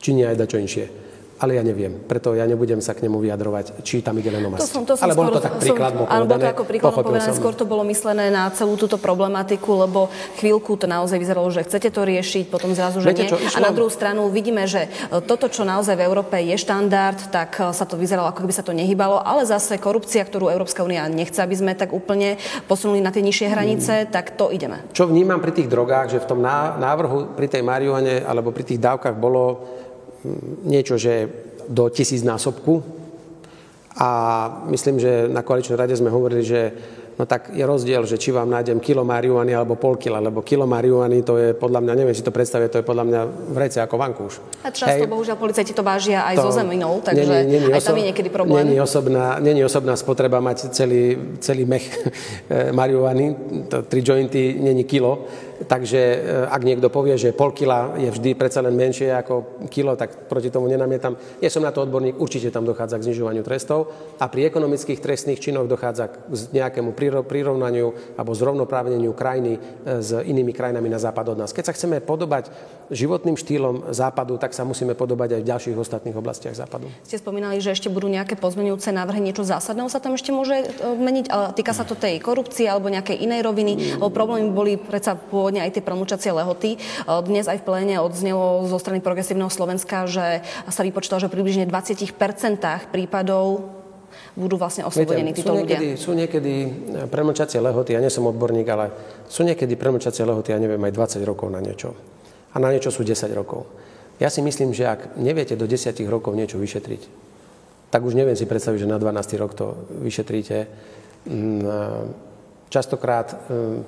či 0.00 0.16
nie 0.16 0.24
aj 0.24 0.36
dačo 0.40 0.56
inšie 0.56 1.10
ale 1.40 1.56
ja 1.56 1.64
neviem. 1.64 1.96
Preto 2.04 2.36
ja 2.36 2.44
nebudem 2.44 2.84
sa 2.84 2.92
k 2.92 3.08
nemu 3.08 3.16
vyjadrovať, 3.16 3.80
či 3.80 4.04
tam 4.04 4.20
ide 4.20 4.28
len 4.28 4.44
o 4.44 4.52
masť. 4.52 4.60
To 4.60 4.68
som, 4.68 4.82
to 4.84 4.92
som 4.92 5.08
ale 5.08 5.16
bolo 5.16 5.32
to 5.32 5.40
tak 5.40 5.56
príkladmo 5.56 6.04
povedané. 6.04 6.44
to 6.44 6.52
ako 6.52 6.64
príkladmo 6.68 7.00
povedané, 7.00 7.32
skôr 7.32 7.54
to 7.56 7.64
bolo 7.64 7.82
myslené 7.88 8.28
na 8.28 8.52
celú 8.52 8.76
túto 8.76 9.00
problematiku, 9.00 9.88
lebo 9.88 10.12
chvíľku 10.36 10.76
to 10.76 10.84
naozaj 10.84 11.16
vyzeralo, 11.16 11.48
že 11.48 11.64
chcete 11.64 11.88
to 11.88 12.04
riešiť, 12.04 12.52
potom 12.52 12.76
zrazu, 12.76 13.00
že 13.00 13.08
Viete, 13.08 13.24
nie. 13.24 13.32
Čo, 13.32 13.40
išlo... 13.40 13.56
A 13.56 13.58
na 13.64 13.72
druhú 13.72 13.88
stranu 13.88 14.28
vidíme, 14.28 14.68
že 14.68 14.92
e, 14.92 15.24
toto, 15.24 15.48
čo 15.48 15.64
naozaj 15.64 15.96
v 15.96 16.04
Európe 16.04 16.36
je 16.36 16.60
štandard, 16.60 17.32
tak 17.32 17.56
e, 17.56 17.72
sa 17.72 17.88
to 17.88 17.96
vyzeralo, 17.96 18.28
ako 18.28 18.44
by 18.44 18.52
sa 18.52 18.60
to 18.60 18.76
nehybalo, 18.76 19.24
ale 19.24 19.48
zase 19.48 19.80
korupcia, 19.80 20.20
ktorú 20.28 20.52
Európska 20.52 20.84
únia 20.84 21.08
nechce, 21.08 21.40
aby 21.40 21.56
sme 21.56 21.72
tak 21.72 21.96
úplne 21.96 22.36
posunuli 22.68 23.00
na 23.00 23.08
tie 23.08 23.24
nižšie 23.24 23.48
hranice, 23.48 23.92
mm. 24.04 24.08
tak 24.12 24.36
to 24.36 24.52
ideme. 24.52 24.84
Čo 24.92 25.08
vnímam 25.08 25.40
pri 25.40 25.56
tých 25.56 25.72
drogách, 25.72 26.12
že 26.12 26.20
v 26.20 26.28
tom 26.28 26.44
návrhu 26.44 27.32
pri 27.32 27.48
tej 27.48 27.64
marihuane 27.64 28.20
alebo 28.28 28.52
pri 28.52 28.68
tých 28.68 28.80
dávkach 28.82 29.16
bolo 29.16 29.79
niečo, 30.64 30.98
že 31.00 31.28
do 31.68 31.88
tisíc 31.88 32.22
násobku. 32.22 32.82
A 34.00 34.08
myslím, 34.70 34.96
že 35.02 35.28
na 35.28 35.42
koaličnej 35.42 35.76
rade 35.76 35.94
sme 35.98 36.08
hovorili, 36.08 36.40
že 36.46 36.72
no 37.20 37.28
tak 37.28 37.52
je 37.52 37.60
rozdiel, 37.60 38.08
že 38.08 38.16
či 38.16 38.32
vám 38.32 38.48
nájdem 38.48 38.80
kilo 38.80 39.04
marihuany 39.04 39.52
alebo 39.52 39.76
pol 39.76 40.00
kila, 40.00 40.24
lebo 40.24 40.40
kilo 40.40 40.64
marihuany 40.64 41.20
to 41.20 41.36
je 41.36 41.48
podľa 41.52 41.84
mňa, 41.84 41.92
neviem 41.92 42.16
si 42.16 42.24
to 42.24 42.32
predstaviť, 42.32 42.68
to 42.72 42.80
je 42.80 42.86
podľa 42.86 43.04
mňa 43.04 43.20
vrece 43.52 43.76
ako 43.84 44.00
vankúš. 44.00 44.40
A 44.64 44.72
často, 44.72 45.04
Hej, 45.04 45.10
bohužiaľ, 45.10 45.36
policajti 45.36 45.76
to 45.76 45.84
vážia 45.84 46.24
aj 46.24 46.40
to, 46.40 46.48
so 46.48 46.50
zeminou, 46.56 47.04
takže 47.04 47.44
nie, 47.44 47.44
nie, 47.44 47.60
nie, 47.68 47.76
aj 47.76 47.84
tam 47.84 48.00
je 48.00 48.08
niekedy 48.08 48.32
problém. 48.32 48.64
Není 48.64 48.80
osobná, 48.80 49.36
není 49.36 49.60
osobná 49.60 49.92
spotreba 50.00 50.40
mať 50.40 50.72
celý, 50.72 51.36
celý 51.44 51.68
mech 51.68 51.84
marihuany, 52.80 53.36
to 53.68 53.84
tri 53.84 54.00
jointy 54.00 54.56
není 54.56 54.88
kilo, 54.88 55.28
Takže 55.60 56.00
e, 56.00 56.18
ak 56.48 56.62
niekto 56.64 56.88
povie, 56.88 57.20
že 57.20 57.36
pol 57.36 57.52
kila 57.52 58.00
je 58.00 58.08
vždy 58.08 58.32
predsa 58.32 58.64
len 58.64 58.72
menšie 58.72 59.12
ako 59.12 59.60
kilo, 59.68 59.92
tak 59.92 60.24
proti 60.24 60.48
tomu 60.48 60.72
nenamietam. 60.72 61.20
Nie 61.40 61.52
som 61.52 61.60
na 61.60 61.68
to 61.68 61.84
odborník, 61.84 62.16
určite 62.16 62.48
tam 62.48 62.64
dochádza 62.64 62.96
k 62.96 63.12
znižovaniu 63.12 63.44
trestov 63.44 63.92
a 64.16 64.24
pri 64.32 64.48
ekonomických 64.48 65.04
trestných 65.04 65.36
činoch 65.36 65.68
dochádza 65.68 66.08
k 66.08 66.16
nejakému 66.32 66.96
prirovnaniu 67.28 68.16
alebo 68.16 68.32
zrovnoprávneniu 68.32 69.12
krajiny 69.12 69.56
e, 69.56 69.60
s 70.00 70.16
inými 70.16 70.56
krajinami 70.56 70.88
na 70.88 70.96
západ 70.96 71.36
od 71.36 71.40
nás. 71.44 71.52
Keď 71.52 71.64
sa 71.68 71.76
chceme 71.76 72.00
podobať 72.00 72.48
životným 72.90 73.38
štýlom 73.38 73.94
západu, 73.94 74.36
tak 74.36 74.52
sa 74.52 74.66
musíme 74.66 74.98
podobať 74.98 75.38
aj 75.38 75.40
v 75.42 75.48
ďalších 75.50 75.76
ostatných 75.78 76.16
oblastiach 76.18 76.54
západu. 76.58 76.90
Ste 77.06 77.22
spomínali, 77.22 77.62
že 77.62 77.72
ešte 77.72 77.88
budú 77.88 78.10
nejaké 78.10 78.34
pozmenujúce 78.34 78.90
návrhy, 78.90 79.22
niečo 79.22 79.46
zásadného 79.46 79.86
sa 79.86 80.02
tam 80.02 80.18
ešte 80.18 80.34
môže 80.34 80.58
e, 80.58 80.66
meniť, 80.98 81.26
ale 81.30 81.54
týka 81.54 81.70
sa 81.70 81.86
to 81.86 81.94
tej 81.94 82.18
korupcie 82.18 82.66
alebo 82.66 82.90
nejakej 82.90 83.22
inej 83.22 83.46
roviny, 83.46 83.72
lebo 83.96 84.10
problémy 84.10 84.50
boli 84.50 84.74
predsa 84.76 85.14
pôvodne 85.14 85.62
aj 85.62 85.78
tie 85.78 85.82
promlčacie 85.86 86.34
lehoty. 86.34 86.76
Dnes 87.06 87.46
aj 87.46 87.62
v 87.62 87.66
pléne 87.66 87.96
odznelo 88.02 88.66
zo 88.66 88.78
strany 88.82 88.98
Progresívneho 88.98 89.48
Slovenska, 89.48 90.10
že 90.10 90.42
sa 90.66 90.82
vypočítalo, 90.82 91.22
že 91.22 91.32
približne 91.32 91.70
20% 91.70 92.10
prípadov 92.90 93.80
budú 94.34 94.58
vlastne 94.58 94.86
oslobodení 94.86 95.34
títo 95.34 95.54
sú 95.54 95.58
niekedy, 95.62 95.86
ľudia? 95.94 96.00
Sú 96.00 96.10
niekedy 96.14 96.54
eh, 96.62 96.70
premlčacie 97.06 97.58
lehoty, 97.62 97.94
ja 97.94 98.00
nie 98.02 98.12
som 98.12 98.26
odborník, 98.26 98.66
ale 98.70 98.90
sú 99.26 99.42
niekedy 99.42 99.74
premlčacie 99.74 100.26
lehoty, 100.26 100.54
ja 100.54 100.58
neviem, 100.58 100.80
aj 100.82 101.20
20 101.20 101.30
rokov 101.30 101.50
na 101.50 101.62
niečo. 101.62 101.94
A 102.50 102.56
na 102.58 102.68
niečo 102.74 102.90
sú 102.90 103.06
10 103.06 103.30
rokov. 103.32 103.66
Ja 104.20 104.28
si 104.28 104.44
myslím, 104.44 104.76
že 104.76 104.84
ak 104.84 105.16
neviete 105.16 105.56
do 105.56 105.64
10 105.64 105.96
rokov 106.10 106.36
niečo 106.36 106.60
vyšetriť, 106.60 107.02
tak 107.90 108.06
už 108.06 108.14
neviem 108.14 108.38
si 108.38 108.46
predstaviť, 108.46 108.86
že 108.86 108.92
na 108.92 109.00
12. 109.02 109.40
rok 109.42 109.56
to 109.56 109.74
vyšetríte. 110.04 110.70
Mm, 111.26 111.66
častokrát 112.70 113.34
mm, 113.34 113.80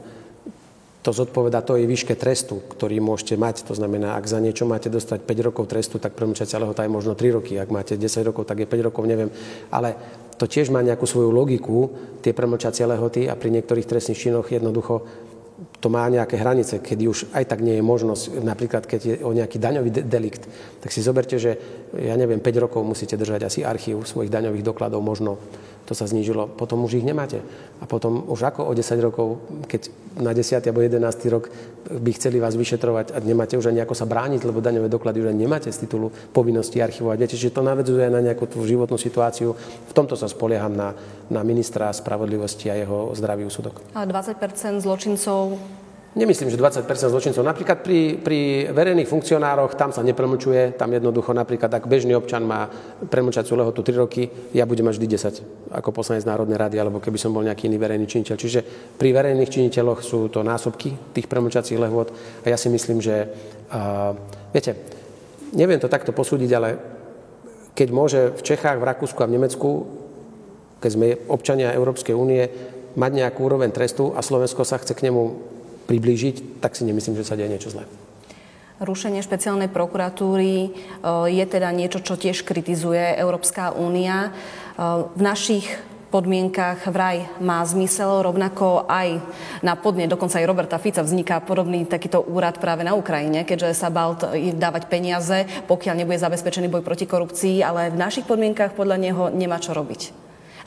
to 1.02 1.10
zodpoveda 1.10 1.62
tej 1.62 1.86
výške 1.86 2.14
trestu, 2.14 2.62
ktorý 2.62 3.02
môžete 3.02 3.34
mať. 3.34 3.66
To 3.66 3.74
znamená, 3.74 4.14
ak 4.14 4.26
za 4.26 4.38
niečo 4.38 4.66
máte 4.66 4.86
dostať 4.86 5.26
5 5.26 5.46
rokov 5.50 5.66
trestu, 5.66 5.98
tak 5.98 6.14
premlčacia 6.14 6.62
lehota 6.62 6.86
je 6.86 6.94
možno 6.94 7.18
3 7.18 7.36
roky. 7.38 7.58
Ak 7.58 7.74
máte 7.74 7.98
10 7.98 8.22
rokov, 8.22 8.46
tak 8.46 8.62
je 8.62 8.70
5 8.70 8.86
rokov, 8.90 9.02
neviem. 9.06 9.30
Ale 9.70 9.98
to 10.38 10.46
tiež 10.46 10.70
má 10.70 10.82
nejakú 10.82 11.06
svoju 11.06 11.34
logiku, 11.34 11.90
tie 12.22 12.34
premlčacie 12.34 12.86
lehoty 12.86 13.26
a 13.26 13.34
pri 13.34 13.50
niektorých 13.50 13.86
trestných 13.86 14.18
činoch 14.18 14.46
jednoducho 14.50 15.02
to 15.80 15.88
má 15.88 16.06
nejaké 16.08 16.38
hranice, 16.38 16.78
kedy 16.78 17.04
už 17.08 17.18
aj 17.34 17.44
tak 17.50 17.60
nie 17.60 17.78
je 17.78 17.84
možnosť, 17.84 18.42
napríklad 18.42 18.86
keď 18.86 19.00
je 19.00 19.14
o 19.22 19.30
nejaký 19.34 19.58
daňový 19.58 19.90
de- 19.90 20.06
delikt, 20.06 20.46
tak 20.82 20.90
si 20.90 21.02
zoberte, 21.02 21.38
že 21.38 21.58
ja 21.96 22.14
neviem, 22.14 22.40
5 22.40 22.64
rokov 22.64 22.82
musíte 22.86 23.18
držať 23.18 23.40
asi 23.46 23.60
archív 23.64 24.06
svojich 24.06 24.30
daňových 24.30 24.66
dokladov 24.66 25.02
možno 25.02 25.38
to 25.82 25.92
sa 25.98 26.06
znížilo. 26.06 26.46
Potom 26.46 26.86
už 26.86 27.02
ich 27.02 27.06
nemáte. 27.06 27.42
A 27.82 27.84
potom 27.90 28.22
už 28.30 28.46
ako 28.46 28.70
o 28.70 28.72
10 28.72 29.02
rokov, 29.02 29.42
keď 29.66 29.90
na 30.22 30.30
10. 30.30 30.62
alebo 30.62 30.80
11. 30.80 31.02
rok 31.34 31.50
by 31.90 32.10
chceli 32.14 32.38
vás 32.38 32.54
vyšetrovať 32.54 33.12
a 33.12 33.18
nemáte 33.18 33.58
už 33.58 33.74
ani 33.74 33.82
ako 33.82 33.98
sa 33.98 34.06
brániť, 34.06 34.46
lebo 34.46 34.62
daňové 34.62 34.86
doklady 34.86 35.26
už 35.26 35.28
ani 35.34 35.44
nemáte 35.44 35.68
z 35.74 35.82
titulu 35.82 36.14
povinnosti 36.30 36.78
archivovať. 36.78 37.16
Viete, 37.18 37.36
že 37.36 37.50
to 37.50 37.66
navedzuje 37.66 38.06
na 38.06 38.22
nejakú 38.22 38.46
tú 38.46 38.62
životnú 38.62 38.94
situáciu. 38.94 39.58
V 39.90 39.92
tomto 39.92 40.14
sa 40.14 40.30
spolieham 40.30 40.72
na, 40.72 40.94
na 41.26 41.42
ministra 41.42 41.90
spravodlivosti 41.90 42.70
a 42.70 42.78
jeho 42.78 43.10
zdravý 43.18 43.50
úsudok. 43.50 43.82
A 43.98 44.06
20% 44.06 44.78
zločincov 44.78 45.58
Nemyslím, 46.12 46.52
že 46.52 46.60
20% 46.60 46.84
zločincov. 47.08 47.40
Napríklad 47.40 47.80
pri, 47.80 48.20
pri 48.20 48.68
verejných 48.68 49.08
funkcionároch 49.08 49.72
tam 49.80 49.96
sa 49.96 50.04
nepremlčuje, 50.04 50.76
tam 50.76 50.92
jednoducho 50.92 51.32
napríklad, 51.32 51.72
ak 51.72 51.88
bežný 51.88 52.12
občan 52.12 52.44
má 52.44 52.68
premlčaciu 53.08 53.56
lehotu 53.56 53.80
3 53.80 53.96
roky, 53.96 54.28
ja 54.52 54.68
budem 54.68 54.92
mať 54.92 55.00
vždy 55.00 55.08
10 55.08 55.72
ako 55.72 55.88
poslanec 55.88 56.28
Národnej 56.28 56.60
rady, 56.60 56.76
alebo 56.76 57.00
keby 57.00 57.16
som 57.16 57.32
bol 57.32 57.40
nejaký 57.40 57.64
iný 57.64 57.80
verejný 57.80 58.04
činiteľ. 58.04 58.36
Čiže 58.36 58.60
pri 59.00 59.08
verejných 59.08 59.48
činiteľoch 59.48 60.04
sú 60.04 60.28
to 60.28 60.44
násobky 60.44 60.92
tých 61.16 61.24
premlčacích 61.32 61.80
lehôd 61.80 62.12
a 62.44 62.46
ja 62.52 62.60
si 62.60 62.68
myslím, 62.68 63.00
že 63.00 63.32
uh, 63.72 64.12
viete, 64.52 64.76
neviem 65.56 65.80
to 65.80 65.88
takto 65.88 66.12
posúdiť, 66.12 66.50
ale 66.52 66.68
keď 67.72 67.88
môže 67.88 68.20
v 68.36 68.42
Čechách, 68.44 68.76
v 68.76 68.84
Rakúsku 68.84 69.16
a 69.24 69.28
v 69.32 69.40
Nemecku, 69.40 69.88
keď 70.76 70.90
sme 70.92 71.16
občania 71.32 71.72
Európskej 71.72 72.12
únie, 72.12 72.44
mať 73.00 73.10
nejakú 73.16 73.48
úroveň 73.48 73.72
trestu 73.72 74.12
a 74.12 74.20
Slovensko 74.20 74.68
sa 74.68 74.76
chce 74.76 74.92
k 74.92 75.08
nemu 75.08 75.52
priblížiť, 75.92 76.64
tak 76.64 76.72
si 76.72 76.88
nemyslím, 76.88 77.20
že 77.20 77.28
sa 77.28 77.36
deje 77.36 77.52
niečo 77.52 77.68
zlé. 77.68 77.84
Rušenie 78.80 79.20
špeciálnej 79.20 79.68
prokuratúry 79.68 80.54
e, 80.56 80.68
je 81.28 81.44
teda 81.44 81.68
niečo, 81.70 82.00
čo 82.00 82.16
tiež 82.16 82.48
kritizuje 82.48 83.20
Európska 83.20 83.76
únia. 83.76 84.32
E, 84.32 85.10
v 85.12 85.20
našich 85.20 85.68
podmienkach 86.08 86.88
vraj 86.92 87.24
má 87.40 87.64
zmysel, 87.64 88.24
rovnako 88.24 88.88
aj 88.88 89.20
na 89.64 89.76
podne, 89.76 90.08
dokonca 90.08 90.40
aj 90.40 90.48
Roberta 90.48 90.76
Fica 90.80 91.04
vzniká 91.04 91.40
podobný 91.44 91.84
takýto 91.88 92.24
úrad 92.24 92.60
práve 92.60 92.84
na 92.84 92.96
Ukrajine, 92.96 93.44
keďže 93.48 93.76
sa 93.76 93.88
bal 93.88 94.16
dávať 94.56 94.88
peniaze, 94.92 95.48
pokiaľ 95.68 95.94
nebude 96.02 96.20
zabezpečený 96.20 96.68
boj 96.68 96.84
proti 96.84 97.08
korupcii, 97.08 97.64
ale 97.64 97.92
v 97.92 98.00
našich 98.00 98.28
podmienkach 98.28 98.76
podľa 98.76 98.96
neho 99.00 99.24
nemá 99.32 99.56
čo 99.60 99.72
robiť. 99.72 100.21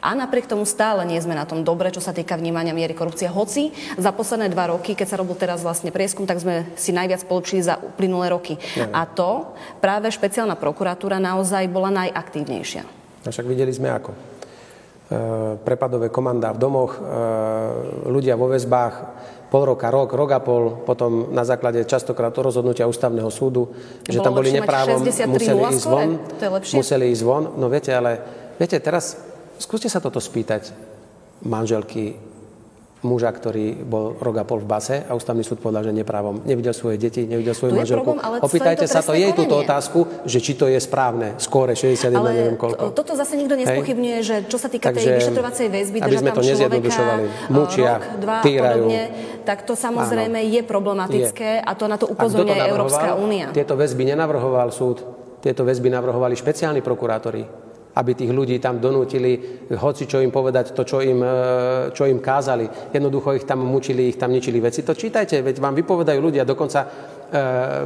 A 0.05 0.13
napriek 0.13 0.45
tomu 0.45 0.69
stále 0.69 1.01
nie 1.01 1.17
sme 1.17 1.33
na 1.33 1.49
tom 1.49 1.65
dobre, 1.65 1.89
čo 1.89 1.97
sa 1.97 2.13
týka 2.13 2.37
vnímania 2.37 2.77
miery 2.77 2.93
korupcie. 2.93 3.25
Hoci 3.25 3.73
za 3.97 4.13
posledné 4.13 4.53
dva 4.53 4.69
roky, 4.69 4.93
keď 4.93 5.07
sa 5.09 5.17
robil 5.17 5.33
teraz 5.33 5.65
vlastne 5.65 5.89
prieskum, 5.89 6.29
tak 6.29 6.37
sme 6.37 6.69
si 6.77 6.93
najviac 6.93 7.25
spoločili 7.25 7.65
za 7.65 7.81
uplynulé 7.81 8.29
roky. 8.29 8.53
No. 8.77 8.93
A 8.93 9.09
to 9.09 9.57
práve 9.81 10.13
špeciálna 10.13 10.53
prokuratúra 10.61 11.17
naozaj 11.17 11.65
bola 11.73 11.89
najaktívnejšia. 11.89 12.85
A 13.25 13.33
však 13.33 13.49
videli 13.49 13.73
sme 13.73 13.89
ako. 13.89 14.13
E, 14.13 14.17
prepadové 15.65 16.13
komanda 16.13 16.53
v 16.53 16.61
domoch, 16.61 16.97
e, 16.97 17.01
ľudia 18.05 18.37
vo 18.37 18.45
väzbách, 18.53 18.93
pol 19.49 19.73
roka, 19.73 19.89
rok, 19.89 20.13
rok 20.13 20.29
a 20.37 20.41
pol, 20.41 20.85
potom 20.85 21.33
na 21.33 21.41
základe 21.41 21.81
častokrát 21.89 22.29
to 22.29 22.45
rozhodnutia 22.45 22.85
ústavného 22.85 23.33
súdu, 23.33 23.73
že 24.05 24.21
tam 24.21 24.37
boli 24.37 24.53
neprávom, 24.53 25.01
museli 25.01 25.61
ísť 25.73 25.85
von. 25.89 26.09
To 26.37 26.43
je 26.45 26.51
lepšie? 26.53 26.75
Museli 26.77 27.05
ísť 27.09 27.23
von. 27.25 27.43
No 27.57 27.73
viete, 27.73 27.89
ale 27.89 28.21
viete, 28.61 28.77
teraz 28.77 29.33
Skúste 29.59 29.87
sa 29.87 30.03
toto 30.03 30.19
spýtať 30.19 30.71
manželky 31.43 32.15
muža, 33.05 33.29
ktorý 33.29 33.85
bol 33.85 34.17
rok 34.17 34.41
a 34.41 34.43
pol 34.43 34.57
v 34.57 34.67
base 34.67 34.97
a 35.05 35.13
ústavný 35.13 35.45
súd 35.45 35.61
povedal, 35.61 35.85
že 35.85 35.93
neprávom. 35.93 36.41
Nevidel 36.41 36.73
svoje 36.73 36.97
deti, 36.97 37.29
nevidel 37.29 37.53
svoju 37.53 37.77
manželku. 37.77 38.17
Problém, 38.17 38.25
ale 38.25 38.35
Opýtajte 38.41 38.89
sa 38.89 39.05
to 39.05 39.13
jej 39.13 39.29
túto 39.37 39.61
otázku, 39.61 40.25
že 40.25 40.41
či 40.41 40.57
to 40.57 40.65
je 40.65 40.81
správne. 40.81 41.37
Skóre 41.37 41.77
61, 41.77 42.17
ale 42.17 42.29
neviem 42.33 42.57
koľko. 42.57 42.91
toto 42.97 43.13
zase 43.13 43.37
nikto 43.37 43.53
nespochybňuje, 43.53 44.17
že 44.25 44.35
čo 44.49 44.57
sa 44.57 44.67
týka 44.67 44.89
Takže, 44.89 45.05
tej 45.05 45.07
vyšetrovacej 45.21 45.67
väzby, 45.69 45.97
aby 46.01 46.17
sme 46.17 46.31
to 46.33 46.43
nezjednodušovali. 46.43 47.23
Mučia, 47.53 47.93
rok, 48.01 48.03
dva 48.19 48.35
týrajú. 48.41 48.85
Podobne, 48.89 49.03
tak 49.45 49.57
to 49.63 49.73
samozrejme 49.77 50.39
Áno. 50.41 50.53
je 50.57 50.61
problematické 50.65 51.49
je. 51.61 51.63
a 51.63 51.71
to 51.77 51.85
na 51.85 51.97
to 52.01 52.09
upozorňuje 52.09 52.61
Európska 52.65 53.13
únia. 53.15 53.53
Tieto 53.53 53.77
väzby 53.77 54.09
nenavrhoval 54.09 54.73
súd, 54.73 55.05
tieto 55.45 55.61
väzby 55.61 55.93
navrhovali 55.93 56.33
špeciálni 56.33 56.81
prokurátori 56.81 57.45
aby 57.95 58.11
tých 58.11 58.31
ľudí 58.35 58.59
tam 58.59 58.83
donútili, 58.83 59.63
hoci 59.71 60.03
čo 60.03 60.19
im 60.19 60.31
povedať, 60.31 60.75
to, 60.75 60.83
čo 60.83 60.99
im, 60.99 61.23
e, 61.23 61.35
čo 61.95 62.03
im 62.03 62.19
kázali. 62.19 62.67
Jednoducho 62.91 63.39
ich 63.39 63.47
tam 63.47 63.63
mučili, 63.63 64.11
ich 64.11 64.19
tam 64.19 64.35
ničili 64.35 64.59
veci. 64.59 64.83
To 64.83 64.91
čítajte, 64.91 65.39
veď 65.39 65.55
vám 65.63 65.79
vypovedajú 65.79 66.19
ľudia, 66.19 66.43
dokonca 66.43 66.83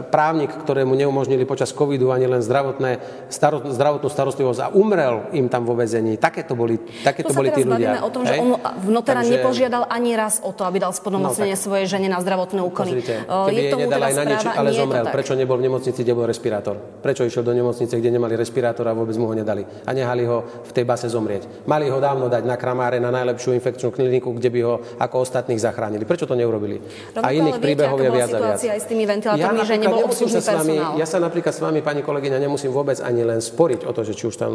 právnik, 0.10 0.52
ktorému 0.54 0.94
neumožnili 0.96 1.44
počas 1.46 1.74
covidu 1.74 2.12
ani 2.14 2.26
len 2.30 2.42
zdravotné, 2.42 3.00
staro, 3.32 3.66
zdravotnú 3.70 4.10
starostlivosť 4.10 4.60
a 4.64 4.68
umrel 4.74 5.30
im 5.36 5.48
tam 5.48 5.66
vo 5.66 5.78
vezení. 5.78 6.18
Takéto 6.18 6.54
boli, 6.54 6.80
takéto 7.04 7.34
boli 7.34 7.52
tí 7.54 7.66
ľudia. 7.66 8.02
o 8.04 8.10
tom, 8.10 8.26
hej? 8.26 8.38
že 8.38 8.42
on 8.42 8.50
v 8.60 8.90
notera 8.90 9.22
Takže... 9.22 9.34
nepožiadal 9.40 9.84
ani 9.90 10.12
raz 10.16 10.42
o 10.44 10.52
to, 10.52 10.66
aby 10.66 10.82
dal 10.82 10.94
spodnomocnenie 10.94 11.56
no, 11.56 11.60
tak... 11.60 11.66
svojej 11.66 11.86
žene 11.90 12.08
na 12.10 12.20
zdravotné 12.20 12.60
úkony. 12.64 12.92
Pozrite, 13.00 13.16
keby 13.26 13.62
je 13.62 13.72
nedal 13.76 14.02
aj 14.04 14.14
na 14.14 14.24
nič, 14.26 14.44
ale 14.46 14.70
zomrel. 14.74 15.06
Prečo 15.10 15.34
nebol 15.34 15.58
v 15.58 15.64
nemocnici, 15.70 16.00
kde 16.02 16.14
bol 16.14 16.26
respirátor? 16.30 16.76
Prečo 17.02 17.26
išiel 17.26 17.44
do 17.46 17.54
nemocnice, 17.54 17.94
kde 17.98 18.10
nemali 18.14 18.34
respirátor 18.36 18.86
a 18.90 18.94
vôbec 18.94 19.16
mu 19.18 19.30
ho 19.30 19.36
nedali? 19.36 19.66
A 19.86 19.92
nehali 19.96 20.26
ho 20.26 20.46
v 20.66 20.72
tej 20.72 20.86
base 20.86 21.08
zomrieť. 21.10 21.66
Mali 21.66 21.90
ho 21.90 21.98
dávno 21.98 22.30
dať 22.30 22.44
na 22.46 22.56
kramáre, 22.60 23.02
na 23.02 23.10
najlepšiu 23.10 23.56
infekčnú 23.58 23.90
kliniku, 23.94 24.36
kde 24.36 24.50
by 24.52 24.60
ho 24.66 24.74
ako 25.00 25.16
ostatných 25.24 25.60
zachránili. 25.60 26.04
Prečo 26.06 26.30
to 26.30 26.36
neurobili? 26.38 26.80
Rovnako, 27.16 27.26
a 27.26 27.30
iných 27.34 27.58
príbehov 27.60 27.98
je 28.00 28.10
viac 28.12 28.32
a 28.36 28.40
viac. 28.40 28.60
Aj 28.60 28.80
s 28.80 28.88
tými 28.88 29.04
ventilátormi, 29.08 29.39
ja 29.40 29.64
že 29.64 29.76
nebol 29.80 30.04
obslužný 30.04 30.44
vami, 30.44 30.76
Ja 31.00 31.08
sa 31.08 31.18
napríklad 31.24 31.56
s 31.56 31.62
vami, 31.64 31.80
pani 31.80 32.04
kolegyňa, 32.04 32.38
nemusím 32.38 32.76
vôbec 32.76 33.00
ani 33.00 33.24
len 33.24 33.40
sporiť 33.40 33.88
o 33.88 33.92
to, 33.96 34.04
že 34.04 34.14
či 34.14 34.28
už 34.28 34.36
tam 34.36 34.54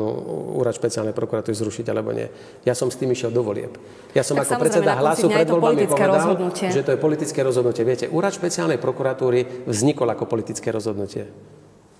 úrad 0.60 0.76
špeciálnej 0.76 1.16
prokuratúry 1.16 1.56
zrušiť 1.56 1.86
alebo 1.88 2.12
nie. 2.12 2.28
Ja 2.68 2.76
som 2.76 2.92
s 2.92 3.00
tým 3.00 3.10
išiel 3.16 3.32
do 3.32 3.40
volieb. 3.40 3.74
Ja 4.12 4.20
som 4.22 4.36
tak 4.36 4.52
ako 4.52 4.60
predseda 4.60 4.92
hlasu 5.00 5.26
pred 5.32 5.48
voľbami 5.48 5.88
povedal, 5.88 6.12
rozhodnutie. 6.14 6.68
že 6.70 6.84
to 6.84 6.90
je 6.94 6.98
politické 7.00 7.40
rozhodnutie. 7.40 7.82
Viete, 7.82 8.06
úrad 8.12 8.36
špeciálnej 8.36 8.76
prokuratúry 8.78 9.66
vznikol 9.66 10.06
ako 10.12 10.28
politické 10.28 10.68
rozhodnutie. 10.70 11.26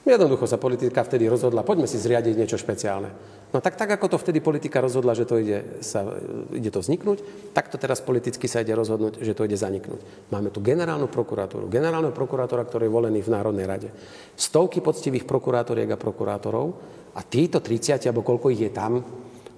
Jednoducho 0.05 0.45
sa 0.45 0.61
politika 0.61 1.01
vtedy 1.01 1.25
rozhodla, 1.33 1.65
poďme 1.65 1.89
si 1.89 1.97
zriadiť 1.97 2.37
niečo 2.37 2.61
špeciálne. 2.61 3.09
No 3.55 3.63
tak, 3.65 3.81
tak 3.81 3.89
ako 3.97 4.13
to 4.13 4.19
vtedy 4.21 4.45
politika 4.45 4.85
rozhodla, 4.85 5.17
že 5.17 5.25
to 5.25 5.41
ide, 5.41 5.81
sa, 5.81 6.05
ide 6.53 6.69
to 6.69 6.85
vzniknúť, 6.85 7.23
tak 7.57 7.73
to 7.73 7.81
teraz 7.81 8.05
politicky 8.05 8.45
sa 8.45 8.61
ide 8.61 8.77
rozhodnúť, 8.77 9.25
že 9.25 9.33
to 9.33 9.49
ide 9.49 9.57
zaniknúť. 9.57 10.29
Máme 10.29 10.53
tu 10.53 10.61
generálnu 10.61 11.09
prokuratúru, 11.09 11.71
generálneho 11.71 12.13
prokurátora, 12.13 12.67
ktorý 12.69 12.91
je 12.91 12.97
volený 12.99 13.21
v 13.25 13.33
Národnej 13.33 13.65
rade. 13.65 13.89
Stovky 14.37 14.85
poctivých 14.85 15.25
prokurátoriek 15.25 15.89
a 15.95 15.97
prokurátorov 15.97 16.67
a 17.15 17.23
títo 17.25 17.63
30, 17.63 18.05
alebo 18.05 18.27
koľko 18.27 18.53
ich 18.53 18.67
je 18.69 18.73
tam, 18.75 19.01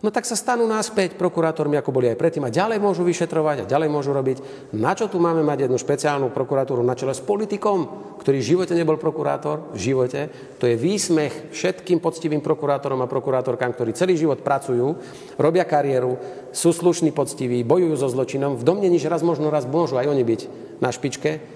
no 0.00 0.08
tak 0.12 0.28
sa 0.28 0.36
stanú 0.36 0.68
náspäť 0.68 1.16
prokurátormi, 1.16 1.76
ako 1.80 1.94
boli 1.94 2.12
aj 2.12 2.20
predtým 2.20 2.44
a 2.44 2.52
ďalej 2.52 2.78
môžu 2.80 3.04
vyšetrovať 3.04 3.64
a 3.64 3.68
ďalej 3.70 3.88
môžu 3.88 4.12
robiť. 4.12 4.70
Na 4.76 4.92
čo 4.92 5.08
tu 5.08 5.16
máme 5.16 5.40
mať 5.40 5.68
jednu 5.68 5.78
špeciálnu 5.80 6.28
prokuratúru 6.32 6.84
na 6.84 6.92
čele 6.92 7.16
s 7.16 7.24
politikom, 7.24 7.88
ktorý 8.20 8.38
v 8.42 8.48
živote 8.56 8.74
nebol 8.76 9.00
prokurátor? 9.00 9.72
V 9.72 9.92
živote. 9.92 10.28
To 10.60 10.68
je 10.68 10.76
výsmech 10.76 11.54
všetkým 11.54 12.02
poctivým 12.02 12.44
prokurátorom 12.44 13.00
a 13.00 13.10
prokurátorkám, 13.10 13.72
ktorí 13.72 13.96
celý 13.96 14.20
život 14.20 14.44
pracujú, 14.44 15.00
robia 15.40 15.64
kariéru, 15.64 16.20
sú 16.52 16.72
slušní, 16.72 17.12
poctiví, 17.12 17.64
bojujú 17.64 17.94
so 17.96 18.08
zločinom, 18.08 18.56
v 18.56 18.64
domnení, 18.64 18.96
že 19.00 19.12
raz 19.12 19.20
možno 19.24 19.48
raz 19.48 19.68
môžu 19.68 19.96
aj 19.96 20.08
oni 20.08 20.24
byť 20.24 20.40
na 20.80 20.92
špičke, 20.92 21.55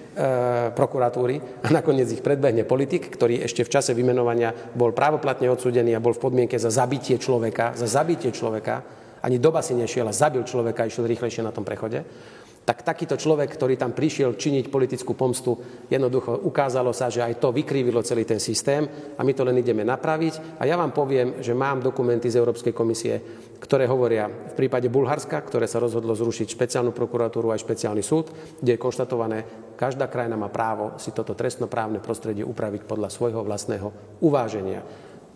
prokuratúry 0.75 1.63
a 1.63 1.67
nakoniec 1.71 2.11
ich 2.11 2.19
predbehne 2.19 2.67
politik, 2.67 3.07
ktorý 3.15 3.47
ešte 3.47 3.63
v 3.63 3.71
čase 3.71 3.91
vymenovania 3.95 4.51
bol 4.51 4.91
právoplatne 4.91 5.47
odsúdený 5.47 5.95
a 5.95 6.03
bol 6.03 6.11
v 6.11 6.23
podmienke 6.27 6.59
za 6.59 6.67
zabitie 6.67 7.15
človeka, 7.15 7.71
za 7.79 7.87
zabitie 7.87 8.35
človeka, 8.35 8.83
ani 9.23 9.39
doba 9.39 9.63
si 9.63 9.71
nešiel 9.77 10.09
a 10.09 10.15
zabil 10.15 10.43
človeka 10.43 10.83
a 10.83 10.89
išiel 10.89 11.07
rýchlejšie 11.07 11.45
na 11.45 11.55
tom 11.55 11.63
prechode, 11.63 12.03
tak 12.61 12.85
takýto 12.85 13.17
človek, 13.17 13.49
ktorý 13.57 13.73
tam 13.73 13.89
prišiel 13.89 14.37
činiť 14.37 14.69
politickú 14.69 15.17
pomstu, 15.17 15.57
jednoducho 15.89 16.45
ukázalo 16.45 16.93
sa, 16.93 17.09
že 17.09 17.25
aj 17.25 17.41
to 17.41 17.49
vykrivilo 17.49 18.05
celý 18.05 18.21
ten 18.21 18.37
systém 18.37 18.85
a 19.17 19.21
my 19.25 19.33
to 19.33 19.41
len 19.41 19.57
ideme 19.57 19.81
napraviť. 19.81 20.61
A 20.61 20.69
ja 20.69 20.77
vám 20.77 20.93
poviem, 20.93 21.41
že 21.41 21.57
mám 21.57 21.81
dokumenty 21.81 22.29
z 22.29 22.37
Európskej 22.37 22.69
komisie, 22.69 23.17
ktoré 23.61 23.85
hovoria 23.85 24.25
v 24.25 24.57
prípade 24.57 24.89
Bulharska, 24.89 25.37
ktoré 25.45 25.69
sa 25.69 25.77
rozhodlo 25.77 26.17
zrušiť 26.17 26.57
špeciálnu 26.57 26.89
prokuratúru 26.89 27.53
aj 27.53 27.61
špeciálny 27.61 28.01
súd, 28.01 28.33
kde 28.57 28.73
je 28.73 28.81
konštatované, 28.81 29.45
každá 29.77 30.09
krajina 30.09 30.33
má 30.33 30.49
právo 30.49 30.97
si 30.97 31.13
toto 31.13 31.37
trestnoprávne 31.37 32.01
prostredie 32.01 32.41
upraviť 32.41 32.89
podľa 32.89 33.13
svojho 33.13 33.45
vlastného 33.45 34.17
uváženia. 34.25 34.81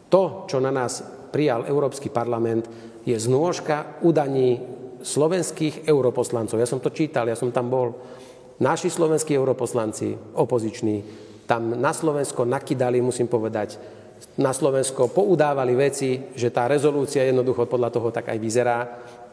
To, 0.09 0.49
čo 0.49 0.57
na 0.57 0.73
nás 0.73 1.05
prijal 1.29 1.69
Európsky 1.69 2.09
parlament, 2.09 2.65
je 3.05 3.13
znôžka 3.13 4.01
udaní 4.01 4.57
slovenských 5.05 5.85
europoslancov. 5.85 6.57
Ja 6.57 6.65
som 6.65 6.81
to 6.81 6.89
čítal, 6.89 7.29
ja 7.29 7.37
som 7.37 7.53
tam 7.53 7.69
bol. 7.69 7.93
Naši 8.57 8.89
slovenskí 8.89 9.37
europoslanci, 9.37 10.33
opoziční, 10.33 11.03
tam 11.45 11.77
na 11.77 11.93
Slovensko 11.93 12.41
nakydali, 12.47 13.03
musím 13.05 13.29
povedať, 13.29 13.77
na 14.35 14.51
Slovensko 14.51 15.07
poudávali 15.07 15.75
veci, 15.79 16.19
že 16.35 16.51
tá 16.51 16.67
rezolúcia 16.67 17.23
jednoducho 17.23 17.67
podľa 17.71 17.89
toho 17.91 18.11
tak 18.11 18.35
aj 18.35 18.37
vyzerá 18.39 18.77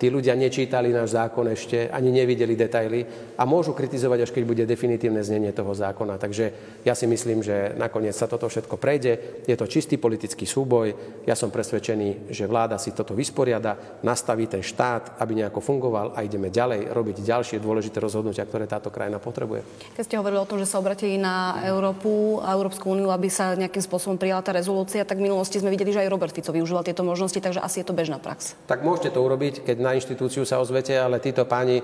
Tí 0.02 0.10
ľudia 0.10 0.34
nečítali 0.34 0.90
náš 0.90 1.14
zákon 1.14 1.46
ešte, 1.46 1.86
ani 1.86 2.10
nevideli 2.10 2.58
detaily 2.58 3.06
a 3.38 3.46
môžu 3.46 3.70
kritizovať, 3.70 4.26
až 4.26 4.30
keď 4.34 4.42
bude 4.50 4.64
definitívne 4.66 5.22
znenie 5.22 5.54
toho 5.54 5.70
zákona. 5.70 6.18
Takže 6.18 6.44
ja 6.82 6.98
si 6.98 7.06
myslím, 7.06 7.38
že 7.38 7.78
nakoniec 7.78 8.10
sa 8.10 8.26
toto 8.26 8.50
všetko 8.50 8.82
prejde. 8.82 9.46
Je 9.46 9.54
to 9.54 9.70
čistý 9.70 10.02
politický 10.02 10.42
súboj. 10.42 10.90
Ja 11.22 11.38
som 11.38 11.54
presvedčený, 11.54 12.34
že 12.34 12.50
vláda 12.50 12.82
si 12.82 12.90
toto 12.90 13.14
vysporiada, 13.14 14.02
nastaví 14.02 14.50
ten 14.50 14.58
štát, 14.58 15.22
aby 15.22 15.38
nejako 15.38 15.62
fungoval 15.62 16.18
a 16.18 16.26
ideme 16.26 16.50
ďalej 16.50 16.90
robiť 16.90 17.22
ďalšie 17.22 17.62
dôležité 17.62 18.02
rozhodnutia, 18.02 18.42
ktoré 18.42 18.66
táto 18.66 18.90
krajina 18.90 19.22
potrebuje. 19.22 19.62
Keď 19.94 20.02
ste 20.02 20.18
hovorili 20.18 20.42
o 20.42 20.50
tom, 20.50 20.58
že 20.58 20.66
sa 20.66 20.82
obratili 20.82 21.14
na 21.14 21.62
Európu 21.62 22.42
a 22.42 22.50
Európsku 22.58 22.90
úniu, 22.90 23.14
aby 23.14 23.30
sa 23.30 23.54
nejakým 23.54 23.86
spôsobom 23.86 24.18
prijala 24.18 24.42
tá 24.42 24.50
rezolúcia, 24.50 25.06
tak 25.06 25.22
v 25.22 25.30
minulosti 25.30 25.62
sme 25.62 25.70
videli, 25.70 25.94
že 25.94 26.02
aj 26.02 26.10
Robert 26.10 26.34
Fico 26.34 26.50
využíval 26.50 26.82
tieto 26.82 27.06
možnosti, 27.06 27.38
takže 27.38 27.62
asi 27.62 27.78
je 27.78 27.86
to 27.86 27.94
bežná 27.94 28.18
prax. 28.18 28.58
Tak 28.66 28.82
môžete 28.82 29.14
to 29.14 29.22
urobiť, 29.22 29.62
keď 29.62 29.78
na 29.78 29.91
inštitúciu 29.96 30.42
sa 30.44 30.58
ozvete, 30.58 30.96
ale 30.98 31.22
títo 31.22 31.44
páni 31.44 31.80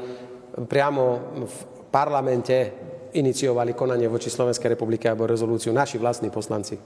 priamo 0.67 1.05
v 1.45 1.57
parlamente 1.89 2.57
iniciovali 3.17 3.73
konanie 3.73 4.05
voči 4.09 4.29
Slovenskej 4.29 4.77
republike 4.77 5.09
alebo 5.09 5.25
rezolúciu. 5.25 5.73
Naši 5.73 5.97
vlastní 5.97 6.29
poslanci 6.29 6.77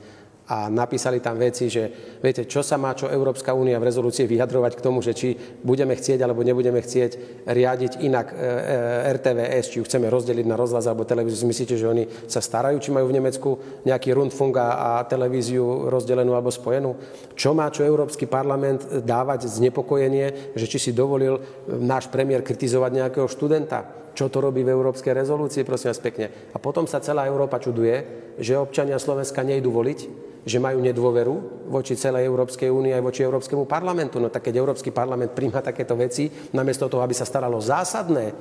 a 0.43 0.66
napísali 0.66 1.22
tam 1.22 1.38
veci, 1.38 1.70
že 1.70 2.18
viete, 2.18 2.51
čo 2.51 2.66
sa 2.66 2.74
má 2.74 2.99
čo 2.99 3.07
Európska 3.07 3.55
únia 3.55 3.78
v 3.78 3.86
rezolúcii 3.86 4.26
vyjadrovať 4.26 4.72
k 4.74 4.84
tomu, 4.84 4.99
že 4.99 5.14
či 5.14 5.38
budeme 5.62 5.95
chcieť 5.95 6.18
alebo 6.18 6.43
nebudeme 6.43 6.82
chcieť 6.82 7.45
riadiť 7.47 8.03
inak 8.03 8.26
e, 8.30 8.36
e, 8.36 9.12
RTVS, 9.22 9.70
či 9.70 9.78
ju 9.78 9.86
chceme 9.86 10.11
rozdeliť 10.11 10.43
na 10.43 10.59
rozhlas 10.59 10.90
alebo 10.90 11.07
televíziu. 11.07 11.47
Myslíte, 11.47 11.78
že 11.78 11.86
oni 11.86 12.11
sa 12.26 12.43
starajú, 12.43 12.82
či 12.82 12.90
majú 12.90 13.07
v 13.07 13.16
Nemecku 13.22 13.51
nejaký 13.86 14.11
Rundfunk 14.18 14.59
a, 14.59 15.07
televíziu 15.07 15.86
rozdelenú 15.86 16.34
alebo 16.34 16.51
spojenú? 16.51 16.99
Čo 17.38 17.55
má 17.55 17.70
čo 17.70 17.86
Európsky 17.86 18.26
parlament 18.26 19.07
dávať 19.07 19.47
znepokojenie, 19.47 20.59
že 20.59 20.66
či 20.66 20.78
si 20.78 20.90
dovolil 20.90 21.38
náš 21.70 22.11
premiér 22.11 22.43
kritizovať 22.43 22.90
nejakého 22.99 23.30
študenta? 23.30 24.03
Čo 24.13 24.29
to 24.29 24.45
robí 24.45 24.61
v 24.65 24.73
európskej 24.73 25.13
rezolúcii, 25.17 25.65
prosím 25.65 25.93
vás 25.93 26.01
pekne. 26.05 26.27
A 26.53 26.61
potom 26.61 26.85
sa 26.85 27.01
celá 27.01 27.25
Európa 27.29 27.61
čuduje, 27.61 28.05
že 28.37 28.57
občania 28.57 29.01
Slovenska 29.01 29.45
nejdu 29.45 29.73
voliť, 29.73 29.99
že 30.43 30.59
majú 30.59 30.83
nedôveru 30.83 31.69
voči 31.71 31.95
celej 31.95 32.27
Európskej 32.27 32.67
únie 32.67 32.91
aj 32.91 33.03
voči 33.05 33.23
Európskemu 33.23 33.63
parlamentu. 33.65 34.19
No 34.19 34.27
tak 34.27 34.51
keď 34.51 34.59
Európsky 34.59 34.91
parlament 34.91 35.39
príjma 35.39 35.63
takéto 35.63 35.95
veci, 35.95 36.27
namiesto 36.51 36.91
toho, 36.91 37.03
aby 37.07 37.15
sa 37.15 37.23
staralo 37.23 37.63
zásadné 37.63 38.35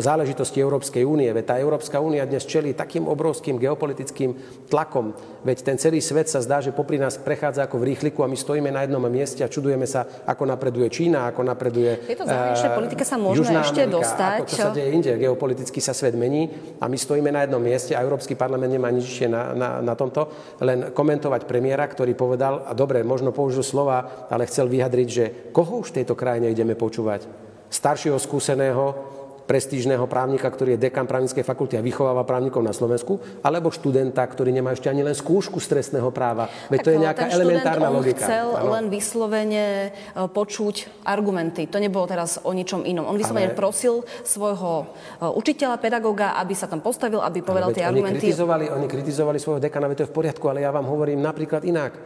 záležitosti 0.00 0.58
Európskej 0.60 1.04
únie. 1.04 1.28
Veď 1.30 1.44
tá 1.44 1.54
Európska 1.60 2.00
únia 2.00 2.24
dnes 2.24 2.48
čelí 2.48 2.72
takým 2.74 3.06
obrovským 3.06 3.60
geopolitickým 3.60 4.34
tlakom. 4.66 5.12
Veď 5.44 5.64
ten 5.64 5.76
celý 5.76 6.00
svet 6.00 6.28
sa 6.28 6.40
zdá, 6.40 6.60
že 6.64 6.74
popri 6.74 6.98
nás 6.98 7.20
prechádza 7.20 7.64
ako 7.64 7.80
v 7.80 7.94
rýchliku 7.94 8.24
a 8.24 8.28
my 8.28 8.36
stojíme 8.36 8.72
na 8.72 8.84
jednom 8.84 9.00
mieste 9.06 9.44
a 9.44 9.48
čudujeme 9.48 9.84
sa, 9.84 10.04
ako 10.24 10.48
napreduje 10.48 10.88
Čína, 10.88 11.28
ako 11.30 11.44
napreduje 11.44 12.04
Tieto 12.08 12.24
zahraničné 12.28 12.68
uh, 12.72 12.76
politika 12.76 13.04
sa 13.04 13.16
môžeme 13.20 13.60
ešte 13.60 13.84
Amerika, 13.84 13.96
dostať. 14.00 14.40
Ako, 14.40 14.50
čo 14.50 14.56
sa 14.56 14.70
deje 14.72 14.90
inde. 14.90 15.12
Geopoliticky 15.20 15.78
sa 15.84 15.92
svet 15.92 16.16
mení 16.16 16.48
a 16.80 16.88
my 16.88 16.96
stojíme 16.96 17.28
na 17.28 17.44
jednom 17.44 17.60
mieste 17.60 17.92
a 17.92 18.00
Európsky 18.00 18.34
parlament 18.34 18.72
nemá 18.72 18.88
nič 18.88 19.24
na, 19.28 19.52
na, 19.52 19.68
na 19.84 19.94
tomto. 19.94 20.32
Len 20.64 20.90
komentovať 20.96 21.44
premiéra, 21.44 21.84
ktorý 21.84 22.16
povedal, 22.16 22.64
a 22.64 22.72
dobre, 22.72 23.04
možno 23.04 23.32
použil 23.36 23.62
slova, 23.62 24.28
ale 24.32 24.48
chcel 24.48 24.66
vyjadriť, 24.68 25.08
že 25.08 25.24
koho 25.52 25.84
už 25.84 25.92
v 25.92 26.02
tejto 26.02 26.16
krajine 26.16 26.48
ideme 26.48 26.72
počúvať? 26.78 27.26
Staršieho, 27.70 28.18
skúseného, 28.18 29.19
prestížneho 29.50 30.06
právnika, 30.06 30.46
ktorý 30.46 30.78
je 30.78 30.86
dekan 30.86 31.10
právnickej 31.10 31.42
fakulty 31.42 31.74
a 31.74 31.82
vychováva 31.82 32.22
právnikov 32.22 32.62
na 32.62 32.70
Slovensku, 32.70 33.18
alebo 33.42 33.74
študenta, 33.74 34.22
ktorý 34.22 34.54
nemá 34.54 34.78
ešte 34.78 34.86
ani 34.86 35.02
len 35.02 35.10
skúšku 35.10 35.58
z 35.58 35.66
trestného 35.74 36.06
práva. 36.14 36.46
Veď 36.70 36.78
to 36.86 36.90
je 36.94 36.98
nejaká 37.02 37.26
ten 37.26 37.34
elementárna 37.34 37.90
on 37.90 37.98
logika. 37.98 38.30
chcel 38.30 38.54
ano. 38.54 38.78
len 38.78 38.86
vyslovene 38.86 39.90
e, 39.90 40.22
počuť 40.30 41.02
argumenty. 41.02 41.66
To 41.66 41.82
nebolo 41.82 42.06
teraz 42.06 42.38
o 42.46 42.54
ničom 42.54 42.86
inom. 42.86 43.10
On 43.10 43.18
vyslovene 43.18 43.50
Ale... 43.50 43.58
prosil 43.58 44.06
svojho 44.22 44.86
e, 45.18 45.26
učiteľa, 45.26 45.82
pedagóga, 45.82 46.38
aby 46.38 46.54
sa 46.54 46.70
tam 46.70 46.78
postavil, 46.78 47.18
aby 47.18 47.42
povedal 47.42 47.74
tie 47.74 47.82
argumenty. 47.82 48.30
Kritizovali, 48.30 48.70
oni 48.70 48.86
kritizovali 48.86 49.42
svojho 49.42 49.58
dekana, 49.58 49.90
veď 49.90 49.96
to 49.98 50.04
je 50.06 50.10
v 50.14 50.16
poriadku, 50.22 50.46
ale 50.46 50.62
ja 50.62 50.70
vám 50.70 50.86
hovorím 50.86 51.18
napríklad 51.18 51.66
inak 51.66 51.98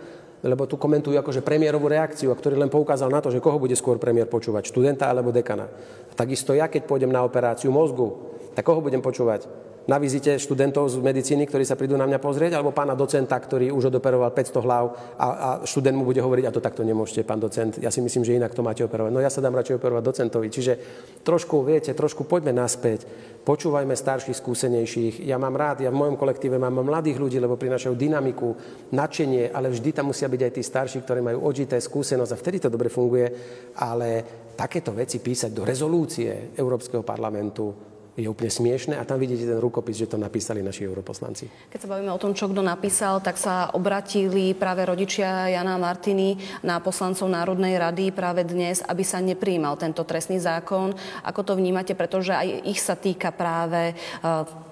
lebo 0.45 0.69
tu 0.69 0.77
komentujú 0.77 1.17
akože 1.17 1.41
premiérovú 1.41 1.89
reakciu, 1.89 2.29
a 2.29 2.37
ktorý 2.37 2.61
len 2.61 2.69
poukázal 2.69 3.09
na 3.09 3.25
to, 3.25 3.33
že 3.33 3.41
koho 3.41 3.57
bude 3.57 3.73
skôr 3.73 3.97
premiér 3.97 4.29
počúvať, 4.29 4.69
študenta 4.69 5.09
alebo 5.09 5.33
dekana. 5.33 5.73
Takisto 6.13 6.53
ja, 6.53 6.69
keď 6.69 6.85
pôjdem 6.85 7.09
na 7.09 7.25
operáciu 7.25 7.73
mozgu, 7.73 8.13
tak 8.53 8.69
koho 8.69 8.85
budem 8.85 9.01
počúvať? 9.01 9.49
Na 9.85 10.01
vizite 10.01 10.41
študentov 10.41 10.89
z 10.89 10.97
medicíny, 11.05 11.45
ktorí 11.45 11.65
sa 11.69 11.77
prídu 11.77 12.01
na 12.01 12.09
mňa 12.09 12.17
pozrieť, 12.17 12.57
alebo 12.57 12.73
pána 12.73 12.97
docenta, 12.97 13.37
ktorý 13.37 13.69
už 13.69 13.93
odoperoval 13.93 14.33
500 14.33 14.65
hlav 14.65 14.85
a, 15.21 15.27
a 15.27 15.49
študent 15.69 15.93
mu 15.93 16.09
bude 16.09 16.25
hovoriť, 16.25 16.45
a 16.49 16.55
to 16.55 16.65
takto 16.65 16.81
nemôžete, 16.81 17.21
pán 17.29 17.37
docent, 17.37 17.77
ja 17.77 17.93
si 17.93 18.01
myslím, 18.01 18.25
že 18.25 18.37
inak 18.41 18.57
to 18.57 18.65
máte 18.65 18.81
operovať. 18.81 19.13
No 19.13 19.21
ja 19.21 19.29
sa 19.29 19.45
dám 19.45 19.53
radšej 19.53 19.77
operovať 19.77 20.03
docentovi. 20.05 20.49
Čiže 20.49 20.73
trošku, 21.21 21.61
viete, 21.61 21.93
trošku 21.93 22.25
poďme 22.25 22.57
naspäť, 22.57 23.05
počúvajme 23.45 23.93
starších, 23.93 24.41
skúsenejších. 24.41 25.15
Ja 25.29 25.37
mám 25.37 25.53
rád, 25.53 25.85
ja 25.85 25.93
v 25.93 26.01
mojom 26.01 26.17
kolektíve 26.17 26.57
mám 26.57 26.81
mladých 26.81 27.21
ľudí, 27.21 27.37
lebo 27.37 27.61
prinášajú 27.61 27.93
dynamiku, 27.93 28.57
nadšenie, 28.97 29.53
ale 29.53 29.69
vždy 29.69 29.91
tam 29.93 30.09
musia 30.09 30.33
byť 30.33 30.41
aj 30.49 30.53
tí 30.57 30.63
starší, 30.65 30.99
ktorí 31.05 31.21
majú 31.21 31.45
odžité 31.45 31.77
skúsenosť 31.77 32.33
a 32.33 32.41
vtedy 32.41 32.57
to 32.57 32.73
dobre 32.73 32.89
funguje. 32.89 33.29
Ale 33.77 34.09
takéto 34.57 34.97
veci 34.97 35.21
písať 35.21 35.53
do 35.53 35.69
rezolúcie 35.69 36.57
Európskeho 36.57 37.05
parlamentu, 37.05 37.94
je 38.15 38.31
úplne 38.31 38.51
smiešne 38.51 38.95
a 38.95 39.03
tam 39.03 39.19
vidíte 39.19 39.51
ten 39.51 39.59
rukopis, 39.59 39.99
že 39.99 40.11
to 40.11 40.19
napísali 40.19 40.63
naši 40.63 40.87
europoslanci. 40.87 41.71
Keď 41.71 41.79
sa 41.83 41.91
bavíme 41.91 42.15
o 42.15 42.23
tom, 42.23 42.31
čo 42.31 42.47
kto 42.47 42.63
napísal, 42.63 43.19
tak 43.19 43.35
sa 43.35 43.75
obratili 43.75 44.55
práve 44.55 44.87
rodičia 44.87 45.51
Jana 45.51 45.75
Martiny 45.75 46.39
na 46.63 46.79
poslancov 46.79 47.27
Národnej 47.27 47.75
rady 47.75 48.15
práve 48.15 48.47
dnes, 48.47 48.81
aby 48.87 49.03
sa 49.03 49.19
nepríjmal 49.19 49.75
tento 49.75 50.07
trestný 50.07 50.39
zákon. 50.39 50.95
Ako 51.27 51.43
to 51.43 51.59
vnímate, 51.59 51.99
pretože 51.99 52.31
aj 52.31 52.49
ich 52.71 52.79
sa 52.79 52.95
týka 52.95 53.35
práve 53.35 53.99
uh, 54.23 54.64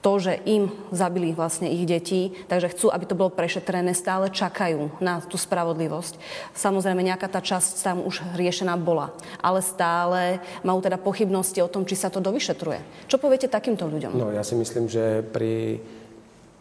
to, 0.00 0.12
že 0.20 0.40
im 0.46 0.72
zabili 0.90 1.32
vlastne 1.34 1.68
ich 1.70 1.84
deti, 1.84 2.32
takže 2.46 2.72
chcú, 2.72 2.86
aby 2.92 3.04
to 3.06 3.18
bolo 3.18 3.30
prešetrené, 3.32 3.92
stále 3.96 4.32
čakajú 4.32 5.00
na 5.02 5.20
tú 5.24 5.36
spravodlivosť. 5.36 6.16
Samozrejme, 6.56 7.04
nejaká 7.04 7.28
tá 7.28 7.40
časť 7.42 7.84
tam 7.84 8.04
už 8.04 8.22
riešená 8.36 8.76
bola, 8.80 9.12
ale 9.40 9.60
stále 9.60 10.40
majú 10.62 10.80
teda 10.80 11.00
pochybnosti 11.00 11.60
o 11.64 11.72
tom, 11.72 11.84
či 11.84 11.98
sa 11.98 12.12
to 12.12 12.22
dovyšetruje. 12.22 13.10
Čo 13.10 13.16
poviete 13.18 13.50
takýmto 13.50 13.88
ľuďom? 13.88 14.16
No, 14.16 14.30
ja 14.30 14.44
si 14.44 14.54
myslím, 14.56 14.86
že 14.86 15.24
pri 15.24 15.80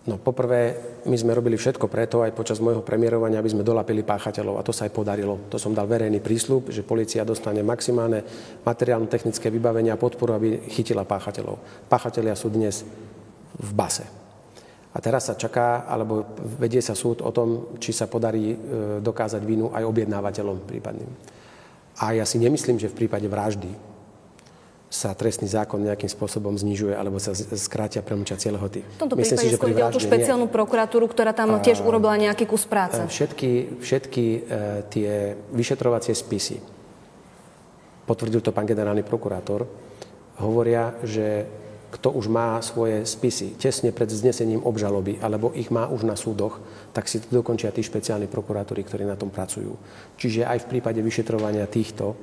No 0.10 0.18
poprvé, 0.18 0.74
my 1.06 1.14
sme 1.14 1.38
robili 1.38 1.54
všetko 1.54 1.86
preto, 1.86 2.26
aj 2.26 2.34
počas 2.34 2.58
môjho 2.58 2.82
premiérovania, 2.82 3.38
aby 3.38 3.54
sme 3.54 3.62
dolapili 3.62 4.02
páchateľov 4.02 4.58
a 4.58 4.66
to 4.66 4.74
sa 4.74 4.90
aj 4.90 4.96
podarilo. 4.98 5.46
To 5.54 5.62
som 5.62 5.78
dal 5.78 5.86
verejný 5.86 6.18
prísľub, 6.18 6.74
že 6.74 6.82
policia 6.82 7.22
dostane 7.22 7.62
maximálne 7.62 8.26
materiálno-technické 8.66 9.54
vybavenie 9.54 9.94
a 9.94 10.02
podporu, 10.02 10.34
aby 10.34 10.66
chytila 10.66 11.06
páchateľov. 11.06 11.86
Páchatelia 11.86 12.34
sú 12.34 12.50
dnes 12.50 12.82
v 13.54 13.72
base. 13.78 14.02
A 14.90 14.98
teraz 14.98 15.30
sa 15.30 15.38
čaká, 15.38 15.86
alebo 15.86 16.26
vedie 16.58 16.82
sa 16.82 16.98
súd 16.98 17.22
o 17.22 17.30
tom, 17.30 17.78
či 17.78 17.94
sa 17.94 18.10
podarí 18.10 18.50
e, 18.50 18.58
dokázať 19.06 19.46
vinu 19.46 19.70
aj 19.70 19.86
objednávateľom 19.86 20.66
prípadným. 20.66 21.12
A 22.02 22.18
ja 22.18 22.26
si 22.26 22.42
nemyslím, 22.42 22.82
že 22.82 22.90
v 22.90 23.06
prípade 23.06 23.30
vraždy 23.30 23.70
sa 24.90 25.14
trestný 25.14 25.46
zákon 25.46 25.78
nejakým 25.86 26.10
spôsobom 26.10 26.58
znižuje 26.58 26.98
alebo 26.98 27.22
sa 27.22 27.38
skrátia 27.38 28.02
premlčacie 28.02 28.50
lehoty. 28.50 28.82
V 28.82 29.00
tomto 29.06 29.14
Myslím 29.14 29.38
prípade 29.38 29.46
si, 29.46 29.54
že 29.54 29.62
pri 29.62 29.74
o 29.86 29.94
tú 29.94 30.02
špeciálnu 30.02 30.50
nie. 30.50 30.54
prokuratúru, 30.54 31.06
ktorá 31.06 31.30
tam 31.30 31.54
a, 31.54 31.62
tiež 31.62 31.86
urobila 31.86 32.18
nejaký 32.18 32.50
kus 32.50 32.66
práce. 32.66 32.98
Všetky, 32.98 33.78
všetky 33.86 34.26
e, 34.26 34.40
tie 34.90 35.38
vyšetrovacie 35.54 36.18
spisy, 36.18 36.58
potvrdil 38.10 38.42
to 38.42 38.50
pán 38.50 38.66
generálny 38.66 39.06
prokurátor, 39.06 39.70
hovoria, 40.42 40.98
že 41.06 41.46
kto 41.90 42.14
už 42.14 42.30
má 42.30 42.58
svoje 42.62 43.02
spisy 43.06 43.58
tesne 43.58 43.90
pred 43.90 44.10
znesením 44.10 44.62
obžaloby, 44.62 45.18
alebo 45.22 45.54
ich 45.58 45.74
má 45.74 45.90
už 45.90 46.06
na 46.06 46.14
súdoch, 46.14 46.62
tak 46.94 47.10
si 47.10 47.18
to 47.18 47.42
dokončia 47.42 47.74
tí 47.74 47.82
špeciálni 47.82 48.30
prokurátori, 48.30 48.86
ktorí 48.86 49.06
na 49.10 49.18
tom 49.18 49.34
pracujú. 49.34 49.74
Čiže 50.18 50.46
aj 50.46 50.66
v 50.66 50.70
prípade 50.78 51.02
vyšetrovania 51.02 51.66
týchto 51.66 52.14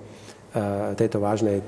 tejto 0.96 1.20
vážnej, 1.20 1.61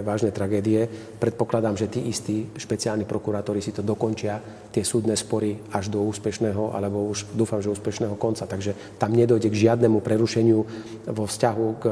vážnej 0.00 0.32
tragédie. 0.32 0.88
Predpokladám, 1.20 1.76
že 1.76 1.92
tí 1.92 2.08
istí 2.08 2.48
špeciálni 2.56 3.04
prokurátori 3.04 3.60
si 3.60 3.70
to 3.70 3.84
dokončia, 3.84 4.40
tie 4.72 4.80
súdne 4.80 5.12
spory 5.12 5.60
až 5.76 5.92
do 5.92 6.00
úspešného, 6.08 6.72
alebo 6.72 7.12
už 7.12 7.36
dúfam, 7.36 7.60
že 7.60 7.68
úspešného 7.68 8.16
konca. 8.16 8.48
Takže 8.48 8.96
tam 8.96 9.12
nedojde 9.12 9.52
k 9.52 9.60
žiadnemu 9.68 10.00
prerušeniu 10.00 10.60
vo 11.12 11.24
vzťahu 11.28 11.66
k 11.80 11.84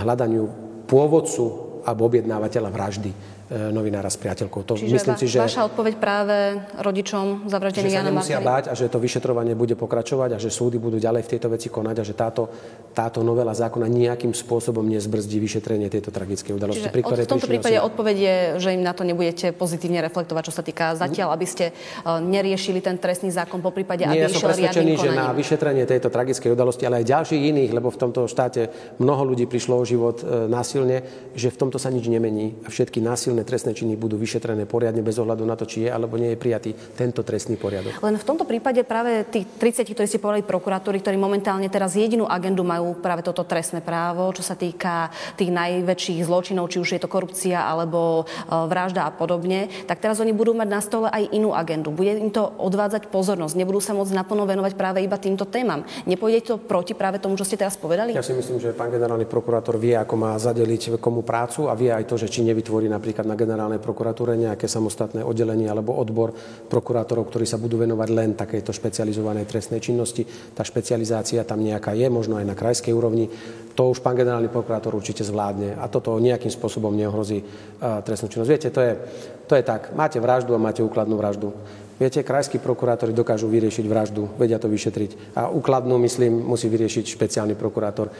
hľadaniu 0.00 0.44
pôvodcu 0.88 1.44
alebo 1.84 2.08
objednávateľa 2.08 2.70
vraždy 2.72 3.12
E, 3.12 3.35
novinára 3.50 4.10
s 4.10 4.18
priateľkou. 4.18 4.60
To 4.66 4.74
Čiže 4.74 4.90
myslím 4.90 5.14
va- 5.14 5.20
si, 5.22 5.26
že, 5.30 5.38
vaša 5.38 5.62
odpoveď 5.70 5.94
práve 6.02 6.58
rodičom 6.82 7.46
zavraždených 7.46 7.94
Jana 7.94 8.02
Že 8.02 8.10
sa 8.10 8.10
nemusia 8.10 8.38
báť 8.42 8.64
a 8.70 8.74
že 8.74 8.90
to 8.90 8.98
vyšetrovanie 8.98 9.54
bude 9.54 9.78
pokračovať 9.78 10.34
a 10.34 10.38
že 10.42 10.50
súdy 10.50 10.82
budú 10.82 10.98
ďalej 10.98 11.22
v 11.22 11.28
tejto 11.36 11.48
veci 11.52 11.70
konať 11.70 11.96
a 12.00 12.04
že 12.04 12.14
táto, 12.18 12.50
táto 12.90 13.22
novela 13.22 13.54
zákona 13.54 13.86
nejakým 13.86 14.34
spôsobom 14.34 14.82
nezbrzdí 14.82 15.38
vyšetrenie 15.38 15.86
tejto 15.86 16.10
tragickej 16.10 16.58
udalosti. 16.58 16.82
Čiže 16.82 16.94
pri 16.94 17.02
od, 17.06 17.18
v 17.22 17.30
tomto 17.30 17.46
prípade 17.46 17.76
asi... 17.78 17.86
odpoveď 17.86 18.16
je, 18.16 18.36
že 18.58 18.68
im 18.74 18.82
na 18.82 18.92
to 18.96 19.06
nebudete 19.06 19.54
pozitívne 19.54 20.02
reflektovať, 20.02 20.42
čo 20.48 20.54
sa 20.54 20.62
týka 20.66 20.98
zatiaľ, 20.98 21.36
aby 21.36 21.46
ste 21.46 21.70
uh, 21.70 22.18
neriešili 22.18 22.82
ten 22.82 22.98
trestný 22.98 23.30
zákon, 23.30 23.62
po 23.62 23.70
prípade, 23.70 24.06
aby 24.06 24.16
Nie, 24.16 24.26
ja 24.26 24.32
som 24.32 24.42
presvedčený, 24.42 24.92
že 24.98 25.10
na 25.12 25.30
vyšetrenie 25.30 25.84
tejto 25.86 26.10
tragickej 26.10 26.50
udalosti, 26.50 26.82
ale 26.86 27.02
aj 27.02 27.06
ďalších 27.14 27.42
iných, 27.54 27.70
lebo 27.74 27.92
v 27.92 27.98
tomto 27.98 28.26
štáte 28.26 28.70
mnoho 28.98 29.22
ľudí 29.34 29.46
prišlo 29.46 29.78
o 29.78 29.84
život 29.84 30.22
uh, 30.22 30.46
násilne, 30.50 31.02
že 31.34 31.52
v 31.52 31.56
tomto 31.56 31.76
sa 31.76 31.92
nič 31.92 32.08
nemení 32.08 32.56
a 32.64 32.72
všetky 32.72 32.98
násilné 33.04 33.35
násilné 33.36 33.44
trestné 33.44 33.72
činy 33.76 34.00
budú 34.00 34.16
vyšetrené 34.16 34.64
poriadne 34.64 35.04
bez 35.04 35.20
ohľadu 35.20 35.44
na 35.44 35.52
to, 35.52 35.68
či 35.68 35.84
je 35.84 35.90
alebo 35.92 36.16
nie 36.16 36.32
je 36.32 36.40
prijatý 36.40 36.70
tento 36.96 37.20
trestný 37.20 37.60
poriadok. 37.60 38.00
Len 38.00 38.16
v 38.16 38.24
tomto 38.24 38.48
prípade 38.48 38.80
práve 38.88 39.28
tých 39.28 39.44
30, 39.60 39.92
ktorí 39.92 40.06
ste 40.08 40.22
povedali 40.22 40.40
prokurátori, 40.40 41.04
ktorí 41.04 41.20
momentálne 41.20 41.68
teraz 41.68 41.92
jedinú 41.92 42.24
agendu 42.24 42.64
majú 42.64 42.96
práve 42.96 43.20
toto 43.20 43.44
trestné 43.44 43.84
právo, 43.84 44.32
čo 44.32 44.40
sa 44.40 44.56
týka 44.56 45.12
tých 45.36 45.52
najväčších 45.52 46.24
zločinov, 46.24 46.72
či 46.72 46.80
už 46.80 46.96
je 46.96 47.00
to 47.04 47.12
korupcia 47.12 47.60
alebo 47.60 48.24
e, 48.24 48.48
vražda 48.48 49.04
a 49.04 49.12
podobne, 49.12 49.68
tak 49.84 50.00
teraz 50.00 50.16
oni 50.22 50.32
budú 50.32 50.56
mať 50.56 50.68
na 50.72 50.80
stole 50.80 51.08
aj 51.12 51.28
inú 51.36 51.52
agendu. 51.52 51.92
Bude 51.92 52.16
im 52.16 52.32
to 52.32 52.48
odvádzať 52.56 53.12
pozornosť, 53.12 53.58
nebudú 53.58 53.84
sa 53.84 53.92
môcť 53.92 54.16
naplno 54.16 54.48
venovať 54.48 54.72
práve 54.78 55.04
iba 55.04 55.20
týmto 55.20 55.44
témam. 55.44 55.84
Nepôjde 56.08 56.40
to 56.46 56.54
proti 56.56 56.96
práve 56.96 57.20
tomu, 57.20 57.36
čo 57.36 57.44
ste 57.44 57.58
teraz 57.60 57.76
povedali? 57.76 58.16
Ja 58.16 58.24
si 58.24 58.32
myslím, 58.32 58.62
že 58.62 58.72
pán 58.72 58.88
generálny 58.88 59.28
prokurátor 59.28 59.76
vie, 59.76 59.98
ako 59.98 60.14
má 60.16 60.32
zadeliť 60.38 60.96
komu 61.02 61.26
prácu 61.26 61.66
a 61.66 61.74
vie 61.74 61.90
aj 61.90 62.06
to, 62.06 62.14
že 62.14 62.30
či 62.30 62.46
nevytvorí 62.46 62.86
napríklad 62.86 63.25
na 63.26 63.34
generálnej 63.34 63.82
prokuratúre 63.82 64.38
nejaké 64.38 64.70
samostatné 64.70 65.26
oddelenie 65.26 65.66
alebo 65.66 65.98
odbor 65.98 66.30
prokurátorov, 66.70 67.26
ktorí 67.26 67.44
sa 67.44 67.58
budú 67.58 67.82
venovať 67.82 68.08
len 68.14 68.38
takejto 68.38 68.70
špecializovanej 68.70 69.44
trestnej 69.50 69.82
činnosti. 69.82 70.22
Tá 70.54 70.62
špecializácia 70.62 71.42
tam 71.42 71.66
nejaká 71.66 71.92
je, 71.98 72.06
možno 72.06 72.38
aj 72.38 72.46
na 72.46 72.54
krajskej 72.54 72.94
úrovni. 72.94 73.26
To 73.74 73.92
už 73.92 74.00
pán 74.00 74.16
generálny 74.16 74.48
prokurátor 74.48 74.94
určite 74.94 75.26
zvládne 75.26 75.76
a 75.76 75.90
toto 75.90 76.16
nejakým 76.16 76.48
spôsobom 76.48 76.94
neohrozí 76.96 77.44
trestnú 77.82 78.30
činnosť. 78.32 78.48
Viete, 78.48 78.68
to 78.72 78.80
je, 78.80 78.92
to 79.44 79.52
je 79.58 79.62
tak. 79.66 79.92
Máte 79.92 80.16
vraždu 80.22 80.56
a 80.56 80.62
máte 80.62 80.80
úkladnú 80.80 81.20
vraždu. 81.20 81.52
Viete, 81.96 82.20
krajskí 82.20 82.60
prokurátori 82.60 83.16
dokážu 83.16 83.48
vyriešiť 83.48 83.88
vraždu, 83.88 84.28
vedia 84.36 84.60
to 84.60 84.68
vyšetriť. 84.68 85.32
A 85.32 85.48
úkladnú, 85.48 85.96
myslím, 86.04 86.44
musí 86.44 86.68
vyriešiť 86.68 87.08
špeciálny 87.08 87.56
prokurátor. 87.56 88.12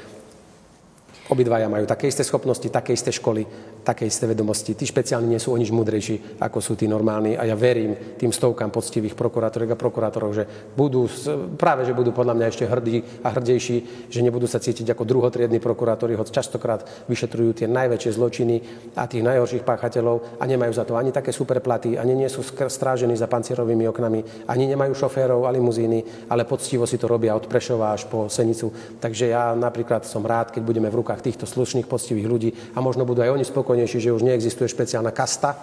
Obidvaja 1.29 1.69
majú 1.69 1.85
také 1.85 2.09
isté 2.09 2.25
schopnosti, 2.25 2.65
také 2.73 2.97
isté 2.97 3.13
školy, 3.13 3.45
také 3.87 4.03
isté 4.03 4.27
vedomosti. 4.27 4.75
Tí 4.75 4.83
špeciálni 4.83 5.31
nie 5.31 5.39
sú 5.39 5.55
o 5.55 5.61
nič 5.61 5.71
múdrejší, 5.71 6.43
ako 6.43 6.59
sú 6.59 6.75
tí 6.75 6.91
normálni. 6.91 7.39
A 7.39 7.47
ja 7.47 7.55
verím 7.55 8.19
tým 8.19 8.35
stovkám 8.35 8.75
poctivých 8.75 9.15
prokurátorov 9.15 9.71
a 9.71 9.79
prokurátorov, 9.79 10.35
že 10.35 10.45
budú, 10.75 11.07
práve 11.55 11.87
že 11.87 11.95
budú 11.95 12.11
podľa 12.11 12.35
mňa 12.35 12.47
ešte 12.51 12.67
hrdí 12.67 13.23
a 13.23 13.31
hrdejší, 13.31 14.11
že 14.11 14.21
nebudú 14.27 14.51
sa 14.51 14.59
cítiť 14.59 14.91
ako 14.91 15.07
druhotriední 15.07 15.63
prokurátori, 15.63 16.19
hoď 16.19 16.35
častokrát 16.35 16.83
vyšetrujú 17.07 17.63
tie 17.63 17.71
najväčšie 17.71 18.11
zločiny 18.11 18.57
a 18.99 19.07
tých 19.07 19.23
najhorších 19.23 19.63
páchateľov 19.63 20.43
a 20.43 20.45
nemajú 20.51 20.73
za 20.75 20.83
to 20.83 20.99
ani 20.99 21.15
také 21.15 21.31
superplaty, 21.31 21.95
ani 21.95 22.19
nie 22.19 22.27
sú 22.27 22.43
strážení 22.43 23.15
za 23.15 23.31
pancierovými 23.31 23.87
oknami, 23.87 24.51
ani 24.51 24.67
nemajú 24.67 24.99
šoférov 24.99 25.47
a 25.47 25.55
limuzíny, 25.55 26.27
ale 26.27 26.43
poctivo 26.43 26.83
si 26.91 26.99
to 26.99 27.07
robia 27.07 27.39
od 27.39 27.47
Prešova 27.47 27.95
až 27.95 28.11
po 28.11 28.27
Senicu. 28.27 28.75
Takže 28.99 29.31
ja 29.31 29.55
napríklad 29.55 30.03
som 30.03 30.27
rád, 30.27 30.51
keď 30.51 30.63
budeme 30.67 30.91
v 30.91 30.99
rukách 30.99 31.23
týchto 31.23 31.47
slušných, 31.47 31.87
poctivých 31.87 32.27
ľudí 32.27 32.51
a 32.75 32.83
možno 32.83 33.07
budú 33.07 33.23
aj 33.23 33.31
oni 33.31 33.45
spokojnejší, 33.77 34.01
že 34.01 34.13
už 34.13 34.23
neexistuje 34.23 34.69
špeciálna 34.69 35.11
kasta, 35.11 35.57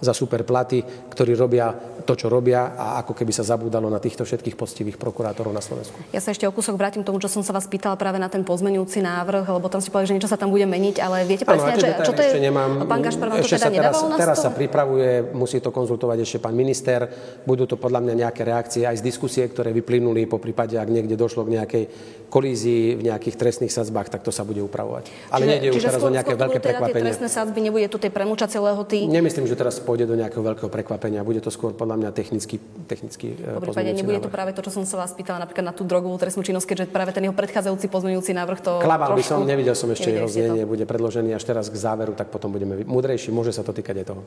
za 0.00 0.16
super 0.16 0.42
platy, 0.42 0.82
ktorí 1.12 1.36
robia 1.36 1.72
to, 2.02 2.16
čo 2.16 2.26
robia 2.32 2.74
a 2.74 3.04
ako 3.04 3.12
keby 3.12 3.30
sa 3.30 3.44
zabúdalo 3.44 3.86
na 3.92 4.00
týchto 4.00 4.24
všetkých 4.24 4.56
poctivých 4.56 4.96
prokurátorov 4.96 5.52
na 5.52 5.62
Slovensku. 5.62 6.00
Ja 6.10 6.18
sa 6.18 6.32
ešte 6.32 6.48
o 6.48 6.52
kúsok 6.52 6.74
vrátim 6.74 7.04
k 7.04 7.06
tomu, 7.06 7.20
čo 7.20 7.28
som 7.28 7.44
sa 7.44 7.52
vás 7.52 7.68
pýtala 7.68 7.94
práve 7.94 8.16
na 8.18 8.26
ten 8.26 8.42
pozmenujúci 8.42 9.04
návrh, 9.04 9.46
lebo 9.46 9.68
tam 9.68 9.78
si 9.78 9.92
povedali, 9.92 10.10
že 10.10 10.14
niečo 10.16 10.30
sa 10.32 10.40
tam 10.40 10.50
bude 10.50 10.64
meniť, 10.66 10.96
ale 10.98 11.22
viete 11.28 11.44
presne, 11.44 11.76
že 11.76 11.88
čo 12.02 12.12
to 12.16 12.20
je? 12.24 12.40
Nemám, 12.40 12.88
pán 12.88 13.04
Gašpar 13.04 13.28
vám 13.30 13.44
ešte 13.44 13.60
to 13.60 13.68
teda 13.68 13.68
sa 13.68 13.70
teraz, 13.70 13.96
teraz 14.16 14.38
sa 14.42 14.50
pripravuje, 14.50 15.36
musí 15.36 15.60
to 15.60 15.70
konzultovať 15.70 16.24
ešte 16.24 16.38
pán 16.40 16.56
minister, 16.56 17.06
budú 17.44 17.68
to 17.68 17.76
podľa 17.76 18.00
mňa 18.02 18.14
nejaké 18.26 18.42
reakcie 18.42 18.82
aj 18.88 18.98
z 18.98 19.06
diskusie, 19.06 19.44
ktoré 19.46 19.70
vyplynuli 19.76 20.24
po 20.24 20.40
prípade, 20.40 20.80
ak 20.80 20.88
niekde 20.88 21.14
došlo 21.14 21.44
k 21.44 21.60
nejakej 21.60 21.84
kolízii 22.30 22.96
v 22.96 23.02
nejakých 23.10 23.36
trestných 23.36 23.74
sadzbách, 23.74 24.08
tak 24.08 24.22
to 24.22 24.30
sa 24.30 24.46
bude 24.46 24.62
upravovať. 24.62 25.10
Ale 25.34 25.44
čiže, 25.44 25.50
nejde 25.50 25.68
už 25.74 25.82
teraz 25.82 26.02
o 26.06 26.10
nejaké 26.10 26.34
veľké 26.38 26.58
teda 26.62 26.66
prekvapenie. 26.78 27.06
trestné 27.10 27.28
sadzby 27.28 27.58
nebude 27.58 27.86
tu 27.90 27.98
tej 27.98 28.14
premúčacie 28.14 28.62
lehoty? 28.62 29.10
Nemyslím, 29.10 29.50
že 29.50 29.58
teraz 29.58 29.82
pôjde 29.90 30.06
do 30.06 30.14
nejakého 30.14 30.38
veľkého 30.46 30.70
prekvapenia. 30.70 31.26
Bude 31.26 31.42
to 31.42 31.50
skôr 31.50 31.74
podľa 31.74 31.98
mňa 31.98 32.10
technický, 32.14 32.62
technický 32.86 33.34
e, 33.34 33.58
Po 33.58 33.66
prípade 33.66 33.90
nebude 33.90 34.22
návrh. 34.22 34.26
to 34.30 34.30
práve 34.30 34.50
to, 34.54 34.62
čo 34.62 34.70
som 34.70 34.86
sa 34.86 35.02
vás 35.02 35.10
pýtala 35.18 35.42
napríklad 35.42 35.66
na 35.66 35.74
tú 35.74 35.82
drogovú 35.82 36.14
trestnú 36.14 36.46
činnosť, 36.46 36.66
keďže 36.70 36.84
práve 36.94 37.10
ten 37.10 37.26
jeho 37.26 37.34
predchádzajúci 37.34 37.90
pozmeňujúci 37.90 38.30
návrh 38.30 38.60
to 38.62 38.72
Klamal 38.78 39.18
by 39.18 39.24
som, 39.26 39.42
nevidel 39.42 39.74
som 39.74 39.90
ešte 39.90 40.14
jeho 40.14 40.30
znenie, 40.30 40.62
bude 40.62 40.86
predložený 40.86 41.34
až 41.34 41.42
teraz 41.42 41.66
k 41.66 41.74
záveru, 41.74 42.14
tak 42.14 42.30
potom 42.30 42.54
budeme 42.54 42.86
múdrejší, 42.86 43.34
môže 43.34 43.50
sa 43.50 43.66
to 43.66 43.74
týkať 43.74 44.06
aj 44.06 44.06
toho. 44.14 44.22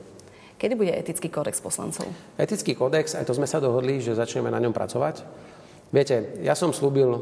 Kedy 0.59 0.73
bude 0.75 0.91
etický 0.91 1.31
kódex 1.31 1.63
poslancov? 1.63 2.11
Etický 2.35 2.75
kódex, 2.75 3.15
aj 3.15 3.23
to 3.23 3.31
sme 3.31 3.47
sa 3.47 3.63
dohodli, 3.63 4.03
že 4.03 4.19
začneme 4.19 4.51
na 4.51 4.59
ňom 4.59 4.75
pracovať. 4.75 5.23
Viete, 5.95 6.43
ja 6.43 6.59
som 6.59 6.75
slúbil 6.75 7.15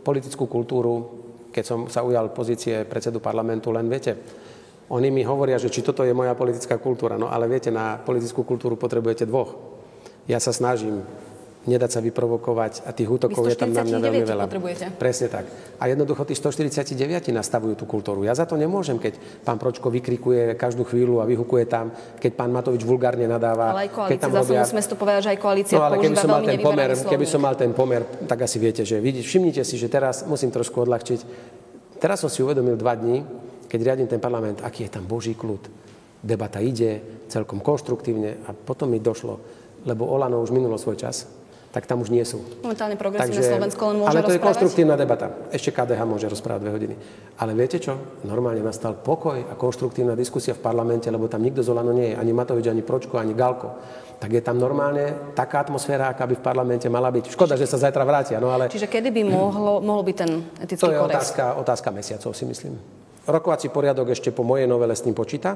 politickú 0.00 0.48
kultúru, 0.48 1.20
keď 1.52 1.64
som 1.68 1.78
sa 1.92 2.00
ujal 2.00 2.32
pozície 2.32 2.88
predsedu 2.88 3.20
parlamentu, 3.20 3.68
len 3.68 3.84
viete, 3.92 4.16
oni 4.92 5.08
mi 5.08 5.24
hovoria, 5.24 5.56
že 5.56 5.72
či 5.72 5.80
toto 5.80 6.04
je 6.04 6.12
moja 6.12 6.36
politická 6.36 6.76
kultúra. 6.76 7.16
No 7.16 7.32
ale 7.32 7.48
viete, 7.48 7.72
na 7.72 7.96
politickú 7.96 8.44
kultúru 8.44 8.76
potrebujete 8.76 9.24
dvoch. 9.24 9.56
Ja 10.28 10.36
sa 10.36 10.52
snažím 10.52 11.00
nedať 11.62 11.90
sa 11.94 12.00
vyprovokovať 12.02 12.82
a 12.82 12.90
tých 12.90 13.06
útokov 13.06 13.46
je 13.46 13.54
tam 13.54 13.70
na 13.70 13.86
mňa 13.86 13.98
veľmi 14.02 14.24
veľa. 14.26 14.44
Presne 14.98 15.30
tak. 15.30 15.46
A 15.78 15.86
jednoducho 15.86 16.26
tí 16.26 16.34
149 16.34 17.30
nastavujú 17.30 17.78
tú 17.78 17.86
kultúru. 17.86 18.26
Ja 18.26 18.34
za 18.34 18.50
to 18.50 18.58
nemôžem, 18.58 18.98
keď 18.98 19.14
pán 19.46 19.62
Pročko 19.62 19.86
vykrikuje 19.86 20.58
každú 20.58 20.82
chvíľu 20.82 21.22
a 21.22 21.24
vyhukuje 21.24 21.70
tam, 21.70 21.94
keď 22.18 22.32
pán 22.34 22.50
Matovič 22.50 22.82
vulgárne 22.82 23.30
nadáva. 23.30 23.78
Ale 23.78 23.86
aj 23.86 23.90
koalícia, 23.94 24.18
keď 24.18 24.18
tam 24.18 24.32
robia... 24.42 24.60
musíme 24.66 24.82
to 24.82 24.96
povedať, 24.98 25.20
že 25.22 25.30
aj 25.30 25.38
koalícia 25.38 25.76
no, 25.78 25.86
ale 25.86 25.96
keby 26.02 26.16
som 26.18 26.30
mal 26.34 26.42
ten 26.42 26.58
pomer, 26.58 26.88
keby 26.98 27.26
som 27.30 27.40
mal 27.40 27.54
ten 27.54 27.70
pomer, 27.70 28.02
tak 28.26 28.38
asi 28.42 28.56
viete, 28.58 28.82
že 28.82 28.98
vidíte, 28.98 29.22
všimnite 29.30 29.62
si, 29.62 29.78
že 29.78 29.86
teraz 29.86 30.26
musím 30.26 30.50
trošku 30.50 30.82
odľahčiť. 30.82 31.20
Teraz 32.02 32.18
som 32.18 32.26
si 32.26 32.42
uvedomil 32.42 32.74
dva 32.74 32.98
dní, 32.98 33.22
keď 33.72 33.80
riadím 33.80 34.04
ten 34.04 34.20
parlament, 34.20 34.60
aký 34.60 34.84
je 34.84 34.92
tam 34.92 35.08
Boží 35.08 35.32
kľud. 35.32 35.64
Debata 36.20 36.60
ide 36.60 37.24
celkom 37.32 37.64
konštruktívne 37.64 38.44
a 38.44 38.52
potom 38.52 38.92
mi 38.92 39.00
došlo, 39.00 39.40
lebo 39.88 40.12
Olano 40.12 40.44
už 40.44 40.52
minulo 40.52 40.76
svoj 40.76 41.00
čas, 41.00 41.24
tak 41.72 41.88
tam 41.88 42.04
už 42.04 42.12
nie 42.12 42.20
sú. 42.20 42.44
Momentálne 42.60 43.00
progresívne 43.00 43.32
Takže, 43.32 43.48
Slovensko 43.48 43.82
len 43.88 43.96
môže 44.04 44.08
Ale 44.12 44.20
to 44.20 44.28
rozprávať? 44.28 44.36
je 44.36 44.44
konštruktívna 44.44 44.94
debata. 45.00 45.26
Ešte 45.48 45.72
KDH 45.72 46.00
môže 46.04 46.28
rozprávať 46.28 46.60
dve 46.68 46.72
hodiny. 46.76 46.94
Ale 47.40 47.56
viete 47.56 47.80
čo? 47.80 47.96
Normálne 48.28 48.60
nastal 48.60 48.92
pokoj 48.92 49.40
a 49.40 49.56
konštruktívna 49.56 50.12
diskusia 50.12 50.52
v 50.52 50.60
parlamente, 50.60 51.08
lebo 51.08 51.32
tam 51.32 51.40
nikto 51.40 51.64
z 51.64 51.72
Olano 51.72 51.96
nie 51.96 52.12
je. 52.12 52.14
Ani 52.20 52.36
Matovič, 52.36 52.68
ani 52.68 52.84
Pročko, 52.84 53.16
ani 53.16 53.32
Galko. 53.32 53.72
Tak 54.20 54.28
je 54.30 54.44
tam 54.44 54.60
normálne 54.60 55.32
taká 55.32 55.64
atmosféra, 55.64 56.12
aká 56.12 56.28
by 56.28 56.36
v 56.36 56.44
parlamente 56.44 56.86
mala 56.92 57.08
byť. 57.08 57.32
Škoda, 57.32 57.56
že 57.56 57.64
sa 57.64 57.80
zajtra 57.80 58.04
vrátia. 58.04 58.36
No 58.36 58.52
ale... 58.52 58.68
Čiže 58.68 58.92
kedy 58.92 59.08
by 59.08 59.22
mohlo, 59.32 59.80
mohol 59.80 60.04
byť 60.04 60.16
ten 60.20 60.44
etický 60.60 60.84
To 60.84 60.92
je 60.92 61.00
otázka, 61.00 61.56
otázka 61.56 61.88
mesiacov, 61.88 62.36
si 62.36 62.44
myslím. 62.44 63.01
Rokovací 63.22 63.70
poriadok 63.70 64.10
ešte 64.10 64.34
po 64.34 64.42
mojej 64.42 64.66
novele 64.66 64.98
s 64.98 65.06
tým 65.06 65.14
počíta. 65.14 65.54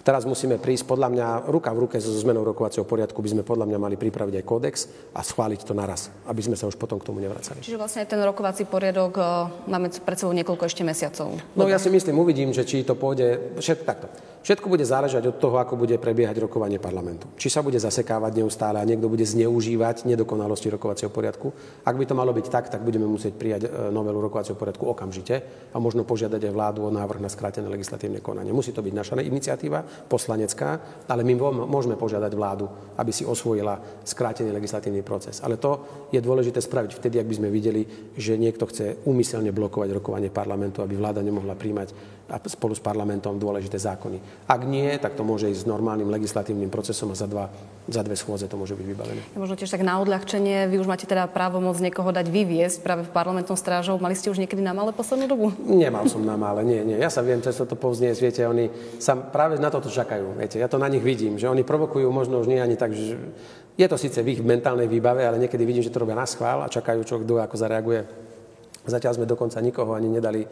Teraz 0.00 0.24
musíme 0.24 0.56
prísť, 0.56 0.88
podľa 0.88 1.08
mňa, 1.12 1.26
ruka 1.52 1.68
v 1.76 1.84
ruke 1.84 1.96
so 2.00 2.08
zmenou 2.08 2.40
rokovacieho 2.40 2.88
poriadku 2.88 3.20
by 3.20 3.36
sme 3.36 3.42
podľa 3.44 3.68
mňa 3.68 3.78
mali 3.78 3.96
pripraviť 4.00 4.34
aj 4.40 4.44
kódex 4.48 4.74
a 5.12 5.20
schváliť 5.20 5.60
to 5.68 5.76
naraz, 5.76 6.08
aby 6.24 6.40
sme 6.40 6.56
sa 6.56 6.64
už 6.64 6.80
potom 6.80 6.96
k 6.96 7.04
tomu 7.04 7.20
nevracali. 7.20 7.60
Čiže 7.60 7.76
vlastne 7.76 8.08
ten 8.08 8.20
rokovací 8.24 8.64
poriadok 8.64 9.12
e, 9.20 9.22
máme 9.68 9.92
pred 9.92 10.16
sebou 10.16 10.32
niekoľko 10.32 10.64
ešte 10.64 10.82
mesiacov. 10.82 11.36
No 11.52 11.68
ja 11.68 11.76
si 11.76 11.92
myslím, 11.92 12.16
uvidím, 12.16 12.56
že 12.56 12.64
či 12.64 12.80
to 12.80 12.96
pôjde, 12.96 13.60
všetko 13.60 13.84
takto. 13.84 14.08
Všetko 14.40 14.72
bude 14.72 14.88
záležať 14.88 15.28
od 15.28 15.36
toho, 15.36 15.60
ako 15.60 15.76
bude 15.76 16.00
prebiehať 16.00 16.40
rokovanie 16.40 16.80
parlamentu. 16.80 17.28
Či 17.36 17.52
sa 17.52 17.60
bude 17.60 17.76
zasekávať 17.76 18.40
neustále 18.40 18.80
a 18.80 18.88
niekto 18.88 19.04
bude 19.04 19.20
zneužívať 19.20 20.08
nedokonalosti 20.08 20.72
rokovacieho 20.72 21.12
poriadku. 21.12 21.52
Ak 21.84 21.92
by 21.92 22.08
to 22.08 22.16
malo 22.16 22.32
byť 22.32 22.46
tak, 22.48 22.72
tak 22.72 22.80
budeme 22.80 23.04
musieť 23.04 23.36
prijať 23.36 23.68
e, 23.68 23.92
novelu 23.92 24.16
rokovacieho 24.16 24.56
poriadku 24.56 24.88
okamžite 24.88 25.44
a 25.68 25.76
možno 25.76 26.08
požiadať 26.08 26.40
aj 26.48 26.52
vládu 26.56 26.88
o 26.88 26.90
návrh 26.90 27.20
na 27.20 27.28
skrátené 27.28 27.68
legislatívne 27.68 28.24
konanie. 28.24 28.48
Musí 28.48 28.72
to 28.72 28.80
byť 28.80 28.94
naša 28.96 29.20
iniciatíva, 29.20 29.84
poslanecká, 30.08 30.80
ale 31.08 31.22
my 31.24 31.34
môžeme 31.66 31.96
požiadať 31.96 32.32
vládu, 32.34 32.66
aby 32.98 33.12
si 33.12 33.26
osvojila 33.26 34.04
skrátený 34.04 34.52
legislatívny 34.54 35.02
proces. 35.02 35.40
Ale 35.40 35.56
to 35.56 36.06
je 36.12 36.20
dôležité 36.22 36.60
spraviť 36.60 36.96
vtedy, 36.98 37.16
ak 37.18 37.30
by 37.30 37.38
sme 37.38 37.48
videli, 37.48 37.82
že 38.14 38.38
niekto 38.38 38.66
chce 38.66 39.06
úmyselne 39.06 39.50
blokovať 39.50 39.90
rokovanie 39.96 40.30
parlamentu, 40.30 40.82
aby 40.82 40.94
vláda 40.98 41.22
nemohla 41.22 41.56
príjmať 41.56 42.19
a 42.30 42.38
spolu 42.46 42.78
s 42.78 42.82
parlamentom 42.82 43.36
dôležité 43.36 43.76
zákony. 43.76 44.46
Ak 44.46 44.62
nie, 44.62 44.86
tak 45.02 45.18
to 45.18 45.26
môže 45.26 45.50
ísť 45.50 45.66
s 45.66 45.70
normálnym 45.70 46.06
legislatívnym 46.06 46.70
procesom 46.70 47.10
a 47.10 47.18
za, 47.18 47.26
dva, 47.26 47.50
za 47.90 48.06
dve 48.06 48.14
schôdze 48.14 48.46
to 48.46 48.54
môže 48.54 48.78
byť 48.78 48.86
vybavené. 48.86 49.20
Možno 49.34 49.58
tiež 49.58 49.74
tak 49.74 49.82
na 49.82 49.98
odľahčenie, 49.98 50.70
vy 50.70 50.78
už 50.78 50.86
máte 50.86 51.10
teda 51.10 51.26
právo 51.26 51.58
moc 51.58 51.76
niekoho 51.82 52.14
dať 52.14 52.30
vyviesť 52.30 52.86
práve 52.86 53.02
v 53.02 53.10
parlamentnom 53.10 53.58
strážou. 53.58 53.98
Mali 53.98 54.14
ste 54.14 54.30
už 54.30 54.38
niekedy 54.38 54.62
na 54.62 54.70
malé 54.70 54.94
poslednú 54.94 55.26
dobu? 55.26 55.50
Nemal 55.66 56.06
som 56.06 56.22
na 56.22 56.38
malé, 56.38 56.62
nie, 56.62 56.80
nie. 56.86 56.96
Ja 57.02 57.10
sa 57.10 57.20
viem, 57.26 57.42
cez 57.42 57.58
to 57.58 57.74
povzniesť, 57.74 58.20
viete, 58.22 58.42
oni 58.46 58.70
sa 59.02 59.18
práve 59.18 59.58
na 59.58 59.68
toto 59.68 59.90
čakajú, 59.90 60.38
viete. 60.38 60.62
Ja 60.62 60.70
to 60.70 60.78
na 60.78 60.86
nich 60.86 61.02
vidím, 61.02 61.34
že 61.34 61.50
oni 61.50 61.66
provokujú 61.66 62.06
možno 62.14 62.38
už 62.38 62.46
nie 62.46 62.62
ani 62.62 62.78
tak, 62.78 62.94
že 62.94 63.18
je 63.74 63.86
to 63.88 63.96
síce 63.96 64.20
v 64.20 64.36
ich 64.36 64.40
mentálnej 64.44 64.86
výbave, 64.86 65.24
ale 65.24 65.40
niekedy 65.40 65.64
vidím, 65.64 65.82
že 65.82 65.90
to 65.90 66.04
robia 66.04 66.14
na 66.14 66.28
schvál 66.28 66.62
a 66.62 66.68
čakajú, 66.68 67.00
čo 67.02 67.18
kto 67.18 67.40
ako 67.40 67.56
zareaguje. 67.56 68.00
Zatiaľ 68.84 69.12
sme 69.16 69.26
dokonca 69.28 69.60
nikoho 69.60 69.92
ani 69.92 70.08
nedali 70.08 70.44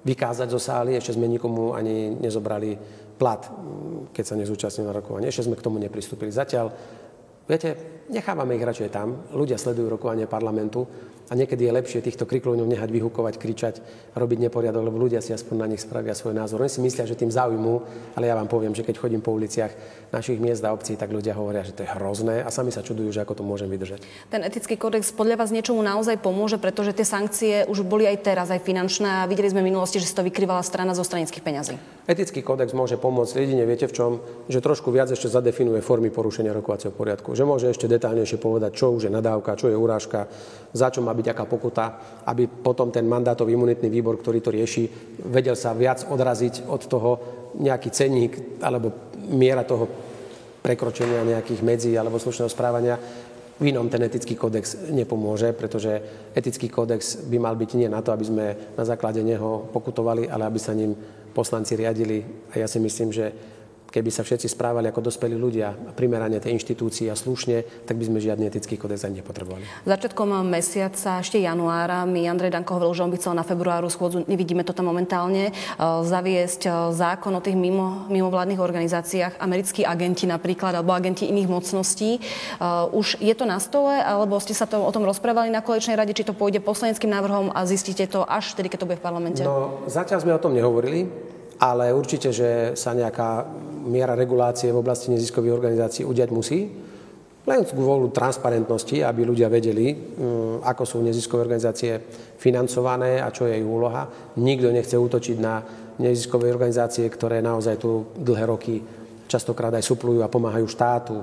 vykázať 0.00 0.48
zo 0.48 0.60
sály, 0.60 0.96
ešte 0.96 1.16
sme 1.16 1.28
nikomu 1.28 1.76
ani 1.76 2.16
nezobrali 2.16 2.78
plat, 3.20 3.44
keď 4.16 4.24
sa 4.24 4.34
nezúčastnil 4.40 4.88
na 4.88 4.96
rokovanie. 4.96 5.28
Ešte 5.28 5.52
sme 5.52 5.58
k 5.60 5.64
tomu 5.64 5.76
nepristúpili. 5.76 6.32
Zatiaľ, 6.32 6.72
viete, 7.44 7.99
nechávame 8.10 8.58
ich 8.58 8.66
radšej 8.66 8.90
tam. 8.90 9.22
Ľudia 9.30 9.56
sledujú 9.56 9.86
rokovanie 9.86 10.26
parlamentu 10.26 10.84
a 11.30 11.38
niekedy 11.38 11.70
je 11.70 11.76
lepšie 11.78 12.00
týchto 12.02 12.26
kriklovňov 12.26 12.66
nehať 12.66 12.90
vyhukovať, 12.90 13.34
kričať, 13.38 13.74
robiť 14.18 14.50
neporiadok, 14.50 14.82
lebo 14.82 14.98
ľudia 14.98 15.22
si 15.22 15.30
aspoň 15.30 15.56
na 15.62 15.70
nich 15.70 15.78
spravia 15.78 16.10
svoj 16.10 16.34
názor. 16.34 16.58
Oni 16.58 16.66
si 16.66 16.82
myslia, 16.82 17.06
že 17.06 17.14
tým 17.14 17.30
zaujímu, 17.30 17.74
ale 18.18 18.26
ja 18.26 18.34
vám 18.34 18.50
poviem, 18.50 18.74
že 18.74 18.82
keď 18.82 18.98
chodím 18.98 19.22
po 19.22 19.30
uliciach 19.30 19.70
našich 20.10 20.42
miest 20.42 20.66
a 20.66 20.74
obcí, 20.74 20.98
tak 20.98 21.14
ľudia 21.14 21.38
hovoria, 21.38 21.62
že 21.62 21.70
to 21.70 21.86
je 21.86 21.92
hrozné 21.94 22.42
a 22.42 22.50
sami 22.50 22.74
sa 22.74 22.82
čudujú, 22.82 23.14
že 23.14 23.22
ako 23.22 23.38
to 23.38 23.42
môžem 23.46 23.70
vydržať. 23.70 24.02
Ten 24.26 24.42
etický 24.42 24.74
kódex 24.74 25.14
podľa 25.14 25.38
vás 25.38 25.54
niečomu 25.54 25.78
naozaj 25.86 26.18
pomôže, 26.18 26.58
pretože 26.58 26.90
tie 26.98 27.06
sankcie 27.06 27.62
už 27.70 27.86
boli 27.86 28.10
aj 28.10 28.26
teraz, 28.26 28.50
aj 28.50 28.66
finančné 28.66 29.22
a 29.22 29.28
videli 29.30 29.54
sme 29.54 29.62
v 29.62 29.70
minulosti, 29.70 30.02
že 30.02 30.10
si 30.10 30.18
to 30.18 30.26
vykrývala 30.26 30.66
strana 30.66 30.98
zo 30.98 31.06
stranických 31.06 31.46
peňazí. 31.46 31.78
Etický 32.10 32.42
kódex 32.42 32.74
môže 32.74 32.98
pomôcť 32.98 33.38
jedine, 33.38 33.62
viete 33.70 33.86
v 33.86 33.94
čom, 33.94 34.10
že 34.50 34.58
trošku 34.58 34.90
viac 34.90 35.14
ešte 35.14 35.30
zadefinuje 35.30 35.78
formy 35.78 36.10
porušenia 36.10 36.50
rokovacieho 36.50 36.90
poriadku. 36.90 37.38
Že 37.38 37.46
môže 37.46 37.70
ešte 37.70 37.86
detálnejšie 38.00 38.40
povedať, 38.40 38.72
čo 38.72 38.96
už 38.96 39.06
je 39.06 39.12
nadávka, 39.12 39.60
čo 39.60 39.68
je 39.68 39.76
urážka, 39.76 40.24
za 40.72 40.88
čo 40.88 41.04
má 41.04 41.12
byť 41.12 41.36
aká 41.36 41.44
pokuta, 41.44 41.84
aby 42.24 42.48
potom 42.48 42.88
ten 42.88 43.04
mandátový 43.04 43.52
imunitný 43.52 43.92
výbor, 43.92 44.16
ktorý 44.16 44.40
to 44.40 44.48
rieši, 44.48 44.88
vedel 45.28 45.52
sa 45.52 45.76
viac 45.76 46.08
odraziť 46.08 46.64
od 46.72 46.82
toho 46.88 47.10
nejaký 47.60 47.92
cenník 47.92 48.64
alebo 48.64 49.12
miera 49.28 49.68
toho 49.68 49.84
prekročenia 50.64 51.28
nejakých 51.28 51.60
medzí 51.60 51.92
alebo 51.92 52.16
slušného 52.16 52.48
správania. 52.48 52.96
V 53.60 53.68
inom 53.68 53.92
ten 53.92 54.00
etický 54.00 54.40
kódex 54.40 54.88
nepomôže, 54.88 55.52
pretože 55.52 56.00
etický 56.32 56.72
kódex 56.72 57.28
by 57.28 57.36
mal 57.36 57.52
byť 57.60 57.70
nie 57.76 57.92
na 57.92 58.00
to, 58.00 58.08
aby 58.08 58.24
sme 58.24 58.46
na 58.72 58.84
základe 58.88 59.20
neho 59.20 59.68
pokutovali, 59.68 60.32
ale 60.32 60.48
aby 60.48 60.56
sa 60.56 60.72
ním 60.72 60.96
poslanci 61.36 61.76
riadili. 61.76 62.24
A 62.56 62.64
ja 62.64 62.64
si 62.64 62.80
myslím, 62.80 63.12
že 63.12 63.36
keby 63.90 64.10
sa 64.14 64.22
všetci 64.22 64.46
správali 64.46 64.88
ako 64.88 65.10
dospelí 65.10 65.34
ľudia 65.34 65.74
a 65.74 65.90
primerane 65.90 66.38
tej 66.38 66.56
inštitúcii 66.56 67.10
a 67.10 67.18
slušne, 67.18 67.66
tak 67.84 67.98
by 67.98 68.06
sme 68.06 68.18
žiadny 68.22 68.46
etický 68.46 68.78
kodex 68.78 69.02
ani 69.02 69.20
nepotrebovali. 69.20 69.66
Začiatkom 69.84 70.46
mesiaca, 70.46 71.18
ešte 71.20 71.42
januára, 71.42 72.06
mi 72.06 72.24
Andrej 72.30 72.54
Danko 72.54 72.78
hovoril, 72.78 72.94
že 72.94 73.04
on 73.04 73.12
by 73.12 73.18
chcel 73.18 73.34
na 73.34 73.44
februáru 73.44 73.90
schôdzu, 73.90 74.24
nevidíme 74.30 74.62
to 74.62 74.70
tam 74.70 74.88
momentálne, 74.88 75.50
e, 75.50 75.52
zaviesť 76.06 76.62
e, 76.66 76.70
zákon 76.94 77.34
o 77.34 77.42
tých 77.42 77.58
mimo, 77.58 78.06
mimovládnych 78.08 78.62
organizáciách, 78.62 79.42
americkí 79.42 79.82
agenti 79.82 80.30
napríklad, 80.30 80.78
alebo 80.78 80.94
agenti 80.94 81.26
iných 81.26 81.50
mocností. 81.50 82.16
E, 82.16 82.20
už 82.94 83.18
je 83.18 83.34
to 83.34 83.44
na 83.44 83.58
stole, 83.58 83.92
alebo 83.98 84.38
ste 84.38 84.54
sa 84.54 84.70
to, 84.70 84.78
o 84.78 84.92
tom 84.94 85.02
rozprávali 85.02 85.50
na 85.50 85.60
koaličnej 85.60 85.98
rade, 85.98 86.14
či 86.14 86.22
to 86.22 86.32
pôjde 86.32 86.62
poslaneckým 86.62 87.10
návrhom 87.10 87.50
a 87.50 87.66
zistíte 87.66 88.06
to 88.06 88.22
až 88.22 88.54
vtedy, 88.54 88.70
keď 88.70 88.78
to 88.86 88.88
bude 88.88 89.00
v 89.02 89.04
parlamente? 89.04 89.42
No, 89.42 89.82
zatiaľ 89.90 90.22
sme 90.22 90.32
o 90.36 90.40
tom 90.40 90.54
nehovorili, 90.54 91.10
ale 91.60 91.92
určite, 91.92 92.32
že 92.32 92.72
sa 92.72 92.96
nejaká 92.96 93.44
miera 93.84 94.16
regulácie 94.16 94.72
v 94.72 94.80
oblasti 94.80 95.12
neziskových 95.12 95.52
organizácií 95.52 96.02
udiať 96.08 96.30
musí. 96.32 96.60
Len 97.44 97.60
kvôli 97.64 98.12
transparentnosti, 98.12 99.04
aby 99.04 99.24
ľudia 99.28 99.52
vedeli, 99.52 99.92
mm, 99.92 100.64
ako 100.64 100.82
sú 100.84 100.96
neziskové 101.04 101.44
organizácie 101.44 102.00
financované 102.40 103.20
a 103.20 103.28
čo 103.28 103.44
je 103.44 103.60
ich 103.60 103.64
úloha. 103.64 104.08
Nikto 104.40 104.72
nechce 104.72 104.96
útočiť 104.96 105.36
na 105.40 105.60
neziskové 106.00 106.48
organizácie, 106.48 107.04
ktoré 107.12 107.44
naozaj 107.44 107.76
tu 107.76 108.08
dlhé 108.16 108.44
roky 108.48 108.76
častokrát 109.30 109.70
aj 109.76 109.84
suplujú 109.84 110.24
a 110.24 110.32
pomáhajú 110.32 110.66
štátu 110.66 111.16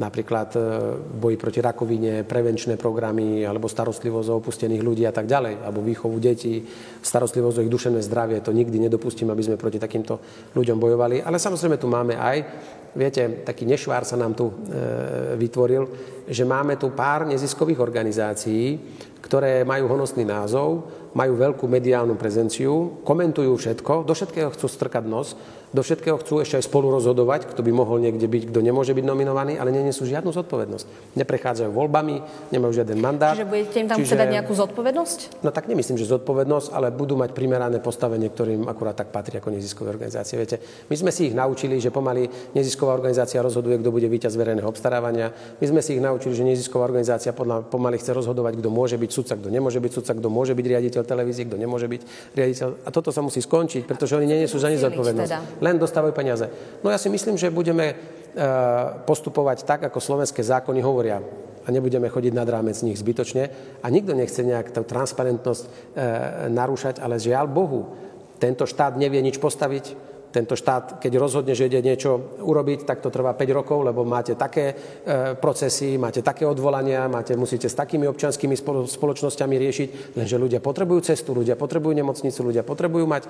napríklad 0.00 0.56
e, 0.56 0.60
boji 0.96 1.36
proti 1.36 1.60
rakovine, 1.60 2.24
prevenčné 2.24 2.80
programy 2.80 3.44
alebo 3.44 3.68
starostlivosť 3.68 4.28
o 4.32 4.38
opustených 4.40 4.80
ľudí 4.80 5.04
a 5.04 5.12
tak 5.12 5.28
ďalej, 5.28 5.60
alebo 5.60 5.84
výchovu 5.84 6.16
detí, 6.16 6.64
starostlivosť 7.04 7.60
o 7.60 7.64
ich 7.64 7.72
duševné 7.72 8.00
zdravie. 8.00 8.40
To 8.40 8.56
nikdy 8.56 8.88
nedopustím, 8.88 9.28
aby 9.28 9.44
sme 9.44 9.60
proti 9.60 9.76
takýmto 9.76 10.16
ľuďom 10.56 10.78
bojovali. 10.80 11.20
Ale 11.20 11.36
samozrejme 11.36 11.76
tu 11.76 11.92
máme 11.92 12.16
aj, 12.16 12.36
viete, 12.96 13.44
taký 13.44 13.68
nešvár 13.68 14.08
sa 14.08 14.16
nám 14.16 14.32
tu 14.32 14.48
e, 14.48 14.54
vytvoril, 15.36 15.84
že 16.24 16.48
máme 16.48 16.80
tu 16.80 16.88
pár 16.96 17.28
neziskových 17.28 17.80
organizácií, 17.80 18.80
ktoré 19.20 19.62
majú 19.62 19.92
honosný 19.92 20.24
názov, 20.24 20.88
majú 21.12 21.36
veľkú 21.36 21.68
mediálnu 21.68 22.16
prezenciu, 22.16 23.04
komentujú 23.04 23.52
všetko, 23.60 24.08
do 24.08 24.12
všetkého 24.16 24.48
chcú 24.56 24.66
strkať 24.66 25.04
nos, 25.04 25.36
do 25.72 25.80
všetkého 25.80 26.20
chcú 26.20 26.44
ešte 26.44 26.60
aj 26.60 26.64
spolu 26.68 26.92
rozhodovať, 26.92 27.48
kto 27.48 27.64
by 27.64 27.72
mohol 27.72 27.96
niekde 27.96 28.28
byť, 28.28 28.52
kto 28.52 28.60
nemôže 28.60 28.92
byť 28.92 29.04
nominovaný, 29.08 29.56
ale 29.56 29.72
nenesú 29.72 30.04
žiadnu 30.04 30.28
zodpovednosť. 30.28 31.16
Neprechádzajú 31.16 31.72
voľbami, 31.72 32.20
nemajú 32.52 32.72
žiaden 32.76 33.00
mandát. 33.00 33.32
Čiže 33.32 33.48
budete 33.48 33.76
im 33.80 33.88
tam 33.88 33.96
Čiže... 33.96 34.20
dať 34.20 34.28
nejakú 34.36 34.52
zodpovednosť? 34.52 35.18
No 35.40 35.48
tak 35.48 35.72
nemyslím, 35.72 35.96
že 35.96 36.04
zodpovednosť, 36.12 36.76
ale 36.76 36.92
budú 36.92 37.16
mať 37.16 37.32
primerané 37.32 37.80
postavenie, 37.80 38.28
ktorým 38.28 38.68
akurát 38.68 38.92
tak 38.92 39.08
patrí 39.08 39.40
ako 39.40 39.48
neziskové 39.48 39.96
organizácie. 39.96 40.36
Viete, 40.36 40.60
my 40.92 40.96
sme 41.00 41.08
si 41.08 41.32
ich 41.32 41.34
naučili, 41.34 41.80
že 41.80 41.88
pomaly 41.88 42.52
nezisková 42.52 42.92
organizácia 42.92 43.40
rozhoduje, 43.40 43.80
kto 43.80 43.88
bude 43.88 44.12
víťaz 44.12 44.36
verejného 44.36 44.68
obstarávania. 44.68 45.32
My 45.56 45.66
sme 45.72 45.80
si 45.80 45.96
ich 45.96 46.04
naučili, 46.04 46.36
že 46.36 46.44
nezisková 46.44 46.84
organizácia 46.84 47.32
pomaly 47.32 47.96
chce 47.96 48.12
rozhodovať, 48.12 48.60
kto 48.60 48.68
môže 48.68 49.00
byť 49.00 49.10
sudca, 49.10 49.40
kto 49.40 49.48
nemôže 49.48 49.80
byť 49.80 49.92
sudca, 49.96 50.12
kto 50.12 50.28
môže 50.28 50.52
byť 50.52 50.66
riaditeľ 50.68 51.02
televízie, 51.08 51.48
kto 51.48 51.56
nemôže 51.56 51.88
byť 51.88 52.02
riaditeľ. 52.36 52.68
A 52.84 52.88
toto 52.92 53.08
sa 53.08 53.24
musí 53.24 53.40
skončiť, 53.40 53.88
pretože 53.88 54.20
oni 54.20 54.28
nenesú 54.28 54.60
za 54.60 54.68
zodpovednosť. 54.68 55.32
Teda 55.32 55.61
len 55.62 55.78
dostávajú 55.78 56.10
peniaze. 56.10 56.50
No 56.82 56.90
ja 56.90 56.98
si 56.98 57.06
myslím, 57.06 57.38
že 57.38 57.54
budeme 57.54 57.94
e, 57.94 57.94
postupovať 59.06 59.62
tak, 59.62 59.86
ako 59.86 60.02
slovenské 60.02 60.42
zákony 60.42 60.82
hovoria. 60.82 61.22
A 61.62 61.70
nebudeme 61.70 62.10
chodiť 62.10 62.34
nad 62.34 62.50
rámec 62.50 62.74
nich 62.82 62.98
zbytočne. 62.98 63.46
A 63.80 63.86
nikto 63.86 64.18
nechce 64.18 64.42
nejak 64.42 64.74
tú 64.74 64.82
transparentnosť 64.82 65.62
e, 65.62 65.70
narúšať, 66.50 66.98
ale 66.98 67.22
žiaľ 67.22 67.46
Bohu, 67.46 67.94
tento 68.42 68.66
štát 68.66 68.98
nevie 68.98 69.22
nič 69.22 69.38
postaviť, 69.38 70.11
tento 70.32 70.56
štát, 70.56 70.96
keď 70.96 71.12
rozhodne, 71.20 71.52
že 71.52 71.68
ide 71.68 71.84
niečo 71.84 72.40
urobiť, 72.40 72.88
tak 72.88 73.04
to 73.04 73.12
trvá 73.12 73.36
5 73.36 73.52
rokov, 73.52 73.84
lebo 73.84 74.02
máte 74.08 74.32
také 74.32 74.72
e, 74.72 74.74
procesy, 75.36 76.00
máte 76.00 76.24
také 76.24 76.48
odvolania, 76.48 77.04
máte, 77.06 77.36
musíte 77.36 77.68
s 77.68 77.76
takými 77.76 78.08
občanskými 78.08 78.56
spoločnosťami 78.88 79.54
riešiť, 79.60 79.88
lenže 80.16 80.36
ľudia 80.40 80.64
potrebujú 80.64 81.04
cestu, 81.04 81.36
ľudia 81.36 81.60
potrebujú 81.60 81.92
nemocnicu, 81.92 82.40
ľudia 82.48 82.64
potrebujú 82.64 83.04
mať 83.04 83.22
e, 83.22 83.28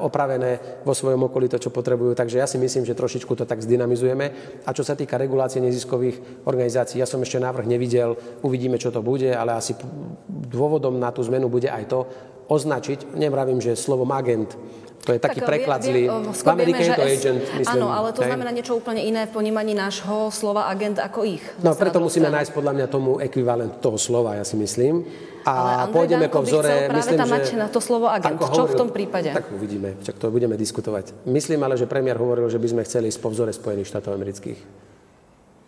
opravené 0.00 0.82
vo 0.88 0.96
svojom 0.96 1.28
okolí 1.28 1.52
to, 1.52 1.60
čo 1.60 1.68
potrebujú. 1.68 2.16
Takže 2.16 2.40
ja 2.40 2.48
si 2.48 2.56
myslím, 2.56 2.88
že 2.88 2.96
trošičku 2.96 3.36
to 3.36 3.44
tak 3.44 3.60
zdynamizujeme. 3.60 4.26
A 4.64 4.70
čo 4.72 4.80
sa 4.80 4.96
týka 4.96 5.20
regulácie 5.20 5.60
neziskových 5.60 6.48
organizácií, 6.48 6.98
ja 6.98 7.06
som 7.06 7.20
ešte 7.20 7.36
návrh 7.36 7.68
nevidel, 7.68 8.16
uvidíme, 8.40 8.80
čo 8.80 8.88
to 8.88 9.04
bude, 9.04 9.28
ale 9.28 9.52
asi 9.52 9.76
dôvodom 10.48 10.96
na 10.96 11.12
tú 11.12 11.20
zmenu 11.28 11.52
bude 11.52 11.68
aj 11.68 11.84
to, 11.92 12.00
označiť, 12.48 13.12
nevravím, 13.12 13.60
že 13.60 13.76
slovom 13.76 14.08
agent 14.08 14.56
to 15.04 15.16
je 15.16 15.20
taký 15.22 15.40
tak, 15.40 15.48
preklad 15.48 15.80
zlý. 15.80 16.10
V 16.34 16.48
Amerike 16.48 16.82
je 16.84 16.92
to 16.92 17.04
agent, 17.04 17.42
myslím. 17.56 17.80
Áno, 17.80 17.88
ale 17.88 18.12
to 18.12 18.20
hej. 18.20 18.28
znamená 18.28 18.50
niečo 18.52 18.76
úplne 18.76 19.00
iné 19.00 19.24
v 19.24 19.32
ponímaní 19.32 19.72
nášho 19.72 20.28
slova 20.28 20.68
agent 20.68 21.00
ako 21.00 21.24
ich. 21.24 21.44
No 21.64 21.72
preto 21.72 22.02
musíme 22.02 22.28
nájsť 22.28 22.50
podľa 22.52 22.72
mňa 22.76 22.86
tomu 22.92 23.10
ekvivalent 23.22 23.80
toho 23.80 23.96
slova, 23.96 24.36
ja 24.36 24.44
si 24.44 24.58
myslím. 24.60 25.06
A 25.48 25.88
pôjdeme 25.88 26.28
po 26.28 26.44
vzore... 26.44 26.92
myslím, 26.92 27.18
tam 27.24 27.32
že, 27.40 27.56
na 27.56 27.72
to 27.72 27.80
slovo 27.80 28.04
agent. 28.12 28.36
Čo 28.36 28.68
hovoril, 28.68 28.74
v 28.76 28.76
tom 28.76 28.90
prípade? 28.92 29.32
Tak 29.32 29.48
uvidíme, 29.48 29.96
čak 30.04 30.20
to 30.20 30.28
budeme 30.28 30.60
diskutovať. 30.60 31.24
Myslím 31.24 31.64
ale, 31.64 31.80
že 31.80 31.88
premiér 31.88 32.20
hovoril, 32.20 32.52
že 32.52 32.60
by 32.60 32.68
sme 32.68 32.82
chceli 32.84 33.08
ísť 33.08 33.20
po 33.24 33.32
vzore 33.32 33.48
Spojených 33.56 33.88
štátov 33.88 34.12
amerických. 34.12 34.60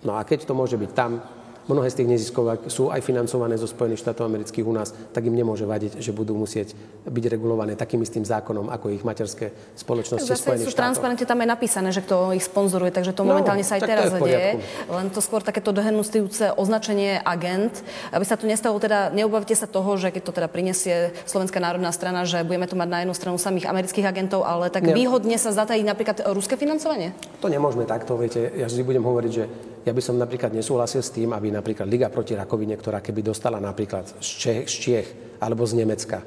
No 0.04 0.20
a 0.20 0.24
keď 0.24 0.44
to 0.44 0.52
môže 0.52 0.76
byť 0.76 0.90
tam, 0.92 1.24
mnohé 1.68 1.88
z 1.90 2.02
tých 2.02 2.08
neziskov 2.08 2.70
sú 2.70 2.88
aj 2.88 3.04
financované 3.04 3.58
zo 3.60 3.68
Spojených 3.68 4.00
štátov 4.00 4.28
amerických 4.30 4.64
u 4.64 4.72
nás, 4.72 4.94
tak 5.12 5.26
im 5.26 5.34
nemôže 5.34 5.66
vadiť, 5.68 6.00
že 6.00 6.14
budú 6.14 6.38
musieť 6.38 6.72
byť 7.04 7.24
regulované 7.28 7.76
takým 7.76 8.00
istým 8.00 8.24
zákonom, 8.24 8.72
ako 8.72 8.94
ich 8.94 9.04
materské 9.04 9.52
spoločnosti 9.76 10.28
tak 10.28 10.40
Spojených 10.40 10.68
sú 10.70 10.76
transparentne 10.76 11.26
tam 11.26 11.40
je 11.42 11.48
napísané, 11.48 11.88
že 11.90 12.00
kto 12.04 12.32
ich 12.32 12.44
sponzoruje, 12.44 12.94
takže 12.94 13.12
to 13.12 13.22
no, 13.26 13.34
momentálne 13.34 13.64
sa 13.66 13.76
aj 13.76 13.82
teraz 13.84 14.10
deje. 14.14 14.62
Len 14.88 15.06
to 15.10 15.20
skôr 15.20 15.42
takéto 15.42 15.74
dohenustujúce 15.74 16.54
označenie 16.54 17.18
agent, 17.22 17.82
aby 18.14 18.24
sa 18.24 18.38
tu 18.38 18.46
nestalo, 18.46 18.76
teda 18.78 19.10
neobavte 19.10 19.52
sa 19.56 19.66
toho, 19.66 19.96
že 19.96 20.14
keď 20.14 20.22
to 20.22 20.32
teda 20.36 20.48
prinesie 20.48 21.14
Slovenská 21.24 21.58
národná 21.58 21.90
strana, 21.90 22.28
že 22.28 22.44
budeme 22.44 22.66
tu 22.68 22.74
mať 22.76 22.88
na 22.88 22.98
jednu 23.02 23.14
stranu 23.16 23.36
samých 23.40 23.66
amerických 23.70 24.06
agentov, 24.06 24.44
ale 24.44 24.68
tak 24.68 24.86
Nie. 24.86 24.94
výhodne 24.94 25.36
sa 25.40 25.50
zatají 25.50 25.82
napríklad 25.82 26.22
ruské 26.30 26.54
financovanie? 26.60 27.16
To 27.40 27.48
nemôžeme 27.48 27.88
takto, 27.88 28.14
viete. 28.20 28.52
Ja 28.54 28.68
vždy 28.68 28.82
budem 28.84 29.04
hovoriť, 29.04 29.32
že 29.32 29.44
ja 29.80 29.92
by 29.96 30.02
som 30.04 30.20
napríklad 30.20 30.52
nesúhlasil 30.52 31.00
s 31.00 31.14
tým, 31.14 31.32
aby 31.32 31.48
napríklad 31.48 31.88
Liga 31.88 32.12
proti 32.12 32.36
rakovine, 32.36 32.76
ktorá 32.76 33.00
keby 33.00 33.24
dostala 33.24 33.56
napríklad 33.56 34.06
z 34.20 34.28
Čech, 34.28 34.62
z 34.68 34.74
Čiech 34.76 35.08
alebo 35.40 35.64
z 35.64 35.80
Nemecka, 35.80 36.20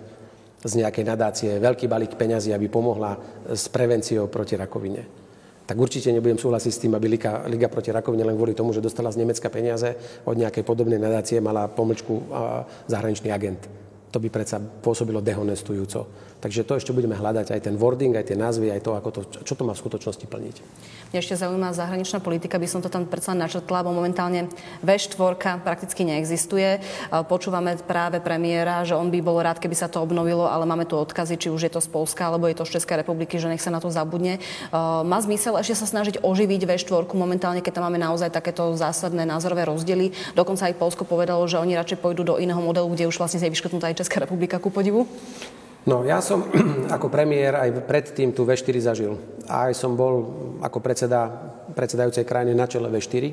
z 0.64 0.74
nejakej 0.82 1.06
nadácie 1.06 1.52
veľký 1.62 1.86
balík 1.86 2.18
peňazí, 2.18 2.50
aby 2.50 2.72
pomohla 2.72 3.14
s 3.52 3.70
prevenciou 3.70 4.26
proti 4.32 4.58
rakovine. 4.58 5.06
Tak 5.64 5.80
určite 5.80 6.12
nebudem 6.12 6.36
súhlasiť 6.36 6.72
s 6.76 6.82
tým, 6.82 6.94
aby 6.98 7.08
Liga, 7.08 7.48
Liga 7.48 7.72
proti 7.72 7.94
rakovine 7.94 8.28
len 8.28 8.36
kvôli 8.36 8.52
tomu, 8.52 8.76
že 8.76 8.84
dostala 8.84 9.14
z 9.14 9.24
Nemecka 9.24 9.48
peniaze 9.48 9.96
od 10.28 10.36
nejakej 10.36 10.64
podobnej 10.68 11.00
nadácie, 11.00 11.40
mala 11.40 11.72
pomlčku 11.72 12.20
zahraničný 12.92 13.32
agent. 13.32 13.64
To 14.14 14.22
by 14.22 14.30
predsa 14.30 14.62
pôsobilo 14.62 15.26
dehonestujúco. 15.26 16.06
Takže 16.38 16.68
to 16.68 16.76
ešte 16.76 16.92
budeme 16.92 17.16
hľadať, 17.16 17.56
aj 17.56 17.62
ten 17.66 17.80
wording, 17.80 18.14
aj 18.14 18.30
tie 18.30 18.38
názvy, 18.38 18.68
aj 18.70 18.84
to, 18.84 18.92
ako 18.94 19.10
to, 19.10 19.22
čo 19.48 19.56
to 19.56 19.64
má 19.64 19.72
v 19.74 19.80
skutočnosti 19.80 20.28
plniť. 20.28 20.56
Mňa 21.16 21.20
ešte 21.24 21.40
zaujíma 21.40 21.72
zahraničná 21.72 22.20
politika, 22.20 22.60
by 22.60 22.68
som 22.68 22.84
to 22.84 22.92
tam 22.92 23.08
predsa 23.08 23.32
načrtla, 23.32 23.80
lebo 23.80 23.96
momentálne 23.96 24.52
V4 24.84 25.64
prakticky 25.64 26.04
neexistuje. 26.04 26.84
Počúvame 27.32 27.80
práve 27.80 28.20
premiéra, 28.20 28.84
že 28.84 28.92
on 28.92 29.08
by 29.08 29.24
bol 29.24 29.40
rád, 29.40 29.64
keby 29.64 29.72
sa 29.72 29.88
to 29.88 30.04
obnovilo, 30.04 30.44
ale 30.44 30.68
máme 30.68 30.84
tu 30.84 31.00
odkazy, 31.00 31.40
či 31.40 31.48
už 31.48 31.72
je 31.72 31.72
to 31.72 31.80
z 31.80 31.88
Polska, 31.88 32.28
alebo 32.28 32.52
je 32.52 32.60
to 32.60 32.68
z 32.68 32.76
Českej 32.76 33.02
republiky, 33.08 33.40
že 33.40 33.48
nech 33.48 33.64
sa 33.64 33.72
na 33.72 33.80
to 33.80 33.88
zabudne. 33.88 34.44
Má 35.08 35.18
zmysel 35.24 35.56
ešte 35.58 35.80
sa 35.80 35.88
snažiť 35.88 36.28
oživiť 36.28 36.68
V4 36.68 37.08
momentálne, 37.16 37.64
keď 37.64 37.80
tam 37.80 37.88
máme 37.88 38.04
naozaj 38.04 38.36
takéto 38.36 38.76
zásadné 38.76 39.24
názorové 39.24 39.64
rozdiely. 39.64 40.12
Dokonca 40.36 40.68
aj 40.68 40.76
Polsko 40.76 41.08
povedalo, 41.08 41.48
že 41.48 41.56
oni 41.56 41.80
radšej 41.80 42.04
pôjdu 42.04 42.28
do 42.28 42.36
iného 42.36 42.60
modelu, 42.60 42.92
kde 42.92 43.08
už 43.08 43.16
vlastne 43.16 43.40
je 43.40 43.48
vyškrtnutá 43.48 43.88
aj 43.88 44.03
Česká 44.04 44.20
republika 44.20 44.60
ku 44.60 44.68
podivu. 44.68 45.08
No 45.88 46.04
ja 46.04 46.20
som 46.20 46.44
ako 46.96 47.08
premiér 47.08 47.56
aj 47.56 47.88
predtým 47.88 48.36
tu 48.36 48.44
V4 48.44 48.76
zažil. 48.84 49.16
A 49.48 49.72
aj 49.72 49.80
som 49.80 49.96
bol 49.96 50.28
ako 50.60 50.84
predseda 50.84 51.32
predsedajúcej 51.72 52.28
krajiny 52.28 52.52
na 52.52 52.68
čele 52.68 52.92
V4 52.92 53.32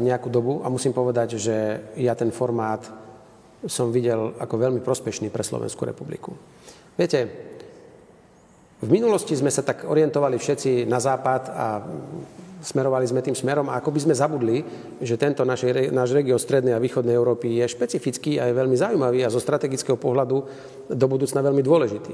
nejakú 0.00 0.32
dobu 0.32 0.64
a 0.64 0.72
musím 0.72 0.96
povedať, 0.96 1.36
že 1.36 1.56
ja 2.00 2.16
ten 2.16 2.32
formát 2.32 2.82
som 3.68 3.92
videl 3.92 4.32
ako 4.40 4.56
veľmi 4.56 4.80
prospešný 4.80 5.28
pre 5.28 5.44
Slovenskú 5.44 5.84
republiku. 5.84 6.32
Viete, 6.96 7.28
v 8.80 8.88
minulosti 8.88 9.36
sme 9.36 9.52
sa 9.52 9.60
tak 9.60 9.84
orientovali 9.84 10.40
všetci 10.40 10.88
na 10.88 10.96
západ 10.96 11.42
a 11.52 11.66
smerovali 12.60 13.08
sme 13.08 13.24
tým 13.24 13.34
smerom 13.34 13.68
a 13.72 13.80
ako 13.80 13.90
by 13.90 14.00
sme 14.04 14.14
zabudli, 14.14 14.62
že 15.00 15.16
tento 15.16 15.42
naš, 15.42 15.64
náš 15.90 16.12
región 16.12 16.38
strednej 16.38 16.76
a 16.76 16.80
východnej 16.80 17.16
Európy 17.16 17.60
je 17.60 17.66
špecifický 17.66 18.36
a 18.36 18.48
je 18.48 18.54
veľmi 18.54 18.76
zaujímavý 18.76 19.24
a 19.24 19.32
zo 19.32 19.40
strategického 19.40 19.96
pohľadu 19.96 20.36
do 20.92 21.06
budúcna 21.08 21.40
veľmi 21.40 21.64
dôležitý. 21.64 22.12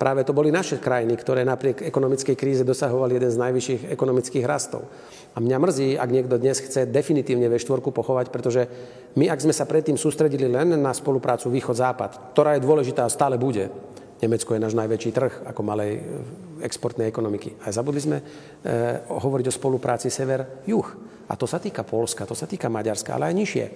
Práve 0.00 0.26
to 0.26 0.34
boli 0.34 0.50
naše 0.50 0.82
krajiny, 0.82 1.14
ktoré 1.14 1.46
napriek 1.46 1.86
ekonomickej 1.86 2.34
kríze 2.34 2.66
dosahovali 2.66 3.22
jeden 3.22 3.30
z 3.30 3.38
najvyšších 3.38 3.82
ekonomických 3.94 4.44
rastov. 4.48 4.90
A 5.32 5.38
mňa 5.38 5.56
mrzí, 5.62 5.88
ak 5.94 6.10
niekto 6.10 6.42
dnes 6.42 6.58
chce 6.58 6.90
definitívne 6.90 7.46
V4 7.46 7.78
pochovať, 7.78 8.34
pretože 8.34 8.66
my, 9.14 9.30
ak 9.30 9.44
sme 9.44 9.54
sa 9.54 9.68
predtým 9.68 9.94
sústredili 9.94 10.50
len 10.50 10.74
na 10.74 10.90
spoluprácu 10.90 11.52
Východ-Západ, 11.54 12.34
ktorá 12.34 12.58
je 12.58 12.64
dôležitá 12.66 13.06
a 13.06 13.14
stále 13.14 13.38
bude, 13.38 13.70
Nemecko 14.22 14.54
je 14.54 14.62
náš 14.62 14.78
najväčší 14.78 15.10
trh 15.10 15.32
ako 15.50 15.60
malej 15.66 15.98
e, 15.98 16.02
exportnej 16.62 17.10
ekonomiky. 17.10 17.58
A 17.66 17.74
zabudli 17.74 17.98
sme 17.98 18.22
e, 18.22 18.24
hovoriť 19.10 19.46
o 19.50 19.56
spolupráci 19.58 20.14
sever-juh. 20.14 20.88
A 21.26 21.34
to 21.34 21.50
sa 21.50 21.58
týka 21.58 21.82
Polska, 21.82 22.22
to 22.22 22.38
sa 22.38 22.46
týka 22.46 22.70
Maďarska, 22.70 23.18
ale 23.18 23.34
aj 23.34 23.38
nižšie. 23.42 23.66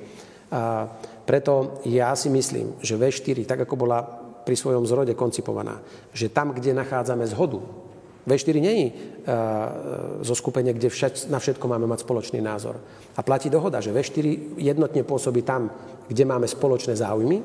A 0.54 0.86
preto 1.26 1.82
ja 1.90 2.14
si 2.14 2.30
myslím, 2.30 2.78
že 2.78 2.94
V4, 2.94 3.42
tak 3.42 3.66
ako 3.66 3.74
bola 3.74 3.98
pri 4.46 4.54
svojom 4.54 4.86
zrode 4.86 5.18
koncipovaná, 5.18 5.82
že 6.14 6.30
tam, 6.30 6.54
kde 6.54 6.70
nachádzame 6.70 7.26
zhodu, 7.26 7.58
V4 8.26 8.58
není 8.58 8.90
uh, 8.90 10.18
zo 10.18 10.34
skupenia, 10.34 10.74
kde 10.74 10.90
všet, 10.90 11.30
na 11.30 11.38
všetko 11.38 11.62
máme 11.62 11.86
mať 11.86 12.02
spoločný 12.02 12.42
názor. 12.42 12.74
A 13.14 13.22
platí 13.22 13.46
dohoda, 13.46 13.78
že 13.78 13.94
V4 13.94 14.58
jednotne 14.58 15.06
pôsobí 15.06 15.46
tam, 15.46 15.70
kde 16.10 16.26
máme 16.26 16.50
spoločné 16.50 16.98
záujmy, 16.98 17.42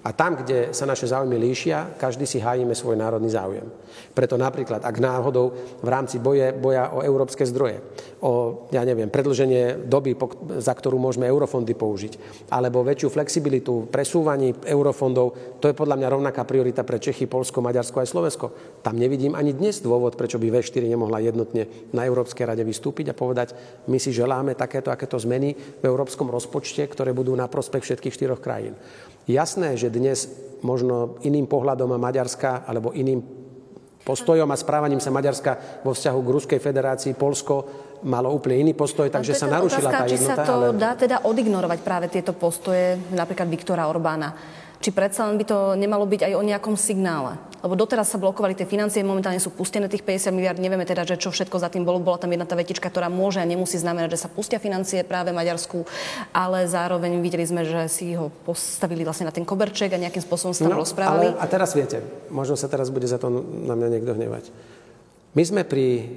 a 0.00 0.16
tam, 0.16 0.32
kde 0.32 0.72
sa 0.72 0.88
naše 0.88 1.04
záujmy 1.04 1.36
líšia, 1.36 2.00
každý 2.00 2.24
si 2.24 2.40
hájime 2.40 2.72
svoj 2.72 2.96
národný 2.96 3.28
záujem. 3.28 3.68
Preto 4.16 4.40
napríklad, 4.40 4.80
ak 4.80 4.96
náhodou 4.96 5.52
v 5.84 5.88
rámci 5.92 6.16
boje, 6.16 6.56
boja 6.56 6.88
o 6.96 7.04
európske 7.04 7.44
zdroje, 7.44 7.84
o, 8.24 8.64
ja 8.72 8.80
neviem, 8.80 9.12
predlženie 9.12 9.84
doby, 9.84 10.16
za 10.56 10.72
ktorú 10.72 10.96
môžeme 10.96 11.28
eurofondy 11.28 11.76
použiť, 11.76 12.16
alebo 12.48 12.80
väčšiu 12.80 13.12
flexibilitu 13.12 13.92
presúvaní 13.92 14.56
eurofondov, 14.64 15.60
to 15.60 15.68
je 15.68 15.76
podľa 15.76 16.00
mňa 16.00 16.08
rovnaká 16.08 16.48
priorita 16.48 16.80
pre 16.80 16.96
Čechy, 16.96 17.28
Polsko, 17.28 17.60
Maďarsko 17.60 18.00
aj 18.00 18.08
Slovensko. 18.08 18.46
Tam 18.80 18.96
nevidím 18.96 19.36
ani 19.36 19.52
dnes 19.52 19.84
dôvod, 19.84 20.16
prečo 20.16 20.40
by 20.40 20.48
V4 20.48 20.88
nemohla 20.88 21.20
jednotne 21.20 21.68
na 21.92 22.08
Európskej 22.08 22.48
rade 22.48 22.64
vystúpiť 22.64 23.12
a 23.12 23.18
povedať, 23.18 23.52
my 23.84 24.00
si 24.00 24.16
želáme 24.16 24.56
takéto, 24.56 24.88
akéto 24.88 25.20
zmeny 25.20 25.52
v 25.52 25.84
európskom 25.84 26.32
rozpočte, 26.32 26.88
ktoré 26.88 27.12
budú 27.12 27.36
na 27.36 27.52
prospech 27.52 27.84
všetkých 27.84 28.16
štyroch 28.16 28.40
krajín. 28.40 28.72
Jasné, 29.30 29.78
že 29.78 29.94
dnes 29.94 30.26
možno 30.66 31.22
iným 31.22 31.46
pohľadom 31.46 31.94
a 31.94 32.02
Maďarska 32.02 32.66
alebo 32.66 32.90
iným 32.90 33.22
postojom 34.02 34.48
a 34.50 34.56
správaním 34.58 34.98
sa 34.98 35.14
Maďarska 35.14 35.82
vo 35.86 35.94
vzťahu 35.94 36.18
k 36.18 36.32
Ruskej 36.34 36.60
federácii 36.60 37.12
Polsko 37.14 37.54
malo 38.02 38.32
úplne 38.32 38.64
iný 38.64 38.72
postoj, 38.72 39.12
takže 39.12 39.36
sa 39.36 39.46
narušila 39.46 39.92
otázka, 39.92 40.04
tá 40.04 40.08
jednota. 40.08 40.34
Či 40.34 40.40
sa 40.40 40.48
to 40.48 40.54
ale... 40.56 40.66
dá 40.74 40.92
teda 40.96 41.16
odignorovať 41.22 41.78
práve 41.84 42.06
tieto 42.08 42.32
postoje 42.32 42.96
napríklad 43.12 43.46
Viktora 43.46 43.86
Orbána? 43.86 44.32
Či 44.80 44.96
predsa 44.96 45.28
len 45.28 45.36
by 45.36 45.44
to 45.44 45.58
nemalo 45.76 46.08
byť 46.08 46.24
aj 46.24 46.32
o 46.40 46.42
nejakom 46.42 46.72
signále? 46.72 47.36
Lebo 47.60 47.76
doteraz 47.76 48.08
sa 48.08 48.16
blokovali 48.16 48.56
tie 48.56 48.64
financie, 48.64 49.04
momentálne 49.04 49.36
sú 49.36 49.52
pustené 49.52 49.84
tých 49.92 50.00
50 50.00 50.32
miliard, 50.32 50.56
nevieme 50.56 50.88
teda, 50.88 51.04
že 51.04 51.20
čo 51.20 51.28
všetko 51.28 51.60
za 51.60 51.68
tým 51.68 51.84
bolo. 51.84 52.00
Bola 52.00 52.16
tam 52.16 52.32
jedna 52.32 52.48
tá 52.48 52.56
vetička, 52.56 52.88
ktorá 52.88 53.12
môže 53.12 53.36
a 53.36 53.44
nemusí 53.44 53.76
znamenať, 53.76 54.16
že 54.16 54.22
sa 54.24 54.32
pustia 54.32 54.56
financie 54.56 55.04
práve 55.04 55.36
Maďarsku, 55.36 55.84
ale 56.32 56.64
zároveň 56.64 57.20
videli 57.20 57.44
sme, 57.44 57.68
že 57.68 57.92
si 57.92 58.16
ho 58.16 58.32
postavili 58.48 59.04
vlastne 59.04 59.28
na 59.28 59.34
ten 59.36 59.44
koberček 59.44 59.92
a 59.92 60.00
nejakým 60.00 60.24
spôsobom 60.24 60.56
sa 60.56 60.64
tam 60.64 60.72
no, 60.72 60.80
rozprávali. 60.80 61.36
Ale, 61.36 61.36
a 61.36 61.44
teraz 61.44 61.76
viete, 61.76 62.00
možno 62.32 62.56
sa 62.56 62.72
teraz 62.72 62.88
bude 62.88 63.04
za 63.04 63.20
to 63.20 63.28
na 63.44 63.76
mňa 63.76 63.88
niekto 63.92 64.16
hnevať. 64.16 64.48
My 65.36 65.44
sme 65.44 65.68
pri 65.68 66.08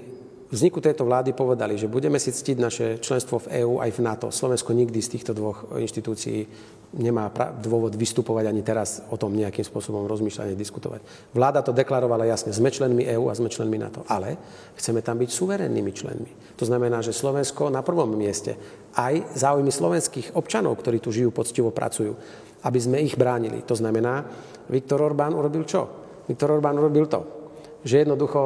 vzniku 0.55 0.79
tejto 0.79 1.03
vlády 1.03 1.35
povedali, 1.35 1.75
že 1.75 1.91
budeme 1.91 2.21
si 2.21 2.31
ctiť 2.31 2.57
naše 2.61 2.87
členstvo 3.03 3.43
v 3.43 3.67
EÚ 3.67 3.83
aj 3.83 3.91
v 3.91 3.99
NATO. 3.99 4.27
Slovensko 4.31 4.71
nikdy 4.71 5.03
z 5.03 5.19
týchto 5.19 5.35
dvoch 5.35 5.67
inštitúcií 5.75 6.47
nemá 6.93 7.29
dôvod 7.57 7.97
vystupovať 7.97 8.45
ani 8.53 8.61
teraz 8.61 9.01
o 9.09 9.17
tom 9.17 9.33
nejakým 9.33 9.65
spôsobom 9.65 10.05
rozmýšľať 10.05 10.53
a 10.53 10.59
diskutovať. 10.59 11.01
Vláda 11.33 11.65
to 11.65 11.73
deklarovala 11.73 12.29
jasne, 12.29 12.53
sme 12.53 12.69
členmi 12.69 13.01
EÚ 13.09 13.29
a 13.29 13.37
sme 13.37 13.49
členmi 13.49 13.81
NATO, 13.81 14.05
ale 14.05 14.37
chceme 14.77 15.01
tam 15.01 15.17
byť 15.17 15.29
suverénnymi 15.33 15.91
členmi. 15.91 16.31
To 16.61 16.65
znamená, 16.69 17.01
že 17.01 17.17
Slovensko 17.17 17.73
na 17.73 17.81
prvom 17.81 18.13
mieste 18.13 18.53
aj 18.93 19.33
záujmy 19.33 19.73
slovenských 19.73 20.37
občanov, 20.37 20.77
ktorí 20.77 21.01
tu 21.01 21.09
žijú, 21.09 21.33
poctivo 21.33 21.73
pracujú, 21.73 22.13
aby 22.61 22.79
sme 22.79 23.01
ich 23.01 23.17
bránili. 23.17 23.65
To 23.65 23.73
znamená, 23.73 24.21
Viktor 24.69 25.01
Orbán 25.01 25.33
urobil 25.33 25.65
čo? 25.65 25.89
Viktor 26.29 26.55
Orbán 26.55 26.77
urobil 26.77 27.09
to, 27.09 27.21
že 27.81 28.05
jednoducho 28.05 28.41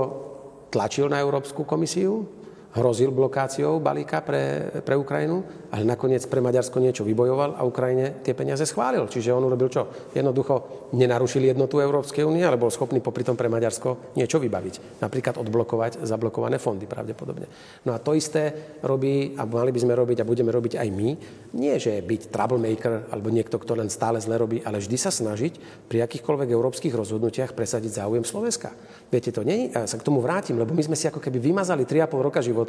tlačil 0.72 1.12
na 1.12 1.20
Európsku 1.20 1.68
komisiu, 1.68 2.37
hrozil 2.78 3.10
blokáciou 3.10 3.82
balíka 3.82 4.22
pre, 4.22 4.70
pre 4.86 4.94
Ukrajinu, 4.94 5.42
ale 5.74 5.84
nakoniec 5.84 6.22
pre 6.30 6.40
Maďarsko 6.40 6.78
niečo 6.78 7.02
vybojoval 7.02 7.58
a 7.58 7.66
Ukrajine 7.66 8.22
tie 8.22 8.38
peniaze 8.38 8.64
schválil. 8.64 9.10
Čiže 9.10 9.34
on 9.34 9.50
urobil 9.50 9.68
čo? 9.74 9.90
Jednoducho 10.14 10.90
nenarušil 10.94 11.50
jednotu 11.50 11.82
Európskej 11.82 12.24
únie, 12.24 12.46
ale 12.46 12.62
bol 12.62 12.70
schopný 12.70 13.02
popri 13.02 13.26
tom 13.26 13.36
pre 13.36 13.50
Maďarsko 13.50 14.14
niečo 14.16 14.38
vybaviť. 14.38 15.02
Napríklad 15.02 15.42
odblokovať 15.42 16.06
zablokované 16.06 16.62
fondy 16.62 16.86
pravdepodobne. 16.86 17.50
No 17.84 17.92
a 17.92 18.00
to 18.00 18.14
isté 18.14 18.78
robí, 18.86 19.34
a 19.36 19.44
mali 19.44 19.74
by 19.74 19.80
sme 19.82 19.94
robiť 19.98 20.22
a 20.22 20.30
budeme 20.30 20.54
robiť 20.54 20.78
aj 20.78 20.90
my. 20.94 21.10
Nie, 21.58 21.82
že 21.82 22.04
byť 22.04 22.30
troublemaker 22.30 23.10
alebo 23.10 23.34
niekto, 23.34 23.58
kto 23.58 23.80
len 23.80 23.90
stále 23.90 24.22
zle 24.22 24.38
robí, 24.38 24.62
ale 24.62 24.78
vždy 24.84 24.98
sa 25.00 25.10
snažiť 25.10 25.88
pri 25.90 26.04
akýchkoľvek 26.04 26.50
európskych 26.52 26.94
rozhodnutiach 26.94 27.56
presadiť 27.56 28.04
záujem 28.04 28.24
Slovenska. 28.28 28.76
Viete, 29.08 29.32
to 29.32 29.48
nie, 29.48 29.72
ja 29.72 29.88
sa 29.88 29.96
k 29.96 30.04
tomu 30.04 30.20
vrátim, 30.20 30.60
lebo 30.60 30.76
my 30.76 30.84
sme 30.84 31.00
si 31.00 31.08
ako 31.08 31.24
keby 31.24 31.40
vymazali 31.40 31.88
3,5 31.88 32.28
roka 32.28 32.44
života. 32.44 32.67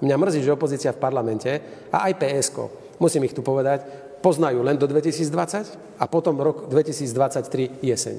Mňa 0.00 0.16
mrzí, 0.16 0.40
že 0.46 0.54
opozícia 0.54 0.94
v 0.94 1.02
parlamente 1.02 1.50
a 1.90 2.06
aj 2.06 2.16
PSK, 2.16 2.56
musím 3.02 3.26
ich 3.26 3.34
tu 3.34 3.42
povedať, 3.42 3.82
poznajú 4.20 4.60
len 4.60 4.76
do 4.76 4.86
2020 4.86 5.98
a 5.98 6.04
potom 6.06 6.38
rok 6.38 6.68
2023 6.68 7.82
jeseň. 7.82 8.16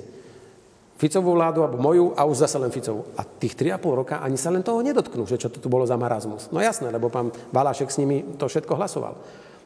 Ficovú 1.01 1.33
vládu 1.33 1.65
alebo 1.65 1.81
moju 1.81 2.13
a 2.13 2.29
už 2.29 2.45
zase 2.45 2.61
len 2.61 2.69
Ficovú. 2.69 3.09
A 3.17 3.25
tých 3.25 3.57
3,5 3.57 4.01
roka 4.05 4.15
ani 4.21 4.37
sa 4.37 4.53
len 4.53 4.61
toho 4.61 4.85
nedotknú, 4.85 5.25
že 5.25 5.41
čo 5.41 5.49
to 5.49 5.57
tu 5.57 5.65
bolo 5.65 5.81
za 5.81 5.97
marazmus. 5.97 6.53
No 6.53 6.61
jasné, 6.61 6.93
lebo 6.93 7.09
pán 7.09 7.33
Balášek 7.49 7.89
s 7.89 7.97
nimi 7.97 8.37
to 8.37 8.45
všetko 8.45 8.77
hlasoval. 8.77 9.17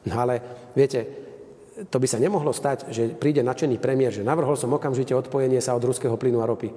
No 0.08 0.14
ale 0.16 0.40
viete, 0.72 1.04
to 1.92 2.00
by 2.00 2.08
sa 2.08 2.24
nemohlo 2.24 2.56
stať, 2.56 2.88
že 2.88 3.12
príde 3.20 3.44
nadšený 3.44 3.84
premiér, 3.84 4.16
že 4.16 4.24
navrhol 4.24 4.56
som 4.56 4.72
okamžite 4.72 5.12
odpojenie 5.12 5.60
sa 5.60 5.76
od 5.76 5.84
ruského 5.84 6.16
plynu 6.16 6.40
a 6.40 6.48
ropy 6.48 6.72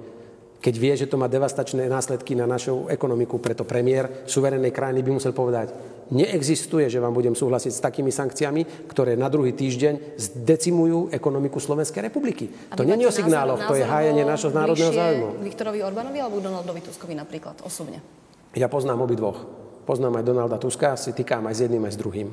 keď 0.59 0.73
vie, 0.75 0.93
že 0.95 1.07
to 1.07 1.15
má 1.15 1.31
devastačné 1.31 1.87
následky 1.87 2.35
na 2.35 2.43
našu 2.43 2.91
ekonomiku. 2.91 3.39
Preto 3.39 3.63
premiér 3.63 4.27
suverénnej 4.27 4.75
krajiny 4.75 4.99
by 4.99 5.11
musel 5.15 5.31
povedať, 5.31 5.71
neexistuje, 6.11 6.91
že 6.91 6.99
vám 6.99 7.15
budem 7.15 7.31
súhlasiť 7.31 7.71
s 7.71 7.79
takými 7.79 8.11
sankciami, 8.11 8.91
ktoré 8.91 9.15
na 9.15 9.31
druhý 9.31 9.55
týždeň 9.55 10.19
zdecimujú 10.19 11.15
ekonomiku 11.15 11.63
Slovenskej 11.63 12.11
republiky. 12.11 12.51
A 12.69 12.75
to 12.75 12.83
nie 12.83 12.99
je 12.99 13.07
o 13.07 13.13
signáloch, 13.13 13.63
to 13.71 13.79
je 13.79 13.87
hájenie 13.87 14.27
našho 14.27 14.51
národného 14.51 14.91
záujmu. 14.91 15.27
Viktorovi 15.47 15.79
Orbánovi 15.79 16.19
alebo 16.19 16.43
Donaldovi 16.43 16.83
Tuskovi 16.83 17.15
napríklad 17.15 17.63
osobne? 17.63 18.03
Ja 18.51 18.67
poznám 18.67 19.05
obidvoch. 19.07 19.45
Poznám 19.87 20.21
aj 20.21 20.27
Donalda 20.27 20.57
Tuska, 20.61 20.99
si 20.99 21.15
týkam 21.15 21.49
aj 21.49 21.55
s 21.55 21.63
jedným, 21.65 21.87
aj 21.87 21.93
s 21.95 22.01
druhým. 22.01 22.29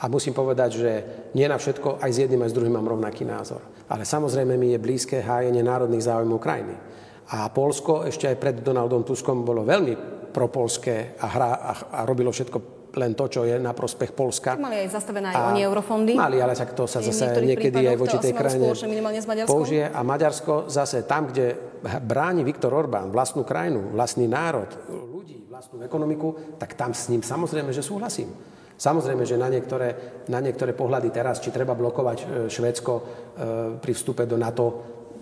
A 0.00 0.08
musím 0.08 0.32
povedať, 0.32 0.80
že 0.80 0.90
nie 1.36 1.44
na 1.44 1.60
všetko, 1.60 2.00
aj 2.00 2.10
s 2.10 2.18
jedným, 2.24 2.40
aj 2.40 2.50
s 2.50 2.56
druhým 2.56 2.72
mám 2.72 2.88
rovnaký 2.88 3.28
názor. 3.28 3.60
Ale 3.84 4.08
samozrejme 4.08 4.56
mi 4.56 4.72
je 4.72 4.80
blízke 4.80 5.20
hájenie 5.20 5.60
národných 5.60 6.08
záujmov 6.08 6.40
krajiny. 6.40 6.72
A 7.30 7.46
Polsko 7.54 8.02
ešte 8.02 8.26
aj 8.26 8.36
pred 8.42 8.56
Donaldom 8.58 9.06
Tuskom 9.06 9.46
bolo 9.46 9.62
veľmi 9.62 9.94
propolské 10.34 11.14
a, 11.18 11.26
hra, 11.26 11.50
a, 11.58 11.72
a 11.94 12.00
robilo 12.06 12.34
všetko 12.34 12.80
len 12.98 13.14
to, 13.14 13.30
čo 13.30 13.46
je 13.46 13.54
na 13.62 13.70
prospech 13.70 14.10
Polska. 14.18 14.58
Mali 14.58 14.82
aj 14.82 14.88
zastavené 14.90 15.30
aj 15.30 15.54
oni 15.54 15.62
eurofondy. 15.62 16.18
Mali, 16.18 16.42
ale 16.42 16.58
tak 16.58 16.74
to 16.74 16.90
sa 16.90 16.98
zase 16.98 17.30
niekedy 17.38 17.86
aj 17.86 17.96
voči 17.98 18.18
tej 18.18 18.34
krajine 18.34 18.74
použije. 19.46 19.86
A 19.86 20.00
Maďarsko 20.02 20.66
zase 20.66 21.06
tam, 21.06 21.30
kde 21.30 21.54
bráni 22.02 22.42
Viktor 22.42 22.74
Orbán 22.74 23.14
vlastnú 23.14 23.46
krajinu, 23.46 23.94
vlastný 23.94 24.26
národ, 24.26 24.66
ľudí, 24.90 25.46
vlastnú 25.46 25.86
ekonomiku, 25.86 26.58
tak 26.58 26.74
tam 26.74 26.90
s 26.90 27.06
ním 27.06 27.22
samozrejme, 27.22 27.70
že 27.70 27.84
súhlasím. 27.84 28.34
Samozrejme, 28.80 29.28
že 29.28 29.36
na 29.36 29.52
niektoré, 29.52 30.24
na 30.32 30.40
niektoré 30.40 30.72
pohľady 30.72 31.12
teraz, 31.12 31.36
či 31.36 31.52
treba 31.52 31.76
blokovať 31.76 32.18
e, 32.18 32.24
Švédsko 32.48 32.92
e, 32.96 33.02
pri 33.76 33.92
vstupe 33.92 34.24
do 34.24 34.40
NATO, 34.40 34.66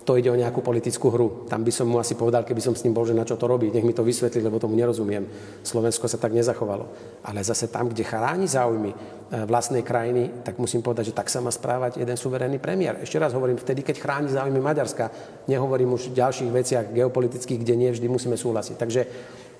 to 0.09 0.17
ide 0.17 0.33
o 0.33 0.41
nejakú 0.41 0.65
politickú 0.65 1.13
hru. 1.13 1.45
Tam 1.53 1.61
by 1.61 1.69
som 1.69 1.85
mu 1.85 2.01
asi 2.01 2.17
povedal, 2.17 2.41
keby 2.41 2.65
som 2.65 2.73
s 2.73 2.81
ním 2.81 2.97
bol, 2.97 3.05
že 3.05 3.13
na 3.13 3.29
čo 3.29 3.37
to 3.37 3.45
robí. 3.45 3.69
Nech 3.69 3.85
mi 3.85 3.93
to 3.93 4.01
vysvetlí, 4.01 4.41
lebo 4.41 4.57
tomu 4.57 4.73
nerozumiem. 4.73 5.29
Slovensko 5.61 6.09
sa 6.09 6.17
tak 6.17 6.33
nezachovalo. 6.33 6.89
Ale 7.29 7.45
zase 7.45 7.69
tam, 7.69 7.93
kde 7.93 8.09
chráni 8.09 8.49
záujmy 8.49 8.89
e, 8.89 8.97
vlastnej 9.45 9.85
krajiny, 9.85 10.41
tak 10.41 10.57
musím 10.57 10.81
povedať, 10.81 11.13
že 11.13 11.19
tak 11.21 11.29
sa 11.29 11.45
má 11.45 11.53
správať 11.53 12.01
jeden 12.01 12.17
suverénny 12.17 12.57
premiér. 12.57 13.05
Ešte 13.05 13.21
raz 13.21 13.37
hovorím, 13.37 13.61
vtedy, 13.61 13.85
keď 13.85 14.01
chráni 14.01 14.33
záujmy 14.33 14.57
Maďarska, 14.57 15.13
nehovorím 15.45 15.93
už 15.93 16.09
v 16.09 16.25
ďalších 16.25 16.51
veciach 16.57 16.87
geopolitických, 16.89 17.61
kde 17.61 17.75
nie 17.77 17.93
vždy 17.93 18.09
musíme 18.09 18.41
súhlasiť. 18.41 18.81
Takže 18.81 19.01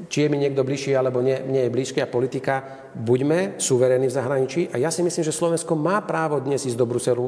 či 0.09 0.25
je 0.25 0.33
mi 0.33 0.41
niekto 0.41 0.65
bližší 0.65 0.97
alebo 0.97 1.21
nie, 1.21 1.37
nie 1.45 1.69
je 1.69 1.75
blízkia 1.75 2.09
politika, 2.09 2.89
buďme 2.97 3.61
suverénni 3.61 4.09
v 4.09 4.17
zahraničí 4.17 4.73
a 4.73 4.81
ja 4.81 4.95
si 4.95 5.05
myslím, 5.05 5.27
že 5.27 5.35
Slovensko 5.35 5.75
má 5.75 5.99
právo 6.07 6.39
dnes 6.39 6.63
ísť 6.63 6.79
do 6.79 6.87
Bruselu 6.87 7.27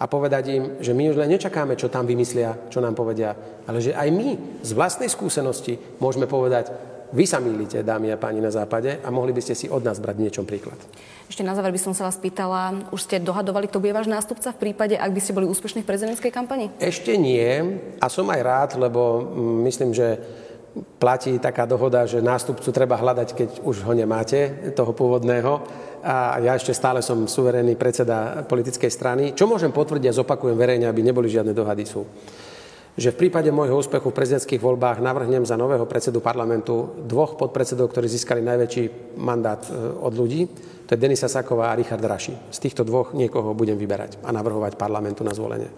a 0.00 0.04
povedať 0.08 0.44
im, 0.48 0.64
že 0.80 0.96
my 0.96 1.12
už 1.12 1.20
len 1.20 1.36
nečakáme, 1.36 1.76
čo 1.76 1.92
tam 1.92 2.08
vymyslia, 2.08 2.56
čo 2.72 2.80
nám 2.80 2.96
povedia, 2.96 3.36
ale 3.68 3.84
že 3.84 3.92
aj 3.92 4.08
my 4.08 4.28
z 4.64 4.70
vlastnej 4.72 5.12
skúsenosti 5.12 5.76
môžeme 6.00 6.24
povedať, 6.24 6.72
vy 7.10 7.26
sa 7.26 7.42
mýlite, 7.42 7.82
dámy 7.82 8.14
a 8.14 8.16
páni 8.16 8.38
na 8.38 8.54
západe, 8.54 9.02
a 9.02 9.08
mohli 9.10 9.34
by 9.34 9.42
ste 9.42 9.58
si 9.58 9.66
od 9.66 9.82
nás 9.82 9.98
brať 9.98 10.16
niečom 10.22 10.46
príklad. 10.46 10.78
Ešte 11.26 11.42
na 11.42 11.58
záver 11.58 11.74
by 11.74 11.80
som 11.82 11.92
sa 11.94 12.06
vás 12.06 12.14
pýtala, 12.16 12.86
už 12.94 13.02
ste 13.02 13.18
dohadovali, 13.18 13.66
kto 13.66 13.82
bude 13.82 13.94
váš 13.94 14.06
nástupca 14.06 14.54
v 14.54 14.70
prípade, 14.70 14.94
ak 14.94 15.10
by 15.10 15.20
ste 15.20 15.34
boli 15.34 15.46
úspešní 15.50 15.82
v 15.82 15.90
prezidentskej 15.90 16.30
kampani? 16.30 16.70
Ešte 16.78 17.18
nie 17.18 17.82
a 17.98 18.06
som 18.06 18.30
aj 18.30 18.40
rád, 18.40 18.70
lebo 18.78 19.26
mm, 19.26 19.58
myslím, 19.66 19.90
že 19.90 20.22
platí 20.98 21.38
taká 21.42 21.66
dohoda, 21.66 22.06
že 22.06 22.22
nástupcu 22.22 22.70
treba 22.70 22.94
hľadať, 22.94 23.28
keď 23.34 23.50
už 23.66 23.82
ho 23.82 23.92
nemáte, 23.94 24.72
toho 24.74 24.94
pôvodného 24.94 25.62
a 26.00 26.40
ja 26.40 26.56
ešte 26.56 26.72
stále 26.72 27.04
som 27.04 27.28
suverénny 27.28 27.76
predseda 27.76 28.46
politickej 28.46 28.90
strany. 28.90 29.24
Čo 29.36 29.50
môžem 29.50 29.74
potvrdiť 29.74 30.08
a 30.08 30.18
zopakujem 30.22 30.56
verejne, 30.56 30.86
aby 30.88 31.04
neboli 31.04 31.28
žiadne 31.28 31.52
dohady 31.52 31.84
sú, 31.84 32.06
že 32.96 33.12
v 33.12 33.20
prípade 33.26 33.52
môjho 33.52 33.78
úspechu 33.78 34.08
v 34.10 34.18
prezidentských 34.18 34.62
voľbách 34.62 35.02
navrhnem 35.04 35.44
za 35.44 35.58
nového 35.60 35.84
predsedu 35.84 36.24
parlamentu 36.24 37.00
dvoch 37.04 37.36
podpredsedov, 37.36 37.90
ktorí 37.92 38.06
získali 38.08 38.40
najväčší 38.44 39.16
mandát 39.20 39.62
e, 39.66 39.70
od 40.00 40.12
ľudí. 40.16 40.48
To 40.90 40.98
je 40.98 41.06
Denisa 41.06 41.30
Saková 41.30 41.70
a 41.70 41.78
Richard 41.78 42.02
Raši. 42.02 42.50
Z 42.50 42.58
týchto 42.66 42.82
dvoch 42.82 43.14
niekoho 43.14 43.54
budem 43.54 43.78
vyberať 43.78 44.18
a 44.26 44.34
navrhovať 44.34 44.74
parlamentu 44.74 45.22
na 45.22 45.30
zvolenie. 45.30 45.70